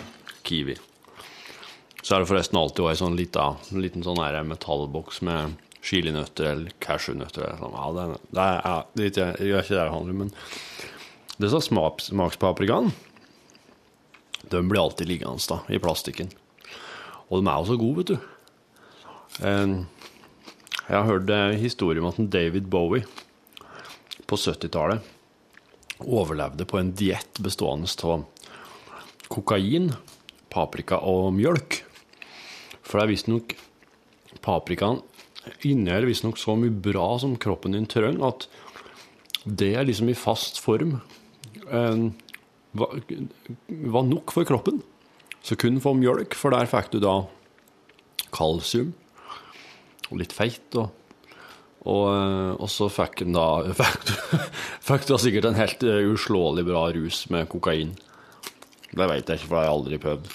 kiwi. 0.47 0.75
Så 2.03 2.17
er 2.17 2.23
det 2.25 2.31
forresten 2.33 2.59
alltid 2.59 2.89
ei 2.91 2.99
sånn 2.99 3.15
lita, 3.19 3.45
liten 3.79 4.03
sånn 4.03 4.19
metallboks 4.49 5.21
med 5.23 5.55
chilinøtter 5.83 6.49
eller 6.51 6.73
cashewnøtter. 6.83 7.55
sånn. 7.61 7.77
Ja, 7.79 7.93
det, 7.95 8.03
er- 8.03 8.19
det, 8.33 8.43
det, 9.15 9.23
er 9.23 9.33
ikke- 9.39 9.39
det 9.39 9.69
det 9.71 9.93
handler 9.93 10.11
om, 10.11 10.19
men 10.19 10.35
disse 11.39 11.61
smak, 11.69 12.01
smakspaprikaene, 12.03 12.91
de 14.51 14.61
blir 14.69 14.83
alltid 14.83 15.07
liggende 15.09 15.47
da, 15.49 15.61
i 15.71 15.79
plastikken. 15.79 16.31
Og 17.31 17.43
de 17.45 17.49
er 17.51 17.63
jo 17.63 17.71
så 17.71 17.79
gode, 17.81 18.03
vet 18.03 18.11
du. 18.11 18.19
Eh, 19.47 19.85
Jeg 20.89 20.99
har 20.99 21.07
hørt 21.07 21.31
historien 21.61 22.03
om 22.03 22.11
at 22.11 22.33
David 22.33 22.67
Bowie 22.71 23.07
på 24.27 24.37
70-tallet 24.37 25.03
overlevde 26.03 26.67
på 26.67 26.81
en 26.81 26.91
diett 26.99 27.39
bestående 27.45 27.91
av 28.09 28.25
kokain, 29.33 29.93
paprika 30.53 30.99
og 31.07 31.31
mjølk. 31.37 31.83
For 32.83 32.99
det 32.99 33.05
er 33.05 33.13
visstnok 33.13 33.55
Paprikaen 34.43 35.03
inneholder 35.63 36.09
visstnok 36.09 36.39
så 36.41 36.57
mye 36.59 36.73
bra 36.73 37.07
som 37.21 37.37
kroppen 37.41 37.77
din 37.77 37.87
trenger, 37.91 38.25
at 38.27 38.49
det 39.45 39.73
er 39.77 39.87
liksom 39.87 40.11
i 40.11 40.19
fast 40.19 40.59
form 40.63 40.97
eh, 41.69 42.09
var 42.73 44.09
nok 44.09 44.35
for 44.35 44.49
kroppen. 44.49 44.81
Så 45.43 45.59
kun 45.59 45.81
få 45.83 45.95
mjølk, 45.99 46.35
for 46.39 46.55
der 46.55 46.71
fikk 46.71 46.93
du 46.95 47.01
da 47.03 47.17
kalsium 48.35 48.93
og 50.13 50.21
litt 50.21 50.35
feit. 50.37 50.77
Og, 50.79 50.91
og, 51.83 52.05
eh, 52.13 52.53
og 52.59 52.71
så 52.71 52.89
fikk 52.93 53.25
han 53.25 53.37
da 53.37 53.49
fikk 53.81 54.13
fikk 54.89 55.09
da 55.11 55.21
sikkert 55.21 55.51
en 55.51 55.59
helt 55.59 55.85
eh, 55.89 56.05
uslåelig 56.13 56.67
bra 56.69 56.87
rus 56.97 57.25
med 57.35 57.51
kokain. 57.53 57.97
Det 58.93 59.09
vet 59.09 59.25
jeg 59.25 59.41
ikke, 59.41 59.49
for 59.49 59.57
det 59.57 59.63
har 59.63 59.69
jeg 59.69 59.77
aldri 59.77 60.01
prøvd. 60.03 60.33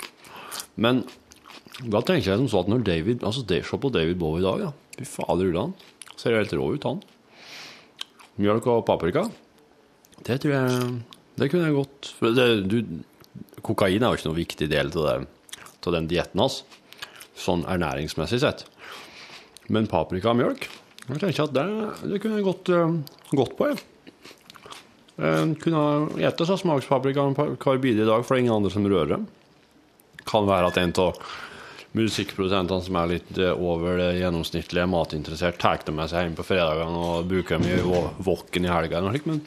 Men 0.81 1.03
da 1.85 2.01
tenker 2.01 2.31
jeg 2.31 2.41
som 2.41 2.49
så 2.49 2.63
at 2.63 2.71
når 2.71 2.81
David 2.85 3.25
Altså, 3.27 3.43
se 3.45 3.77
på 3.77 3.91
David 3.93 4.17
Bowie 4.17 4.41
i 4.41 4.47
dag, 4.47 4.63
ja. 4.65 4.71
Fy 4.97 5.05
fader 5.05 5.51
ullan. 5.51 5.75
Ser 6.17 6.33
jo 6.33 6.39
helt 6.41 6.55
rå 6.57 6.71
ut, 6.73 6.87
han. 6.89 7.03
Mjølk 8.41 8.65
og 8.73 8.85
paprika. 8.85 9.27
Det 10.25 10.39
tror 10.41 10.53
jeg 10.55 10.95
Det 11.37 11.49
kunne 11.51 11.67
jeg 11.69 11.77
godt 11.77 12.09
for 12.17 12.33
det, 12.33 12.47
du, 12.65 12.79
Kokain 13.61 14.01
er 14.01 14.09
jo 14.09 14.17
ikke 14.17 14.29
noen 14.29 14.39
viktig 14.39 14.67
del 14.71 14.89
av 14.97 15.27
den 15.87 16.07
dietten 16.09 16.41
hans, 16.41 16.63
sånn 17.39 17.61
ernæringsmessig 17.69 18.41
sett. 18.41 18.65
Men 19.73 19.89
paprika 19.91 20.31
og 20.31 20.39
mjølk 20.39 20.69
jeg 21.07 21.21
tenker 21.21 21.45
at 21.45 21.53
det, 21.55 21.65
det 22.11 22.17
kunne 22.19 22.39
jeg 22.39 22.43
gått, 22.43 22.69
eh, 22.75 22.95
gått 23.31 23.53
på. 23.55 23.69
Jeg. 23.71 23.77
Jeg 25.17 25.55
kunne 25.63 25.83
spist 26.11 26.49
så 26.49 26.57
smakspaprika 26.59 27.23
hver 27.31 27.79
bidige 27.81 28.05
dag, 28.05 28.25
for 28.25 28.35
det 28.35 28.41
er 28.41 28.43
ingen 28.43 28.57
andre 28.57 28.71
som 28.73 28.85
rører 28.85 29.13
dem. 29.15 29.27
Kan 30.27 30.49
være 30.49 30.67
at 30.67 30.79
en 30.81 30.91
av 30.99 31.21
musikkprodusentene 31.97 32.83
som 32.83 32.99
er 32.99 33.13
litt 33.13 33.39
eh, 33.39 33.55
over 33.55 33.95
det 34.01 34.09
gjennomsnittlige 34.19 34.89
matinteressert, 34.91 35.57
tar 35.61 35.79
dem 35.87 35.95
med 35.97 36.11
seg 36.11 36.27
hjem 36.27 36.35
på 36.37 36.45
fredagene 36.49 36.97
og 36.99 37.31
bruker 37.31 37.55
dem 37.55 37.71
i 37.71 37.79
woken 38.27 38.67
i 38.67 38.73
helga 38.73 38.99
eller 38.99 39.07
noe 39.07 39.15
slikt, 39.15 39.31
men 39.31 39.41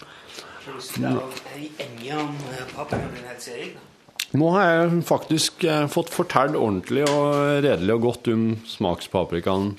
nå 4.40 4.48
har 4.54 4.66
jeg 4.70 5.04
faktisk 5.08 5.64
eh, 5.66 5.86
fått 5.90 6.10
fortalt 6.14 6.56
ordentlig 6.56 7.04
og 7.10 7.60
redelig 7.66 7.96
og 7.98 8.04
godt 8.08 8.32
om 8.32 8.44
smakspaprikaen 8.70 9.72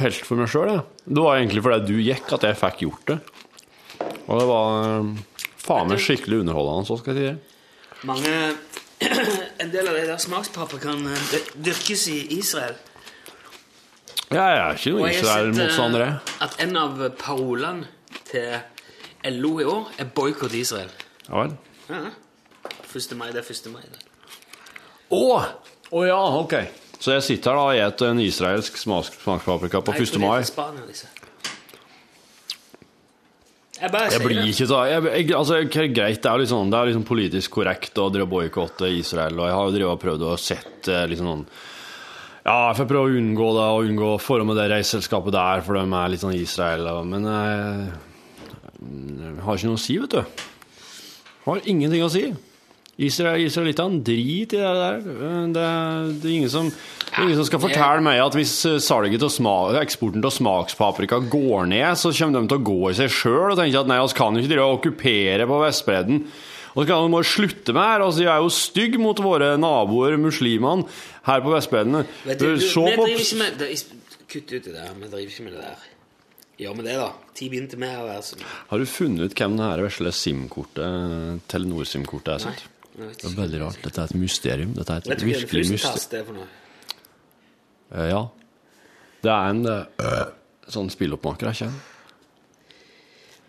helt 0.00 0.26
for 0.26 0.40
meg 0.40 0.50
sjøl. 0.50 0.80
Det 1.04 1.22
var 1.22 1.38
egentlig 1.38 1.62
fordi 1.64 1.92
du 1.92 2.02
gikk 2.02 2.32
at 2.36 2.46
jeg 2.48 2.58
fikk 2.60 2.82
gjort 2.86 3.12
det. 3.12 3.18
Og 4.26 4.40
det 4.40 4.46
var 4.48 4.88
eh, 4.88 5.10
faen 5.62 5.90
meg 5.90 6.02
skikkelig 6.02 6.42
underholdende, 6.42 6.88
så 6.88 6.98
skal 7.00 7.14
jeg 7.14 7.22
si 7.22 7.28
det. 7.30 8.02
Mange 8.06 8.34
En 9.62 9.70
del 9.72 9.88
av 9.90 9.96
de 9.96 10.04
der 10.08 10.20
smakspaprikaene 10.20 11.12
kan 11.12 11.48
dyrkes 11.66 12.06
i 12.12 12.18
Israel. 12.38 12.76
Ja, 14.32 14.42
jeg 14.42 14.60
er 14.60 14.78
ikke 14.78 14.92
noen 14.96 15.10
Israel-motstander 15.12 15.12
sett 15.12 15.20
Israel-motstander, 15.20 16.02
eh, 16.02 16.14
jeg. 16.16 16.38
at 16.46 16.56
en 16.64 16.78
av 16.80 17.02
parolene 17.20 18.22
til 18.26 19.36
LO 19.36 19.52
i 19.62 19.66
år 19.68 19.92
er 20.02 20.08
boikott 20.16 20.56
Israel. 20.56 20.90
Ja 21.28 21.44
vel. 21.44 21.54
Ja. 21.90 22.00
1. 22.96 23.14
mai, 23.18 23.28
det 23.34 23.42
er 23.44 23.52
1. 23.52 23.70
mai. 23.74 23.84
Det. 23.92 24.00
Å! 25.14 25.22
Å 25.92 26.02
ja, 26.08 26.18
ok. 26.40 26.56
Så 26.96 27.12
jeg 27.12 27.22
sitter 27.26 27.52
her 27.52 27.58
da 27.60 27.86
og 27.86 27.92
spiser 27.92 28.10
en 28.14 28.22
israelsk 28.24 28.78
smaks- 28.80 29.12
smakspaprika 29.22 29.82
på 29.84 29.92
1. 29.92 29.98
jeg 30.00 30.08
tror 30.08 30.18
det 30.18 30.24
er 30.24 30.28
mai. 30.28 30.40
Jeg 33.76 33.92
Jeg 33.92 34.20
blir 34.24 34.38
det. 34.40 34.44
ikke 34.48 34.66
så 34.70 34.78
jeg, 34.88 35.02
jeg, 35.04 35.34
altså, 35.36 35.58
Greit, 35.68 36.22
det 36.22 36.30
er, 36.30 36.38
liksom, 36.40 36.70
det 36.72 36.78
er 36.78 36.86
liksom 36.88 37.04
politisk 37.04 37.50
korrekt 37.58 37.98
å 38.00 38.06
drive 38.08 38.28
boikotte 38.30 38.88
Israel, 38.88 39.36
og 39.36 39.50
jeg 39.50 39.56
har 39.58 39.80
jo 39.82 39.96
prøvd 40.00 40.24
å 40.24 40.36
sett 40.40 40.88
eh, 40.88 41.04
liksom 41.10 41.28
noen 41.28 41.42
Ja, 42.46 42.70
jeg 42.70 42.78
får 42.78 42.88
prøve 42.88 43.10
å 43.10 43.18
unngå 43.20 43.50
det, 43.58 43.66
og 43.74 43.90
unngå 43.90 44.10
forholdet 44.22 44.46
med 44.48 44.56
det 44.62 44.66
reiseselskapet 44.72 45.34
der, 45.34 45.60
for 45.66 45.76
de 45.76 45.82
er 45.84 46.08
litt 46.12 46.22
sånn 46.22 46.36
Israel, 46.38 46.88
men 47.04 47.26
jeg, 47.26 47.88
jeg 48.80 49.40
har 49.44 49.58
ikke 49.58 49.68
noe 49.72 49.80
å 49.80 49.82
si, 49.82 49.98
vet 49.98 50.14
du. 50.14 50.44
Har 51.44 51.60
ingenting 51.68 52.04
å 52.06 52.10
si. 52.16 52.24
Israel, 52.96 53.42
Israelittene, 53.44 54.00
drit 54.00 54.54
i 54.56 54.56
det 54.56 54.72
der. 54.80 55.00
Det, 55.04 55.64
det 56.22 56.30
er 56.30 56.32
ingen 56.32 56.52
som, 56.52 56.70
det 56.70 57.12
er 57.12 57.26
ingen 57.26 57.36
som 57.36 57.48
skal 57.50 57.60
fortelle 57.60 58.04
meg 58.06 58.22
at 58.24 58.36
hvis 58.38 58.54
eh, 58.70 58.78
salget 58.80 59.20
til 59.20 59.32
smak, 59.34 59.76
eksporten 59.82 60.24
til 60.24 60.32
smakspaprika 60.32 61.18
går 61.28 61.68
ned, 61.74 61.90
så 62.00 62.12
kommer 62.16 62.40
de 62.40 62.52
til 62.52 62.60
å 62.62 62.66
gå 62.70 62.78
i 62.88 62.96
seg 62.96 63.12
sjøl 63.12 63.50
og 63.50 63.58
tenke 63.60 63.82
at 63.82 63.90
nei, 63.90 63.98
vi 64.00 64.16
kan 64.16 64.36
jo 64.36 64.44
ikke 64.44 64.52
drive 64.54 64.68
og 64.68 64.78
okkupere 64.78 65.48
på 65.50 65.58
Vestbredden. 65.66 66.22
Og 66.76 66.82
så 66.82 66.86
kan 66.88 67.04
de 67.04 67.16
bare 67.16 67.28
slutte 67.28 67.72
med 67.76 67.84
her. 67.84 68.04
Altså, 68.04 68.20
de 68.20 68.28
er 68.28 68.40
jo 68.44 68.48
stygge 68.52 69.00
mot 69.00 69.20
våre 69.24 69.54
naboer, 69.60 70.16
muslimene, 70.20 70.88
her 71.28 71.44
på 71.44 71.52
Vestbredden. 71.52 72.04
Se 72.24 72.88
på 72.96 73.10
Kutt 74.26 74.50
ut 74.50 74.64
det 74.64 74.72
der. 74.74 74.88
Vi 74.98 75.06
driver 75.06 75.28
ikke 75.30 75.44
med 75.46 75.52
det 75.54 75.60
der. 75.62 75.84
Gjør 76.58 76.78
vi 76.78 76.84
det, 76.86 76.94
da? 76.98 77.10
Ti 77.36 77.46
begynte 77.52 77.78
med 77.78 77.92
å 78.00 78.06
være 78.08 78.22
sånn. 78.24 78.46
Har 78.72 78.80
du 78.80 78.88
funnet 78.88 79.28
ut 79.28 79.36
hvem 79.38 79.58
det 79.58 79.68
her 79.68 79.82
vesle 79.84 80.12
SIM-kortet, 80.16 81.44
Telenor-SIM-kortet 81.52 82.32
er? 82.32 82.42
sant? 82.46 82.64
vet 82.64 82.75
Det 82.96 83.28
er 83.28 83.34
veldig 83.36 83.60
rart. 83.60 83.82
Dette 83.84 84.00
er 84.00 84.10
et 84.10 84.16
mysterium. 84.16 84.72
Dette 84.76 84.94
er 84.94 85.12
et 85.12 85.24
virkelig 85.24 85.66
mysterium. 85.74 86.06
det 86.10 86.22
for 86.26 86.38
noe? 86.38 86.48
Eh, 87.92 88.08
Ja. 88.10 88.22
Det 89.22 89.32
er 89.32 89.50
en 89.50 89.66
uh, 89.66 90.26
sånn 90.70 90.88
spilloppmaker, 90.92 91.48
jeg 91.50 91.66
kjenner. 91.66 91.80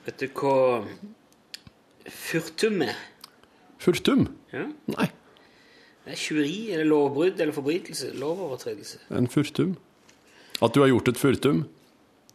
Vet 0.07 0.23
du 0.23 0.27
hva 0.39 0.53
furtum 2.07 2.81
er? 2.81 2.95
Furtum? 3.83 4.27
Ja? 4.53 4.63
Nei, 4.95 5.09
Det 6.05 6.15
er 6.15 6.19
tjuveri 6.21 6.71
eller 6.73 6.87
lovbrudd 6.87 7.39
eller 7.43 7.53
forbrytelse. 7.53 8.13
Lovovertredelse. 8.17 8.99
en 9.11 9.27
furtum. 9.27 9.75
At 10.63 10.73
du 10.73 10.81
har 10.81 10.89
gjort 10.89 11.11
et 11.11 11.19
furtum? 11.19 11.65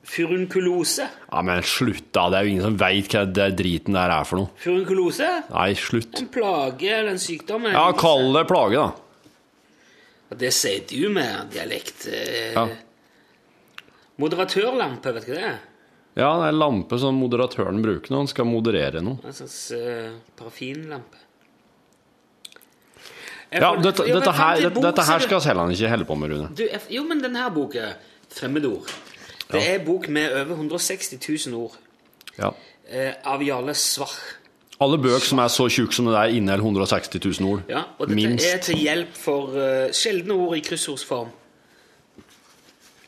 Furunkulose. 0.03 1.05
Ja, 1.31 1.43
men 1.47 1.63
slutt 1.63 2.09
da. 2.13 2.25
Det 2.33 2.39
er 2.41 2.47
jo 2.49 2.51
ingen 2.57 2.65
som 2.67 2.77
veit 2.81 3.13
hva 3.15 3.23
det 3.39 3.49
driten 3.61 3.95
der 3.95 4.11
er 4.11 4.25
for 4.27 4.41
noe. 4.43 4.51
Furunkulose? 4.59 5.29
Nei, 5.53 5.69
slutt. 5.79 6.19
En 6.21 6.31
plage 6.35 6.91
eller 6.91 7.13
en 7.15 7.21
sykdom? 7.23 7.69
Ja, 7.71 7.85
kall 7.97 8.33
det 8.35 8.43
plage, 8.51 8.81
da. 8.83 8.89
Ja, 10.33 10.37
Det 10.43 10.51
sier 10.57 10.83
du 10.89 11.09
med 11.13 11.51
dialekt. 11.55 12.07
eh, 12.11 12.53
Ja. 12.57 12.67
Moderatørlampe, 14.19 15.13
vet 15.17 15.27
du 15.27 15.33
hva 15.33 15.39
det 15.39 15.45
er? 15.49 15.61
Ja, 16.19 16.29
det 16.37 16.45
er 16.45 16.53
en 16.53 16.59
lampe 16.61 16.99
som 17.01 17.17
moderatøren 17.17 17.81
bruker 17.83 18.13
når 18.13 18.19
han 18.19 18.29
skal 18.29 18.45
moderere 18.45 19.01
noe. 19.01 19.19
En 19.25 19.33
slags 19.33 19.73
uh, 19.73 20.11
parafinlampe. 20.37 21.17
Ja, 23.53 23.71
dette, 23.77 24.05
dette, 24.09 24.33
her, 24.33 24.61
dette, 24.65 24.81
dette 24.85 25.05
her 25.09 25.25
skal 25.25 25.41
Selland 25.45 25.73
ikke 25.75 25.89
helle 25.93 26.07
på 26.09 26.17
med, 26.17 26.31
Rune. 26.33 26.51
Du, 26.57 26.63
jo, 26.93 27.03
men 27.09 27.21
denne 27.21 27.47
boka, 27.53 27.95
'Fremmedord', 28.33 28.93
det 29.53 29.63
er 29.69 29.79
en 29.79 29.85
bok 29.87 30.09
med 30.09 30.33
over 30.33 30.55
160 30.57 31.19
000 31.49 31.55
ord 31.59 31.77
Ja. 32.39 32.51
eh, 32.89 33.13
av 33.25 33.43
Jarle 33.45 33.75
Svach. 33.75 34.17
Alle 34.83 34.99
bøker 34.99 35.23
som 35.27 35.39
er 35.39 35.49
så 35.53 35.69
tjukke 35.71 35.95
som 35.95 36.09
det 36.09 36.15
der, 36.17 36.33
inneholder 36.35 36.65
160 36.83 37.21
000 37.41 37.51
ord. 37.53 37.61
Ja, 37.71 37.83
og 37.99 38.09
dette 38.09 38.15
Minst. 38.19 38.47
er 38.49 38.59
til 38.59 38.81
hjelp 38.83 39.13
for 39.15 39.53
uh, 39.55 39.93
sjeldne 39.95 40.35
ord 40.35 40.57
i 40.59 40.63
kryssordsform. 40.67 41.29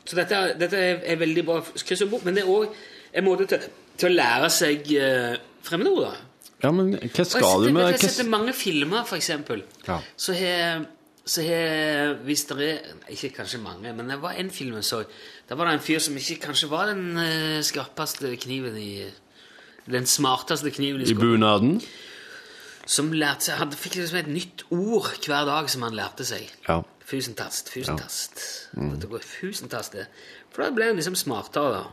Så 0.05 0.15
dette, 0.15 0.39
dette 0.59 0.77
er, 0.77 1.01
er 1.03 1.17
veldig 1.19 1.43
bra 1.47 1.57
kryssordbok, 1.65 2.23
men 2.27 2.37
det 2.37 2.43
er 2.45 2.51
òg 2.53 2.75
en 3.15 3.25
måte 3.25 3.47
til, 3.49 3.65
til 3.97 4.11
å 4.11 4.15
lære 4.15 4.49
seg 4.53 4.91
uh, 5.01 5.35
fremmedord. 5.65 6.15
Ja, 6.63 6.71
men 6.71 6.93
hva 6.95 7.25
skal 7.27 7.65
du 7.65 7.71
med 7.75 7.89
Jeg 7.91 7.99
har 7.99 8.13
sett 8.13 8.29
mange 8.31 8.53
filmer, 8.55 9.03
for 9.09 9.17
eksempel. 9.19 9.65
Ja. 9.87 9.99
Så 10.17 10.33
har 10.37 10.85
så 11.25 11.41
har 11.41 12.13
Hvis 12.23 12.45
det 12.45 12.57
er 12.69 12.79
Ikke 13.09 13.31
kanskje 13.41 13.57
mange, 13.61 13.93
men 13.93 14.09
det 14.09 14.21
var 14.21 14.37
en 14.37 14.49
film 14.53 14.75
jeg 14.77 14.85
så. 14.85 15.03
Der 15.49 15.55
var 15.55 15.65
det 15.65 15.73
en 15.79 15.85
fyr 15.85 15.99
som 15.99 16.17
ikke 16.17 16.39
kanskje 16.47 16.69
var 16.69 16.91
den 16.91 17.17
eh, 17.17 17.61
skarpeste 17.65 18.35
kniven 18.37 18.77
i 18.77 19.05
Den 19.89 20.05
smarteste 20.05 20.71
kniven 20.71 21.01
i 21.01 21.05
skolen. 21.05 21.17
i 21.17 21.21
bunaden? 21.21 21.81
Som 22.85 23.11
lærte 23.13 23.49
seg 23.49 23.57
Han 23.57 23.73
fikk 23.73 23.97
liksom 23.97 24.19
et 24.21 24.29
nytt 24.29 24.65
ord 24.69 25.09
hver 25.25 25.45
dag 25.45 25.69
som 25.69 25.81
han 25.85 25.97
lærte 25.97 26.25
seg. 26.25 26.49
Ja. 26.67 26.81
Fusentast, 27.05 27.69
fusentast. 27.69 28.41
Mm. 28.73 28.95
Det 29.01 29.09
går 29.09 29.21
fusentast, 29.25 29.93
det. 29.93 30.07
For 30.53 30.63
da 30.63 30.71
ble 30.73 30.87
han 30.89 30.97
liksom 30.97 31.17
smartere, 31.17 31.81
da. 31.81 31.83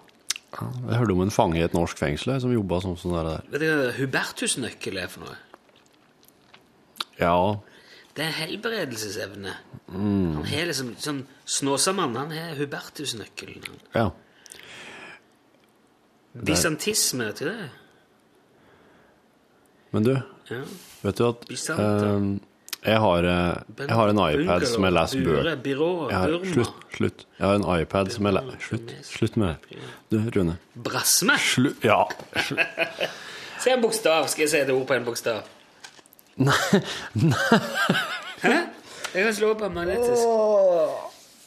Jeg 0.88 0.98
hørte 1.00 1.12
om 1.12 1.20
en 1.24 1.32
fange 1.32 1.56
i 1.60 1.64
et 1.64 1.72
norsk 1.76 1.96
fengsel 2.00 2.38
som 2.40 2.52
jobba 2.52 2.80
sånn 2.84 2.96
som 3.00 3.12
det 3.16 3.24
der. 3.28 3.44
Vet 3.52 3.62
du 3.62 3.68
hva 3.68 3.92
hubertusnøkkel 3.96 5.00
er 5.00 5.08
for 5.12 5.24
noe? 5.24 5.36
Ja, 7.20 7.36
Det 8.16 8.24
er 8.26 8.34
helbredelsesevne. 8.42 9.54
Mm. 9.88 10.34
Han 10.36 10.44
har 10.50 10.66
liksom 10.68 10.90
sånn 11.00 11.22
Snåsamann, 11.48 12.16
han 12.16 12.30
har 12.36 12.54
hubertusnøkkelen. 12.60 13.80
ja. 13.94 14.10
Bysantisme, 16.32 17.26
vet 17.28 17.40
du 17.42 17.44
det? 17.44 17.68
Men 19.92 20.02
du, 20.06 20.12
Ja. 20.48 20.62
vet 21.02 21.16
du 21.18 21.26
at 21.28 21.42
eh, 21.50 22.22
jeg, 22.88 22.98
har, 22.98 23.22
jeg 23.28 23.90
har 23.92 24.08
en 24.08 24.22
iPad 24.24 24.64
som 24.66 24.86
jeg 24.88 24.94
leser 24.96 25.26
bøker 25.26 25.56
Burma. 25.66 26.22
Slutt. 26.54 26.72
slutt. 26.96 27.26
Jeg 27.38 27.46
har 27.46 27.58
en 27.60 27.68
iPad 27.82 28.12
som 28.14 28.24
jeg 28.30 28.34
leser 28.38 28.64
Slutt. 28.68 28.94
Slutt 29.04 29.36
med 29.36 29.54
det. 29.68 29.82
Du, 30.08 30.16
Rune. 30.38 30.56
Brasme! 30.74 31.36
Slutt. 31.38 31.84
Ja. 31.84 32.06
Slutt. 32.48 32.80
Se 33.62 33.70
en 33.76 33.84
bokstav. 33.84 34.24
Skal 34.32 34.46
jeg 34.46 34.50
si 34.54 34.62
et 34.64 34.72
ord 34.72 34.86
på 34.88 34.96
en 34.96 35.04
bokstav? 35.06 35.44
Nei. 36.40 36.80
Hæ? 38.42 38.54
Jeg 39.12 39.26
kan 39.26 39.34
slå 39.36 39.52
på 39.60 39.68
magnetisk. 39.68 40.22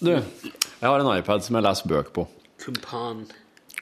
Du, 0.05 0.11
jeg 0.11 0.85
har 0.85 1.01
en 1.01 1.09
iPad 1.15 1.41
som 1.45 1.57
jeg 1.57 1.65
leser 1.65 1.89
bøker 1.89 2.13
på. 2.13 2.27
Kumpan. 2.61 3.23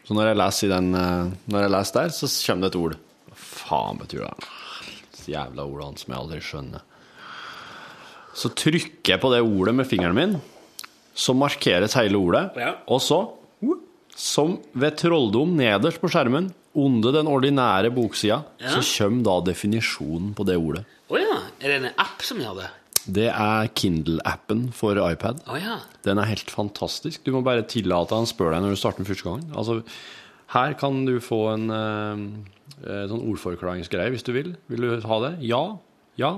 Så 0.03 0.15
når 0.15 0.31
jeg 0.31 0.39
leser, 0.39 0.71
den, 0.71 0.93
eh, 0.95 1.33
når 1.51 1.65
jeg 1.65 1.73
leser 1.73 1.99
der, 1.99 2.15
så 2.15 2.29
kommer 2.45 2.63
det 2.63 2.71
et 2.71 2.79
ord. 2.79 2.95
Hva 3.27 3.37
faen 3.43 3.99
betyr 3.99 4.23
det? 4.23 4.49
Det 5.17 5.27
jævla 5.33 5.67
ordet 5.67 6.01
som 6.03 6.13
jeg 6.13 6.21
aldri 6.21 6.41
skjønner. 6.43 6.89
Så 8.33 8.49
trykker 8.57 9.13
jeg 9.13 9.21
på 9.21 9.29
det 9.33 9.43
ordet 9.45 9.75
med 9.77 9.87
fingeren 9.87 10.17
min, 10.17 10.35
så 11.13 11.35
markeres 11.37 11.93
hele 11.99 12.17
ordet. 12.17 12.47
Ja. 12.57 12.73
Og 12.89 13.03
så, 13.03 13.19
som 14.17 14.57
ved 14.73 14.97
trolldom 14.99 15.53
nederst 15.59 16.01
på 16.01 16.09
skjermen, 16.11 16.49
under 16.75 17.11
den 17.13 17.27
ordinære 17.29 17.91
boksida, 17.93 18.43
Ja. 18.59 18.69
så 18.73 18.81
kommer 18.81 19.23
da 19.23 19.51
definisjonen 19.51 20.33
på 20.33 20.45
det 20.45 20.55
ordet. 20.57 20.85
Å 21.09 21.19
ja. 21.19 21.39
Er 21.61 21.67
det 21.67 21.75
en 21.83 21.91
app 21.97 22.21
som 22.25 22.39
gjør 22.41 22.55
det? 22.61 22.69
Det 23.05 23.27
er 23.29 23.67
Kindle-appen 23.75 24.71
for 24.73 24.95
iPad. 25.11 25.41
Oh, 25.51 25.57
ja. 25.59 25.79
Den 26.03 26.17
er 26.17 26.29
helt 26.29 26.49
fantastisk. 26.49 27.23
Du 27.25 27.31
må 27.35 27.43
bare 27.43 27.65
tillate 27.67 28.15
han 28.15 28.25
spør 28.25 28.53
deg 28.55 28.63
når 28.63 28.75
du 28.75 28.79
starter 28.79 29.03
den 29.03 29.09
første 29.09 29.27
gangen. 29.27 29.49
Altså, 29.59 29.83
her 30.55 30.73
kan 30.79 31.03
du 31.05 31.17
få 31.19 31.41
en 31.53 31.67
uh, 31.69 33.07
sånn 33.11 33.25
ordforklaringsgreie 33.27 34.13
hvis 34.13 34.23
du 34.23 34.31
vil. 34.35 34.53
Vil 34.71 34.85
du 34.87 35.01
ha 35.09 35.19
det? 35.27 35.33
Ja. 35.43 35.63
Ja. 36.17 36.37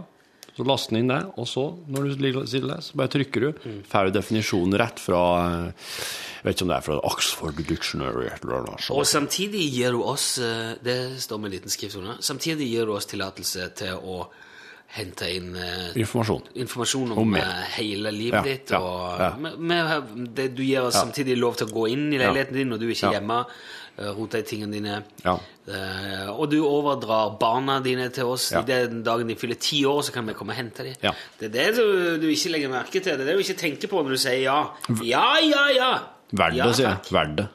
Så 0.55 0.63
laster 0.63 0.95
den 0.95 1.03
inn 1.03 1.11
det, 1.11 1.19
og 1.35 1.47
så, 1.51 1.65
når 1.91 2.05
du 2.07 2.11
sitter 2.47 2.69
der, 2.69 2.83
så 2.85 2.95
bare 2.95 3.11
trykker 3.11 3.43
du. 3.43 3.65
Får 3.91 4.07
du 4.07 4.15
definisjonen 4.15 4.77
rett 4.79 5.01
fra 5.03 5.21
eh, 5.41 5.89
Jeg 6.37 6.45
vet 6.45 6.55
ikke 6.55 6.65
om 6.67 6.71
det 6.71 6.77
er 6.77 6.85
fra 6.85 6.99
Oxford 7.09 7.59
Dictionary 7.67 8.29
eller 8.31 8.63
noe 8.63 8.79
sånt. 8.79 8.95
Og 8.95 9.09
samtidig 9.09 9.65
gir 9.73 9.97
du 9.97 10.05
oss 10.07 10.37
eh, 10.39 10.77
Det 10.79 10.97
står 11.19 11.41
med 11.41 11.51
en 11.51 11.55
liten 11.57 11.75
skrift 11.75 11.99
under. 11.99 12.21
Samtidig 12.23 12.69
gir 12.71 12.87
du 12.87 12.95
oss 12.95 13.09
tillatelse 13.11 13.67
til 13.81 13.99
å 13.99 14.21
hente 14.95 15.27
inn 15.27 15.55
eh, 15.59 15.95
Informasjon. 15.99 16.43
informasjon 16.63 17.11
om, 17.11 17.17
Om 17.23 17.33
eh, 17.39 17.63
hele 17.77 18.11
livet 18.15 18.45
ditt. 18.47 18.75
og. 18.77 19.39
Med, 19.41 19.57
med, 19.59 20.11
det, 20.35 20.51
Du 20.55 20.63
gir 20.63 20.85
oss 20.87 20.99
samtidig 20.99 21.37
lov 21.39 21.57
til 21.59 21.67
å 21.67 21.75
gå 21.75 21.89
inn 21.91 22.07
i 22.13 22.21
leiligheten 22.21 22.55
din 22.55 22.71
når 22.71 22.83
du 22.83 22.87
ikke 22.91 23.09
er 23.11 23.19
hjemme. 23.19 23.41
Rota 23.95 24.15
rote 24.17 24.39
i 24.43 24.43
tingene 24.43 24.75
dine. 24.75 24.95
Ja. 25.23 25.37
Uh, 25.65 26.31
og 26.35 26.49
du 26.51 26.57
overdrar 26.67 27.37
barna 27.39 27.77
dine 27.83 28.09
til 28.11 28.27
oss. 28.33 28.49
Ja. 28.51 28.59
I 28.59 28.67
den 28.67 29.05
dagen 29.07 29.31
de 29.31 29.37
fyller 29.39 29.55
ti 29.55 29.85
år, 29.87 30.01
så 30.03 30.11
kan 30.11 30.27
vi 30.27 30.35
komme 30.35 30.51
og 30.51 30.59
hente 30.59 30.83
dem. 30.83 30.97
Ja. 31.03 31.13
Det 31.39 31.47
er 31.47 31.53
det 31.53 31.67
du, 31.77 31.85
du 32.19 32.27
ikke 32.27 32.51
legger 32.57 32.73
merke 32.73 32.99
til. 32.99 33.15
Det 33.15 33.23
er 33.23 33.31
det 33.31 33.37
du 33.39 33.45
ikke 33.45 33.61
tenker 33.61 33.91
på 33.91 34.03
når 34.03 34.17
du 34.17 34.21
sier 34.25 34.41
ja. 34.43 34.59
Ja, 34.99 35.29
ja, 35.39 35.63
ja! 35.71 35.93
Verd 36.35 36.59
Ja, 36.59 36.67
det, 36.67 36.75
sier 36.81 36.91
jeg. 36.91 37.15
Verdt 37.15 37.15
Verd 37.15 37.39
det. 37.39 37.47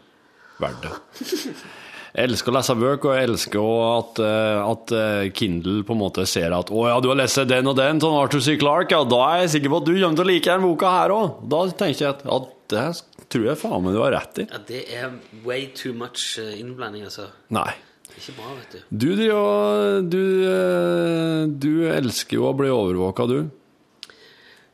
Verdt 0.61 0.89
det. 0.89 1.77
Jeg 2.11 2.27
elsker 2.27 2.51
å 2.51 2.55
lese 2.57 2.75
bøker, 2.75 3.11
og 3.11 3.15
jeg 3.17 3.29
elsker 3.29 3.67
at, 3.87 4.21
eh, 4.27 4.61
at 4.67 4.93
eh, 4.99 5.27
Kindle 5.37 5.85
på 5.87 5.95
en 5.95 6.01
måte 6.01 6.25
ser 6.27 6.51
at 6.57 6.71
'Å 6.71 6.87
ja, 6.89 6.97
du 7.01 7.09
har 7.13 7.19
lest 7.21 7.39
den 7.47 7.71
og 7.71 7.77
den 7.79 8.01
sånn 8.03 8.17
Arthur 8.19 8.43
C. 8.43 8.57
Clarke', 8.59 8.91
ja, 8.97 9.05
da 9.05 9.21
er 9.31 9.45
jeg 9.45 9.53
sikker 9.55 9.71
på 9.71 9.79
at 9.79 9.87
du 9.87 9.93
kommer 9.95 10.19
til 10.19 10.25
å 10.25 10.31
like 10.31 10.51
den 10.51 10.67
boka 10.67 10.91
her 10.91 11.15
òg. 11.15 11.37
Da 11.49 11.61
tenker 11.71 12.01
jeg 12.01 12.11
at 12.17 12.25
ja, 12.27 12.41
det 12.71 13.29
tror 13.31 13.47
jeg 13.47 13.61
faen 13.63 13.85
meg 13.85 13.95
du 13.95 14.01
har 14.03 14.13
rett 14.17 14.43
i. 14.43 14.49
Ja, 14.51 14.59
Det 14.67 14.83
er 14.91 15.15
way 15.45 15.67
too 15.71 15.93
much 15.95 16.39
eh, 16.43 16.59
innblanding, 16.59 17.07
altså. 17.07 17.29
Nei. 17.55 17.71
Ikke 18.11 18.35
bra, 18.35 18.51
vet 18.59 18.75
du. 18.75 18.83
Du 18.91 19.11
du, 19.15 20.11
du, 20.11 21.57
du 21.63 21.73
elsker 21.87 22.41
jo 22.41 22.49
å 22.51 22.57
bli 22.59 22.69
overvåka, 22.75 23.27
du. 23.31 23.51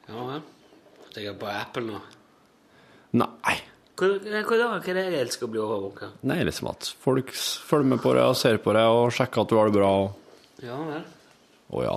Ja 0.08 0.24
vel. 0.32 0.40
Jeg 1.16 1.32
er 1.32 1.36
på 1.40 1.48
Apple 1.48 1.84
nå. 1.84 2.00
Nei. 3.16 3.56
Hva 3.96 4.08
er 4.12 4.82
det 4.92 5.02
jeg 5.06 5.20
elsker 5.22 5.48
å 5.48 5.52
bli 5.54 5.60
overvåka? 5.62 6.10
Nei, 6.28 6.42
liksom 6.44 6.68
at 6.68 6.90
folk 7.00 7.30
følger 7.32 7.94
med 7.94 8.02
på 8.02 8.12
deg 8.12 8.28
og 8.28 8.36
ser 8.36 8.58
på 8.60 8.74
deg 8.76 8.92
og 8.92 9.14
sjekker 9.16 9.44
at 9.44 9.52
du 9.52 9.56
har 9.56 9.70
det 9.70 9.76
bra. 9.78 9.92
Ja 10.64 10.76
vel. 10.84 11.06
Å 11.72 11.84
ja. 11.84 11.94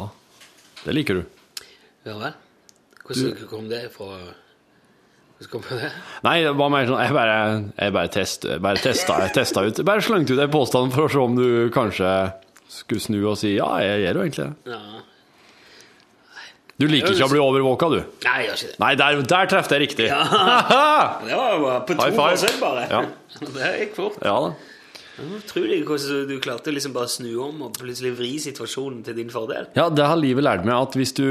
Det 0.86 0.96
liker 0.96 1.20
du. 1.20 1.66
Ja 2.08 2.16
vel. 2.22 2.38
Hvordan 3.04 3.50
kom 3.50 3.68
det 3.68 3.82
fra 3.92 4.14
Hvordan 5.40 5.52
kom 5.52 5.68
det? 5.82 5.92
Nei, 6.24 6.38
det 6.46 6.56
var 6.60 6.72
mer 6.72 6.88
sånn 6.88 7.00
Jeg 7.02 7.16
bare, 7.16 7.38
jeg 7.80 7.96
bare, 7.96 8.12
test, 8.14 8.48
bare 8.64 8.84
testa, 8.84 9.20
jeg 9.26 9.36
testa 9.36 9.66
ut. 9.68 9.84
Bare 9.88 10.04
slengte 10.06 10.36
ut 10.36 10.44
en 10.44 10.56
påstand 10.56 10.96
for 10.96 11.08
å 11.08 11.12
se 11.12 11.20
om 11.24 11.36
du 11.36 11.48
kanskje 11.76 12.14
skulle 12.70 13.02
snu 13.02 13.20
og 13.26 13.40
si 13.42 13.56
ja, 13.56 13.70
jeg 13.84 14.06
gjør 14.06 14.20
jo 14.20 14.26
egentlig 14.28 14.48
det. 14.48 14.76
Ja. 14.76 15.04
Du 16.80 16.88
liker 16.88 17.12
ikke 17.12 17.28
å 17.28 17.32
bli 17.34 17.42
overvåka, 17.44 17.90
du. 17.92 18.00
Nei, 18.24 18.36
jeg 18.40 18.48
gjør 18.48 18.58
ikke 18.60 18.72
det. 18.72 18.80
Nei, 18.80 18.92
der, 19.02 19.22
der 19.34 19.50
traff 19.52 19.72
jeg 19.74 19.82
riktig. 19.84 20.08
Ja. 20.08 20.22
Det 21.28 21.36
var 21.36 21.60
bare 21.66 21.80
på 21.86 21.98
to 22.00 22.06
år 22.08 22.10
selv 22.10 22.20
forsøk, 22.24 22.60
bare. 22.64 22.86
Ja. 22.88 23.02
Det 23.58 23.72
gikk 23.82 23.98
fort. 24.00 24.20
Ja 24.24 24.38
da. 24.48 24.54
Utrolig 25.20 25.82
hvordan 25.84 26.28
du 26.30 26.38
klarte 26.40 26.72
å 26.72 26.74
liksom 26.76 26.94
bare 26.96 27.10
snu 27.12 27.30
om 27.44 27.64
og 27.66 27.74
plutselig 27.76 28.14
vri 28.16 28.32
situasjonen 28.40 29.02
til 29.04 29.18
din 29.18 29.32
fordel. 29.34 29.68
Ja, 29.76 29.90
det 29.92 30.06
har 30.08 30.20
livet 30.20 30.46
lært 30.48 30.64
meg 30.64 30.78
at 30.78 30.96
hvis 30.96 31.12
du 31.18 31.26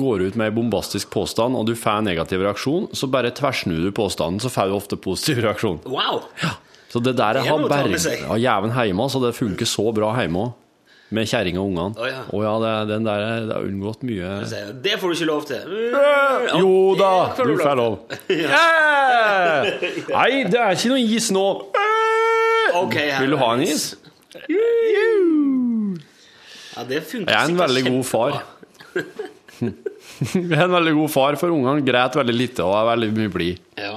går 0.00 0.24
ut 0.30 0.38
med 0.40 0.48
en 0.50 0.56
bombastisk 0.56 1.10
påstand, 1.12 1.58
og 1.58 1.68
du 1.68 1.74
får 1.76 2.00
en 2.00 2.08
negativ 2.08 2.40
reaksjon, 2.46 2.88
så 2.96 3.10
bare 3.12 3.34
tversnur 3.36 3.82
du 3.84 3.92
påstanden, 3.96 4.40
så 4.40 4.52
får 4.52 4.70
du 4.72 4.78
ofte 4.78 4.96
positiv 4.96 5.42
reaksjon. 5.44 5.82
Wow! 5.84 6.24
Ja. 6.40 6.54
Så 6.88 7.02
det 7.04 7.16
der 7.18 7.42
Det 7.42 7.48
har 7.50 7.68
berga 7.68 8.38
jæven 8.40 8.72
hjemme, 8.72 9.10
så 9.12 9.20
det 9.20 9.36
funker 9.36 9.68
så 9.68 9.90
bra 9.92 10.14
hjemme 10.16 10.46
òg. 10.46 10.54
Med 11.14 11.28
kjerring 11.30 11.54
og 11.60 11.68
ungene. 11.70 11.94
Å, 12.02 12.06
ja. 12.10 12.22
oh, 12.34 12.40
ja, 12.42 12.52
det, 12.62 12.70
den 12.90 13.04
der, 13.06 13.24
det 13.46 13.54
har 13.54 13.62
unngått 13.68 14.00
mye 14.02 14.30
Det 14.82 14.96
får 14.98 15.12
du 15.12 15.14
ikke 15.14 15.28
lov 15.28 15.44
til. 15.46 15.76
Jo 16.58 16.72
da, 16.98 17.10
du 17.38 17.52
får 17.60 17.76
lov. 17.78 17.98
yeah. 18.34 19.68
Nei, 20.16 20.30
det 20.50 20.58
er 20.58 20.74
ikke 20.74 20.90
noe 20.94 21.04
is 21.18 21.30
nå. 21.34 21.46
Okay, 22.76 23.12
Vil 23.22 23.30
du 23.32 23.38
ha 23.40 23.52
en 23.54 23.62
is. 23.64 23.84
Ja, 26.76 26.82
det 26.84 26.98
funker 27.08 27.30
Jeg 27.32 27.38
er 27.38 27.52
en 27.52 27.60
veldig 27.60 27.82
god 27.86 28.02
far. 28.04 28.34
Jeg 29.62 30.58
er 30.58 30.64
en 30.66 30.74
veldig 30.74 30.94
god 30.98 31.12
far, 31.14 31.38
for 31.40 31.54
ungene 31.54 31.84
græt 31.86 32.18
veldig 32.18 32.34
lite 32.36 32.66
og 32.66 32.74
er 32.76 32.90
veldig 32.90 33.08
mye 33.16 33.32
blid. 33.32 33.62
Ja. 33.80 33.94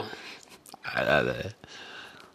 Nei, 0.85 1.03
det- 1.09 1.25
det- 1.33 1.55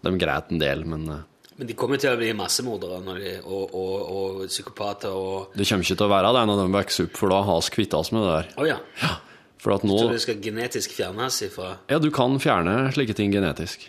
De 0.04 0.12
græt 0.20 0.50
en 0.52 0.58
del, 0.60 0.84
men 0.84 1.08
eh, 1.08 1.22
Men 1.56 1.68
de 1.70 1.74
kommer 1.78 2.00
til 2.02 2.10
å 2.10 2.18
bli 2.18 2.32
massemordere 2.34 2.96
og, 3.44 3.74
og, 3.78 3.92
og 4.10 4.40
psykopater 4.50 5.14
og 5.14 5.52
det 5.54 5.66
kommer 5.68 5.86
ikke 5.86 5.98
til 6.00 6.08
å 6.08 6.10
være 6.10 6.32
det 6.34 6.42
når 6.50 6.62
de 6.64 6.66
vokser 6.74 7.06
opp, 7.06 7.20
for 7.20 7.30
da 7.30 7.38
har 7.46 7.60
vi 7.62 7.74
kvitta 7.76 8.00
oss 8.00 8.10
med 8.14 8.24
det 8.26 8.32
der. 8.32 8.48
Oh, 8.58 8.66
ja. 8.66 9.12
For 9.62 9.76
at 9.76 9.86
nå 9.86 9.96
Så 10.00 10.08
det 10.10 10.22
skal 10.24 10.40
genetisk 10.44 10.92
fjernes 10.98 11.38
ifra 11.46 11.70
Ja, 11.88 12.00
du 12.02 12.10
kan 12.14 12.34
fjerne 12.42 12.90
slike 12.96 13.14
ting 13.16 13.30
genetisk. 13.32 13.86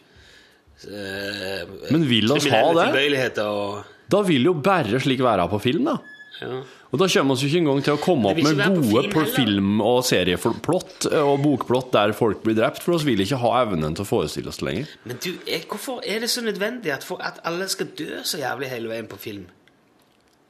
eh, 0.86 1.66
Men 1.90 2.06
vil 2.08 2.32
oss 2.32 2.46
ha 2.54 2.62
det? 2.78 3.34
og 3.44 3.84
Da 4.14 4.22
vil 4.22 4.46
jo 4.46 4.54
bare 4.54 5.02
slik 5.02 5.24
være 5.26 5.50
på 5.50 5.60
film, 5.64 5.90
da. 5.90 5.98
ja. 6.42 6.62
Og 6.96 7.02
da 7.02 7.10
kommer 7.12 7.36
vi 7.36 7.50
ikke 7.50 7.60
engang 7.60 7.82
til 7.84 7.98
å 7.98 8.00
komme 8.00 8.30
opp 8.32 8.38
med 8.40 8.62
gode 8.88 9.10
film 9.12 9.34
film- 9.36 9.82
og 9.84 9.98
serieplott 10.08 11.08
og 11.20 11.42
bokplott 11.44 11.90
der 11.92 12.14
folk 12.16 12.40
blir 12.46 12.56
drept, 12.56 12.86
for 12.86 12.96
vi 13.04 13.12
vil 13.12 13.26
ikke 13.26 13.42
ha 13.42 13.52
evnen 13.66 13.98
til 13.98 14.06
å 14.06 14.08
forestille 14.08 14.48
oss 14.48 14.62
lenger. 14.64 14.94
Men 15.04 15.20
du, 15.20 15.34
er, 15.44 15.66
hvorfor 15.68 16.00
er 16.08 16.24
det 16.24 16.30
så 16.32 16.44
nødvendig 16.46 16.94
at, 16.96 17.04
for, 17.04 17.20
at 17.20 17.42
alle 17.44 17.68
skal 17.68 17.92
dø 18.00 18.22
så 18.24 18.40
jævlig 18.40 18.72
hele 18.72 18.94
veien 18.94 19.12
på 19.12 19.20
film? 19.20 19.50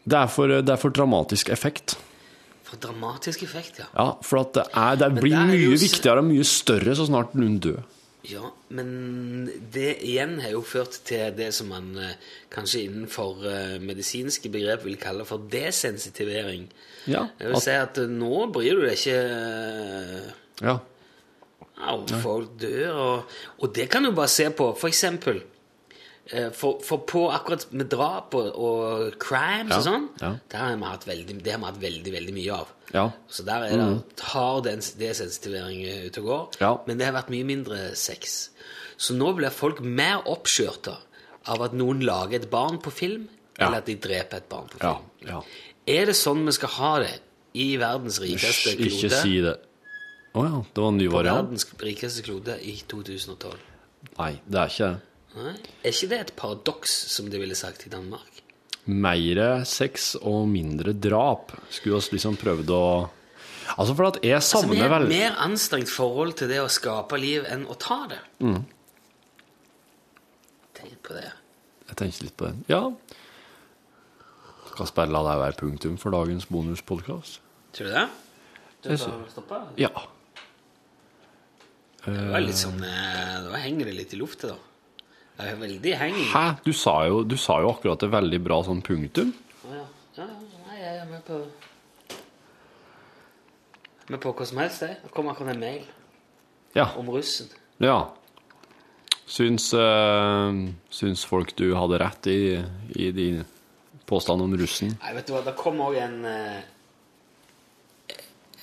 Det 0.05 0.19
er 0.19 0.29
for, 0.29 0.53
det 0.61 0.69
er 0.69 0.77
for 0.77 0.93
dramatisk 0.93 1.49
effekt. 1.49 1.97
For 2.65 2.77
dramatisk 2.81 3.41
effekt, 3.47 3.81
ja. 3.81 3.89
Ja, 3.97 4.07
for 4.21 4.43
at 4.43 4.53
det, 4.53 4.67
er, 4.69 5.01
det 5.01 5.11
blir 5.17 5.49
mye 5.49 5.73
viktigere 5.73 6.21
og 6.21 6.29
mye 6.29 6.45
større 6.45 6.93
så 6.97 7.09
snart 7.09 7.33
noen 7.33 7.57
dør. 7.63 7.81
Ja, 8.26 8.49
men 8.73 8.89
det 9.73 9.97
igjen 10.05 10.39
har 10.41 10.55
jo 10.55 10.63
ført 10.65 10.97
til 11.07 11.34
det 11.38 11.51
som 11.53 11.69
man 11.73 11.91
eh, 12.01 12.15
kanskje 12.53 12.86
innenfor 12.88 13.45
eh, 13.49 13.76
medisinske 13.84 14.49
begrep 14.53 14.86
vil 14.88 14.97
kalle 15.01 15.26
for 15.28 15.45
desensitivering. 15.51 16.67
Ja, 17.05 17.28
Jeg 17.39 17.53
vil 17.53 17.63
si 17.63 17.76
at 17.78 17.99
eh, 18.01 18.11
nå 18.11 18.47
bryr 18.55 18.80
du 18.80 18.86
deg 18.88 18.97
ikke 18.97 19.19
ja. 20.65 20.78
om 21.93 22.07
folk 22.23 22.55
dør, 22.61 22.95
og, 22.95 23.36
og 23.61 23.76
det 23.76 23.89
kan 23.93 24.07
du 24.07 24.13
bare 24.15 24.32
se 24.32 24.49
på. 24.49 24.71
For 24.80 24.89
eksempel 24.89 25.43
for, 26.57 26.80
for 26.82 27.03
på 27.05 27.19
akkurat 27.30 27.67
med 27.78 27.89
drap 27.91 28.34
og, 28.34 28.47
og 28.57 29.17
crimes 29.21 29.69
Ja, 29.69 29.78
og 29.78 29.84
sånn, 29.86 30.07
ja. 30.21 30.32
det 30.49 30.57
har 30.61 30.71
vi 30.82 30.88
hatt 30.89 31.05
veldig, 31.05 31.36
det 31.45 31.51
har 31.53 31.59
vi 31.61 31.67
hatt 31.69 31.82
veldig, 31.84 32.13
veldig 32.15 32.34
mye 32.39 32.55
av. 32.55 32.71
Ja. 32.95 33.03
Så 33.30 33.45
der 33.45 33.65
er 33.67 33.76
det 33.78 34.26
har 34.32 34.61
den 34.65 34.82
desensitivering 35.01 35.84
ute 36.07 36.23
og 36.23 36.32
går. 36.59 36.82
Men 36.88 36.97
det 36.97 37.05
har 37.09 37.15
vært 37.17 37.30
mye 37.34 37.45
mindre 37.45 37.80
sex. 37.99 38.36
Så 38.97 39.13
nå 39.17 39.34
blir 39.38 39.53
folk 39.53 39.82
mer 39.86 40.23
oppskjørta 40.32 40.95
av 41.53 41.61
at 41.67 41.76
noen 41.78 42.01
lager 42.05 42.39
et 42.41 42.49
barn 42.49 42.80
på 42.82 42.93
film, 42.93 43.28
eller 43.59 43.84
at 43.84 43.89
de 43.89 43.95
dreper 44.01 44.41
et 44.41 44.49
barn 44.49 44.67
på 44.71 44.82
film. 44.82 45.07
ja. 45.30 45.41
Er 45.86 46.07
det 46.09 46.15
sånn 46.17 46.41
vi 46.47 46.53
skal 46.55 46.71
ha 46.80 46.91
det 47.03 47.11
i 47.53 47.76
verdens 47.78 48.17
rikeste 48.23 48.71
klode? 48.73 48.88
ikke 48.89 49.17
si 49.21 49.36
det. 49.45 49.51
Å 50.34 50.41
ja, 50.47 50.61
det 50.73 50.82
var 50.82 50.89
en 50.89 50.97
ny 50.97 51.05
På 51.11 51.19
variant? 51.19 51.45
verdens 51.45 51.67
rikeste 51.86 52.23
klode 52.26 52.55
i 52.65 52.73
2012. 52.89 53.53
Nei, 54.17 54.32
det 54.49 54.57
er 54.63 54.73
ikke 54.73 54.88
det. 54.95 55.03
Nei? 55.36 55.55
Er 55.83 55.91
ikke 55.91 56.09
det 56.11 56.19
et 56.21 56.33
paradoks, 56.39 56.93
som 57.11 57.27
de 57.31 57.39
ville 57.41 57.57
sagt 57.59 57.86
i 57.88 57.91
Danmark? 57.91 58.41
Mer 58.86 59.65
sex 59.65 60.13
og 60.21 60.45
mindre 60.47 60.93
drap 60.93 61.55
skulle 61.73 61.97
vi 62.05 62.17
liksom 62.19 62.38
prøvd 62.38 62.73
å 62.75 62.86
Altså, 63.65 63.95
for 63.97 64.11
at 64.11 64.19
jeg 64.21 64.38
Altså, 64.38 64.59
savner 64.61 64.83
mer, 64.86 64.91
vel 64.93 65.07
mer 65.09 65.39
anstrengt 65.41 65.89
forhold 65.89 66.36
til 66.38 66.51
det 66.51 66.59
å 66.61 66.67
skape 66.69 67.17
liv 67.17 67.47
enn 67.49 67.63
å 67.65 67.73
ta 67.81 68.03
det. 68.11 68.19
Mm. 68.45 68.59
Tenk 70.77 70.99
på 71.07 71.15
det. 71.17 71.31
Jeg 71.89 71.97
tenker 71.97 72.27
litt 72.27 72.36
på 72.38 72.51
den. 72.51 72.61
Ja. 72.69 72.83
Skal 74.69 74.93
bare 74.99 75.15
la 75.15 75.23
deg 75.31 75.41
være 75.41 75.57
punktum 75.63 75.97
for 75.97 76.13
dagens 76.13 76.45
bonuspodkast. 76.51 77.41
Tror 77.73 77.89
du 77.89 77.95
det? 77.97 78.05
Du 78.86 78.93
skal 78.93 79.25
stoppe? 79.33 79.63
Ja. 79.81 79.89
Det 82.05 82.13
var 82.29 82.43
litt 82.43 82.59
sånn 82.59 82.83
eh, 82.86 83.38
Da 83.47 83.57
henger 83.63 83.89
det 83.89 83.95
litt 83.97 84.13
i 84.13 84.19
lufta, 84.19 84.53
da. 84.53 84.74
Det 85.38 85.49
er 85.51 85.55
veldig 85.59 85.93
hengig. 85.99 86.25
Hæ? 86.31 86.43
Du 86.65 86.71
sa, 86.73 86.93
jo, 87.09 87.23
du 87.27 87.36
sa 87.38 87.57
jo 87.59 87.69
akkurat 87.73 87.99
det 87.99 88.07
veldig 88.13 88.39
bra 88.43 88.61
sånn 88.63 88.81
punktum. 88.86 89.33
Ja. 89.67 89.81
Ja, 90.17 90.25
nei, 90.69 90.77
jeg 90.79 90.97
er 91.01 91.05
med 91.11 91.23
på 91.27 91.41
Med 94.13 94.21
på 94.21 94.31
hva 94.38 94.45
som 94.45 94.59
helst, 94.61 94.83
jeg. 94.86 94.97
Det 95.03 95.11
kom 95.15 95.27
akkurat 95.31 95.55
en 95.55 95.59
mail 95.59 95.81
Ja. 96.75 96.89
om 96.97 97.09
russen. 97.09 97.49
ja. 97.79 98.03
Syns, 99.27 99.73
øh, 99.73 100.69
syns 100.93 101.23
folk 101.25 101.55
du 101.57 101.73
hadde 101.75 101.97
rett 101.97 102.27
i, 102.27 102.63
i 102.95 103.07
din 103.11 103.43
påstand 104.05 104.41
om 104.41 104.53
russen? 104.53 104.91
Nei, 105.01 105.13
vet 105.15 105.25
du 105.27 105.33
hva, 105.33 105.41
det 105.43 105.55
kom 105.57 105.79
òg 105.81 105.95
en 105.97 106.25
eh, 106.25 106.61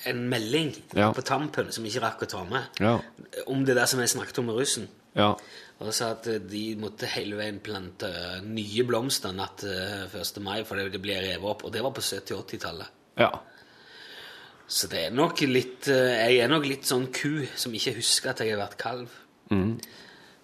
En 0.05 0.29
melding 0.29 0.73
Ja. 0.95 1.11
på 1.13 1.21
tampen 1.23 1.71
som 1.71 1.83
ikke 1.85 2.01
rakk 2.01 2.21
å 2.23 2.27
ta 2.27 2.43
med, 2.43 2.63
Ja. 2.79 2.99
om 3.47 3.63
det 3.65 3.75
der 3.75 3.85
som 3.85 3.99
jeg 3.99 4.09
snakket 4.09 4.39
om 4.39 4.45
med 4.45 4.55
russen. 4.55 4.87
Ja. 5.15 5.35
Og 5.83 5.93
sa 5.95 6.13
at 6.15 6.29
eh, 6.31 6.43
de 6.43 6.65
måtte 6.79 7.09
hele 7.11 7.37
veien 7.39 7.59
plante 7.63 8.09
eh, 8.09 8.43
nye 8.45 8.85
blomster 8.87 9.33
natt 9.35 9.63
til 9.65 10.19
1. 10.19 10.43
mai, 10.45 10.61
for 10.67 10.79
det 10.79 11.01
ble 11.03 11.17
revet 11.19 11.49
opp. 11.49 11.65
Og 11.67 11.73
det 11.73 11.83
var 11.83 11.95
på 11.95 12.03
70-80-tallet. 12.03 13.01
Ja. 13.19 13.31
Så 14.67 14.87
det 14.89 15.07
er 15.07 15.15
nok 15.15 15.43
litt 15.45 15.89
eh, 15.91 16.23
Jeg 16.23 16.39
er 16.43 16.51
nok 16.51 16.65
litt 16.65 16.87
sånn 16.89 17.09
ku 17.13 17.43
som 17.59 17.75
ikke 17.75 17.97
husker 17.99 18.31
at 18.31 18.41
jeg 18.41 18.55
har 18.55 18.63
vært 18.63 18.79
kalv. 18.79 19.19
Mm. 19.51 19.75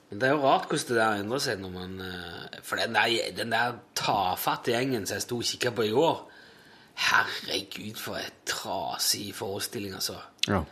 Men 0.09 0.21
det 0.21 0.27
er 0.27 0.35
jo 0.35 0.43
rart 0.43 0.67
hvordan 0.69 0.89
det 0.89 0.97
der 0.97 1.21
endrer 1.23 1.43
seg 1.43 1.61
når 1.61 1.71
man 1.73 2.01
eh, 2.03 2.59
For 2.65 2.81
den 2.81 2.97
der, 2.97 3.15
den 3.37 3.53
der 3.53 3.79
tafatte 3.97 4.73
gjengen 4.73 5.07
som 5.07 5.17
jeg 5.17 5.25
sto 5.25 5.39
og 5.39 5.47
kikka 5.47 5.73
på 5.77 5.87
i 5.87 5.95
år 5.95 6.25
Herregud, 6.99 7.95
for 7.95 8.19
et 8.19 8.41
trasig 8.49 9.29
forestilling, 9.31 9.93
altså. 9.95 10.17
ja. 10.49 10.65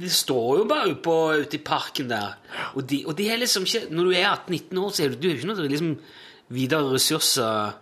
De 0.00 0.08
står 0.08 0.58
jo 0.58 0.64
bare 0.64 0.88
ute, 0.90 1.02
på, 1.04 1.14
ute 1.42 1.58
i 1.58 1.62
parken 1.62 2.08
der. 2.08 2.36
Og 2.74 2.86
de, 2.88 3.02
og 3.06 3.16
de 3.18 3.26
er 3.28 3.36
liksom 3.42 3.66
ikke 3.68 3.90
Når 3.92 4.04
du 4.08 4.12
er 4.16 4.30
18-19 4.30 4.78
år, 4.80 4.90
så 4.96 5.02
er 5.04 5.08
du, 5.12 5.16
du 5.20 5.28
er 5.28 5.34
ikke 5.36 5.50
noe 5.50 5.68
liksom 5.68 5.90
videre 6.52 6.92
ressurser 6.94 7.74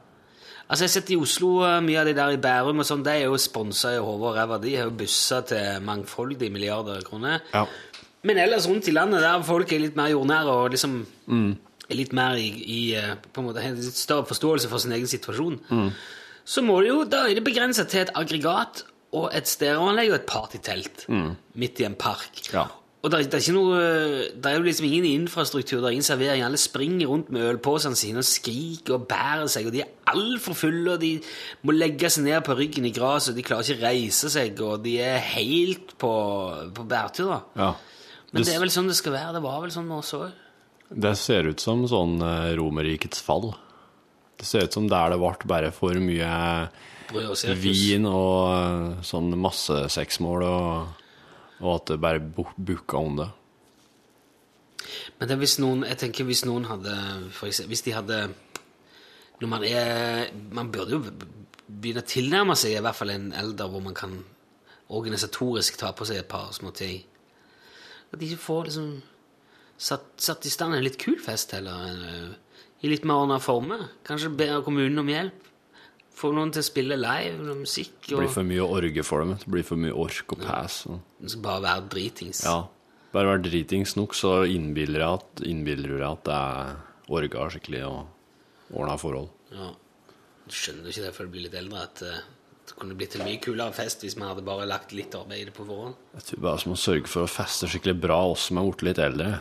Altså, 0.71 0.85
jeg 0.85 0.89
har 0.89 0.93
sett 0.95 1.09
i 1.11 1.17
Oslo 1.19 1.49
eh, 1.67 1.81
mye 1.83 1.99
av 1.99 2.07
de 2.07 2.13
der 2.15 2.31
i 2.37 2.39
Bærum 2.39 2.79
og 2.79 2.87
sånn, 2.87 3.01
de 3.03 3.11
er 3.11 3.25
jo 3.25 3.39
sponsa 3.43 3.91
i 3.97 3.99
hodet 3.99 4.29
og 4.29 4.37
ræva. 4.37 4.59
De 4.63 4.75
har 4.79 4.85
jo 4.87 4.93
busser 5.01 5.43
til 5.51 5.81
mangfoldige 5.83 6.53
milliarder 6.55 7.01
kroner. 7.03 7.41
Ja. 7.51 7.65
Men 8.23 8.39
ellers 8.39 8.69
rundt 8.71 8.87
i 8.87 8.95
landet 8.95 9.25
der 9.25 9.43
folk 9.43 9.73
er 9.75 9.83
litt 9.83 9.97
mer 9.99 10.13
jordnære 10.13 10.55
og 10.55 10.71
liksom 10.77 10.95
Mm. 11.27 11.57
er 11.91 11.97
litt 11.99 12.13
mer 12.15 12.39
i, 12.39 12.47
i 12.63 12.95
eh, 12.95 13.17
på 13.19 13.43
en 13.43 13.49
måte 13.49 13.65
har 13.65 13.75
litt 13.75 13.99
større 13.99 14.27
forståelse 14.31 14.71
for 14.71 14.79
sin 14.79 14.93
egen 14.95 15.11
situasjon, 15.11 15.59
Mm. 15.75 15.91
så 16.47 16.63
må 16.63 16.79
det 16.85 16.89
jo, 16.93 17.03
da 17.05 17.25
er 17.27 17.35
det 17.35 17.45
begrensa 17.51 17.85
til 17.91 18.03
et 18.05 18.15
aggregat 18.15 18.85
og 19.13 19.31
et 19.35 19.49
stereoanlegg 19.49 20.11
og 20.13 20.15
et 20.21 20.27
partytelt 20.27 21.07
midt 21.55 21.81
i 21.81 21.85
en 21.89 21.95
park. 21.99 22.31
Mm. 22.47 22.55
Ja. 22.55 22.67
Og 23.03 23.11
det 23.11 23.31
det 23.33 23.35
er 23.39 23.41
ikke 23.41 23.55
noe 23.57 23.77
Det 24.37 24.45
er 24.51 24.57
jo 24.59 24.63
liksom 24.67 24.85
ingen 24.87 25.05
infrastruktur, 25.23 25.79
det 25.81 25.87
er 25.89 25.95
ingen 25.97 26.05
servering. 26.05 26.43
Alle 26.45 26.59
springer 26.61 27.07
rundt 27.09 27.31
med 27.33 27.47
ølposene 27.55 27.97
sine 27.97 28.19
og 28.21 28.25
skriker 28.29 28.95
og 28.99 29.07
bærer 29.09 29.47
seg, 29.49 29.67
og 29.67 29.73
de 29.73 29.81
er 29.81 29.89
altfor 30.13 30.53
fulle, 30.55 30.93
og 30.93 31.01
de 31.01 31.15
må 31.65 31.73
legge 31.73 32.11
seg 32.13 32.25
ned 32.25 32.43
på 32.45 32.55
ryggen 32.59 32.85
i 32.85 32.93
gresset, 32.93 33.33
og 33.33 33.37
de 33.41 33.43
klarer 33.47 33.65
ikke 33.65 33.81
å 33.81 33.87
reise 33.89 34.31
seg, 34.31 34.61
og 34.61 34.83
de 34.85 34.99
er 35.01 35.17
helt 35.33 35.97
på, 35.99 36.13
på 36.77 36.85
bærtur. 36.93 37.31
da. 37.33 37.41
ja. 37.57 37.73
Men 38.33 38.43
Det- 38.43 38.47
det 38.47 38.55
er 38.55 38.61
vel 38.61 38.71
sånn 38.71 38.87
det 38.87 38.97
skal 38.97 39.13
være. 39.13 39.33
Det 39.33 39.43
var 39.43 39.61
vel 39.63 39.71
sånn 39.71 39.89
med 39.89 39.97
oss 39.99 40.13
òg. 40.15 40.31
Det 40.93 41.17
ser 41.19 41.49
ut 41.49 41.59
som 41.61 41.87
sånn 41.89 42.21
eh, 42.23 42.55
Romerrikets 42.57 43.21
fall. 43.21 43.55
Det 44.41 44.49
ser 44.49 44.65
ut 44.65 44.73
som 44.73 44.89
der 44.89 45.13
det 45.13 45.19
ble 45.21 45.49
bare 45.51 45.73
for 45.75 45.99
mye 46.01 46.31
og 47.11 47.59
vin 47.61 48.07
og 48.09 49.03
sånn 49.05 49.35
masse 49.37 49.83
seksmål, 49.93 50.45
og, 50.47 51.11
og 51.61 51.75
at 51.75 51.93
det 51.93 51.99
bare 52.01 52.23
booka 52.23 52.97
om 52.97 53.19
det. 53.21 53.29
Men 55.19 55.29
det 55.29 55.37
hvis 55.43 55.59
noen, 55.61 55.85
jeg 55.85 56.01
tenker 56.01 56.29
hvis 56.29 56.47
noen 56.49 56.65
hadde 56.71 56.95
for 57.37 57.51
eksempel, 57.51 57.75
Hvis 57.75 57.85
de 57.85 57.93
hadde 57.93 58.17
Når 59.43 59.51
man 59.53 59.65
er 59.69 60.31
Man 60.57 60.71
burde 60.73 60.97
jo 60.97 61.03
begynne 61.71 62.03
å 62.03 62.09
tilnærme 62.09 62.57
seg 62.59 62.73
i 62.75 62.81
hvert 62.83 62.97
fall 62.97 63.13
en 63.13 63.29
elder 63.37 63.69
hvor 63.71 63.85
man 63.85 63.95
kan 63.95 64.17
organisatorisk 64.91 65.77
ta 65.79 65.93
på 65.95 66.07
seg 66.09 66.19
et 66.19 66.29
par 66.29 66.49
små 66.57 66.73
ting. 66.75 67.05
At 68.11 68.19
de 68.19 68.31
får 68.35 68.65
liksom 68.67 68.89
satt, 69.79 70.09
satt 70.19 70.49
i 70.49 70.51
stand 70.51 70.75
en 70.75 70.83
litt 70.83 70.99
kul 70.99 71.21
fest 71.23 71.55
heller. 71.55 72.33
I 72.81 72.89
litt 72.89 73.05
mer 73.05 73.23
ordna 73.27 73.39
former. 73.43 73.87
Kanskje 74.09 74.31
be 74.37 74.49
kommunen 74.65 74.99
om 75.03 75.09
hjelp. 75.13 75.47
Få 76.21 76.31
noen 76.37 76.51
til 76.53 76.61
å 76.61 76.67
spille 76.67 76.97
live, 77.01 77.39
noe 77.41 77.63
musikk. 77.63 77.95
Det 78.09 78.17
blir 78.19 78.33
for 78.33 78.45
mye 78.45 78.65
orge 78.65 79.05
for 79.07 79.25
dem. 79.25 79.35
Det 79.41 79.49
blir 79.53 79.65
for 79.65 79.81
mye 79.81 79.93
ork 79.97 80.35
og 80.37 80.43
pass. 80.45 80.83
Og, 80.91 80.99
det 81.21 81.33
skal 81.33 81.45
bare 81.47 81.65
være 81.69 81.89
dritings. 81.97 82.45
ja. 82.45 82.59
Bare 83.11 83.27
være 83.33 83.43
dritings 83.43 83.97
nok, 83.99 84.13
så 84.15 84.45
innbiller 84.47 85.03
du 85.03 85.07
at, 85.09 85.41
innbiller 85.43 86.05
at 86.07 86.21
det 86.29 86.35
er 86.37 86.77
orga 87.11 87.47
skikkelig 87.51 87.81
og 87.89 88.77
ordna 88.79 88.95
forhold. 89.03 89.33
Ja. 89.51 89.73
Du 90.47 90.55
skjønner 90.55 90.93
ikke 90.93 91.03
det 91.09 91.11
før 91.17 91.27
du 91.27 91.33
blir 91.35 91.45
litt 91.49 91.57
eldre, 91.59 91.81
at 91.89 92.05
eh, 92.07 92.21
det 92.71 92.77
kunne 92.79 92.95
blitt 93.01 93.17
en 93.19 93.25
mye 93.27 93.41
kulere 93.43 93.75
fest 93.75 94.05
hvis 94.07 94.15
vi 94.15 94.23
hadde 94.23 94.45
bare 94.47 94.69
lagt 94.71 94.95
litt 94.95 95.17
arbeid 95.19 95.43
i 95.43 95.49
det 95.49 95.57
på 95.57 95.67
forhånd. 95.67 95.99
Jeg 96.21 96.29
tror 96.29 96.45
bare 96.47 96.63
vi 96.63 96.71
må 96.71 96.79
sørge 96.79 97.11
for 97.11 97.27
å 97.27 97.33
feste 97.33 97.67
skikkelig 97.73 97.97
bra, 98.05 98.21
oss 98.31 98.47
som 98.47 98.61
er 98.63 98.71
blitt 98.71 98.87
litt 98.93 99.03
eldre. 99.09 99.33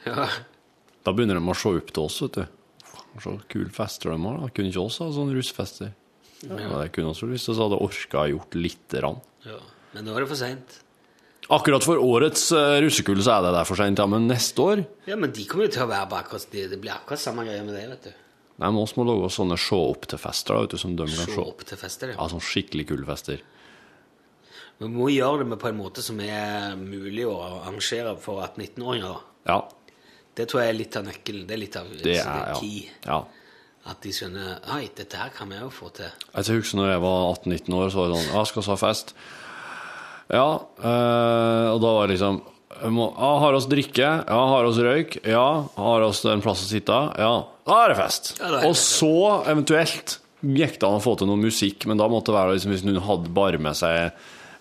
Ja. 0.00 0.24
Da 1.10 1.14
begynner 1.18 1.40
de 1.40 1.42
å 1.42 1.54
se 1.58 1.72
opp 1.74 1.88
til 1.90 2.04
oss, 2.06 2.20
vet 2.22 2.36
du. 2.38 2.44
Så 3.18 3.32
kule 3.50 3.72
fester 3.74 4.12
de 4.12 4.18
har, 4.22 4.36
da. 4.38 4.50
Kunne 4.54 4.70
ikke 4.70 4.84
oss 4.84 5.00
ha 5.02 5.08
sånne 5.10 5.34
russfester? 5.34 5.90
Ja, 6.46 6.54
det 6.78 6.92
kunne 6.94 7.10
vel 7.18 7.32
hvis 7.34 7.48
vi 7.50 7.56
hadde 7.58 7.80
orka 7.82 8.22
gjort 8.30 8.54
lite 8.54 9.02
grann. 9.02 9.18
ja. 9.48 9.58
Men 9.90 10.06
nå 10.06 10.12
er 10.14 10.22
det 10.22 10.28
for 10.30 10.38
seint. 10.38 10.76
Akkurat 11.50 11.82
for 11.82 11.98
årets 11.98 12.44
uh, 12.54 12.76
russekull 12.78 13.18
så 13.26 13.40
er 13.40 13.48
det 13.48 13.56
der 13.56 13.66
for 13.66 13.80
seint, 13.80 13.98
ja, 13.98 14.04
men 14.06 14.28
neste 14.30 14.62
år 14.62 14.82
Ja, 15.08 15.16
men 15.18 15.32
de 15.34 15.42
kommer 15.50 15.66
jo 15.66 15.72
til 15.74 15.82
å 15.82 15.88
være 15.90 16.06
bak 16.12 16.30
oss. 16.36 16.44
Det, 16.52 16.68
det 16.70 16.78
blir 16.78 16.94
akkurat 16.94 17.18
samme 17.18 17.42
greie 17.48 17.64
med 17.66 17.74
det, 17.74 17.88
vet 17.90 18.06
du. 18.06 18.12
Nei, 18.60 18.68
men 18.68 18.78
oss 18.84 18.94
må 18.94 19.02
lage 19.08 19.32
sånne 19.34 19.58
se 19.58 19.74
opp 19.74 20.06
til 20.12 20.22
fester, 20.22 20.54
da, 20.54 20.68
vet 20.68 20.76
du, 20.76 20.78
som 20.78 20.94
de 20.94 21.08
kan 21.10 21.32
Se 21.34 21.42
opp 21.42 21.66
til 21.66 21.80
fester, 21.80 22.14
Ja, 22.14 22.28
sånn 22.30 22.44
skikkelig 22.44 22.86
kule 22.92 23.08
fester. 23.08 23.42
Vi 24.78 24.92
må 24.94 25.10
gjøre 25.10 25.42
det 25.42 25.58
på 25.58 25.72
en 25.72 25.80
måte 25.80 26.06
som 26.06 26.22
er 26.22 26.78
mulig 26.78 27.26
å 27.26 27.34
arrangere 27.48 28.14
for 28.22 28.44
18-19-åringer. 28.46 29.10
da. 29.10 29.30
Ja, 29.50 29.58
Det 30.40 30.48
tror 30.50 30.62
jeg 30.64 30.72
er 30.72 30.78
litt 30.80 30.96
av 30.98 31.04
nøkkelen. 31.06 31.44
Det 31.48 31.56
er 31.56 31.60
litt 31.60 31.76
av 31.80 31.92
det 32.00 32.16
er 32.20 32.56
key. 32.60 32.88
ja. 33.06 33.20
At 33.90 34.02
de 34.04 34.10
skjønner 34.12 34.58
Oi, 34.76 34.90
dette 34.92 35.16
her 35.16 35.30
kan 35.32 35.48
vi 35.48 35.56
jo 35.56 35.70
få 35.72 35.88
til. 35.96 36.10
Jeg 36.36 36.58
husker 36.60 36.76
når 36.78 36.90
jeg 36.92 37.00
var 37.00 37.22
18-19 37.32 37.76
år, 37.78 37.86
så 37.88 37.98
var 38.02 38.10
det 38.10 38.18
sånn 38.18 38.34
Ja, 38.36 38.42
skal 38.50 38.66
ha 38.68 38.76
fest? 38.76 39.14
Ja. 40.30 40.46
øh, 40.84 41.66
og 41.72 41.80
da 41.82 41.92
var 41.96 42.06
det 42.06 42.18
liksom 42.18 42.42
må, 42.94 43.06
ja, 43.16 43.30
Har 43.42 43.56
oss 43.56 43.66
drikke? 43.68 44.10
Ja. 44.28 44.40
Har 44.52 44.68
oss 44.68 44.78
røyk? 44.84 45.16
Ja. 45.26 45.46
Har 45.76 46.04
oss 46.06 46.20
en 46.28 46.44
plass 46.44 46.62
å 46.64 46.68
sitte? 46.68 46.98
Ja. 47.18 47.32
Da 47.66 47.78
er 47.84 47.92
det 47.94 47.98
fest. 47.98 48.34
Ja, 48.38 48.46
er 48.46 48.54
det 48.58 48.68
og 48.70 48.76
så 48.78 49.10
eventuelt 49.50 50.18
gikk 50.40 50.78
det 50.80 50.86
an 50.88 51.00
å 51.00 51.02
få 51.04 51.16
til 51.20 51.28
noe 51.28 51.40
musikk, 51.40 51.84
men 51.90 52.00
da 52.00 52.06
måtte 52.08 52.32
det 52.32 52.38
være 52.38 52.54
liksom, 52.56 52.72
hvis 52.72 52.84
noen 52.86 53.02
hadde 53.04 53.32
bare 53.36 53.60
med 53.60 53.76
seg 53.76 54.12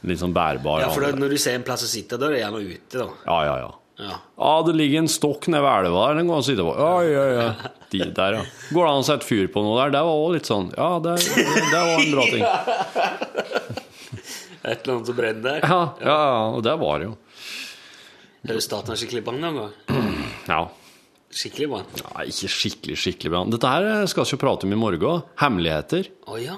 litt 0.09 0.19
sånn 0.19 0.33
bærbar 0.35 0.83
Ja, 0.83 0.89
for 0.95 1.03
da, 1.05 1.11
når 1.15 1.35
du 1.35 1.39
ser 1.39 1.55
en 1.59 1.63
plass 1.67 1.83
å 1.85 1.91
sitte, 1.91 2.19
da 2.19 2.27
er 2.27 2.35
det 2.37 2.41
gjerne 2.41 2.63
ute, 2.65 2.97
da. 2.97 3.07
Ja, 3.27 3.37
ja, 3.47 3.55
ja. 3.67 3.69
Ja. 3.99 4.15
Ah, 4.39 4.61
det 4.63 4.73
ligger 4.79 5.01
en 5.03 5.09
stokk 5.11 5.49
nede 5.51 5.59
ved 5.65 5.85
elva 5.89 6.05
der, 6.07 6.19
den 6.21 6.29
går 6.29 6.37
an 6.37 6.43
å 6.43 6.47
sitte 6.47 6.63
på. 6.63 6.73
Ja, 6.79 6.91
ja, 7.03 7.23
ja. 7.35 7.71
De 7.91 7.99
der, 8.15 8.37
ja. 8.37 8.43
Går 8.69 8.85
det 8.85 8.91
an 8.93 9.01
å 9.01 9.07
sette 9.07 9.27
fyr 9.27 9.49
på 9.51 9.63
noe 9.65 9.75
der? 9.81 9.91
Det 9.97 10.03
var 10.07 10.19
også 10.21 10.35
litt 10.37 10.49
sånn 10.49 10.67
Ja, 10.77 10.89
det, 11.03 11.15
det 11.25 11.81
var 11.81 11.95
en 11.97 12.11
bra 12.13 12.25
ting. 12.29 12.45
Et 14.69 14.83
eller 14.83 14.93
annet 14.93 15.09
som 15.09 15.17
brenner. 15.17 15.59
Ja, 15.63 15.79
ja, 16.03 16.15
ja, 16.15 16.41
og 16.53 16.63
det 16.67 16.75
var 16.79 16.99
det 17.01 17.09
jo. 17.09 17.15
Har 18.47 18.59
du 18.59 18.63
starta 18.63 18.93
en 18.93 18.99
skikkelig 18.99 19.23
brann 19.25 19.39
noen 19.43 19.57
gang? 19.59 19.71
Ja. 20.47 20.59
Skikkelig 21.35 21.69
brann? 21.71 21.87
Nei, 22.03 22.25
ikke 22.31 22.49
skikkelig, 22.51 22.97
skikkelig 22.99 23.31
bra. 23.33 23.41
Dette 23.55 23.71
her 23.71 23.87
skal 24.11 24.23
vi 24.25 24.31
ikke 24.31 24.43
prate 24.45 24.67
om 24.67 24.75
i 24.75 24.79
morgen. 24.79 25.23
Hemmeligheter. 25.41 26.11
Å 26.29 26.39
ja. 26.41 26.55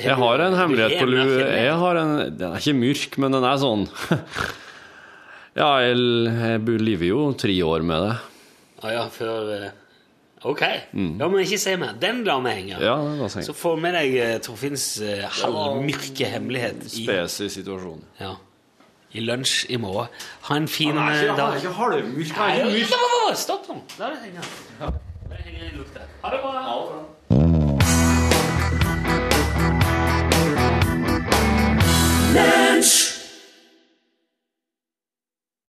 Jeg 0.00 0.16
har 0.16 0.42
en 0.46 0.56
hemmelighet 0.56 0.96
på 1.00 1.08
lue. 1.10 1.38
Jeg 1.44 1.76
har 1.82 2.00
en 2.00 2.12
Den 2.40 2.54
er 2.54 2.60
ikke 2.62 2.76
mørk, 2.78 3.16
men 3.20 3.36
den 3.36 3.46
er 3.46 3.60
sånn 3.60 3.86
Ja, 5.58 5.80
jeg, 5.82 5.96
lever 6.78 7.08
jo 7.08 7.32
tre 7.38 7.54
år 7.66 7.82
med 7.86 8.04
det. 8.06 8.16
Å 8.80 8.84
ah, 8.86 8.92
ja, 8.94 9.06
før 9.12 9.48
eh, 9.56 9.70
Ok. 10.48 10.62
Mm. 10.96 11.18
må 11.20 11.38
jeg 11.42 11.50
ikke 11.50 11.58
si 11.60 11.74
mer. 11.76 11.96
Den 12.00 12.22
lar 12.24 12.40
vi 12.46 12.50
henge. 12.56 12.78
Ja, 12.80 12.96
Så 13.28 13.52
får 13.52 13.74
vi 13.76 13.82
med 13.82 13.92
deg 13.98 14.14
eh, 14.16 14.38
Torfinns 14.40 14.86
eh, 15.04 15.26
uh, 15.26 15.28
halvmørke 15.42 16.30
hemmelighet. 16.32 16.86
Spesiell 16.94 17.50
situasjon. 17.52 18.00
Ja. 18.22 18.32
I 19.12 19.20
lunsj 19.26 19.66
i 19.74 19.76
morgen. 19.76 20.08
Ha 20.48 20.56
en 20.56 20.68
fin 20.70 20.94
ja, 20.94 21.10
ikke, 21.12 21.36
dag. 21.36 21.52
Er 21.52 21.56
ikke 21.60 21.76
halvmørk. 21.76 22.14
det 22.14 22.46
er 22.46 22.64
mørk. 22.70 22.90
Ja, 22.94 23.34
stopp 23.36 23.68
nå. 23.68 23.82
La 23.98 24.14
det 24.14 24.22
henge. 24.24 24.48
Ja. 24.80 24.94
Det 25.28 25.44
henger 25.44 25.62
en. 25.68 25.84
Ha 26.22 26.30
det 26.30 26.40
bra. 26.46 26.50
Ha 26.64 26.74
det 26.78 26.86
bra. 26.88 27.04
Lunch. 32.38 33.09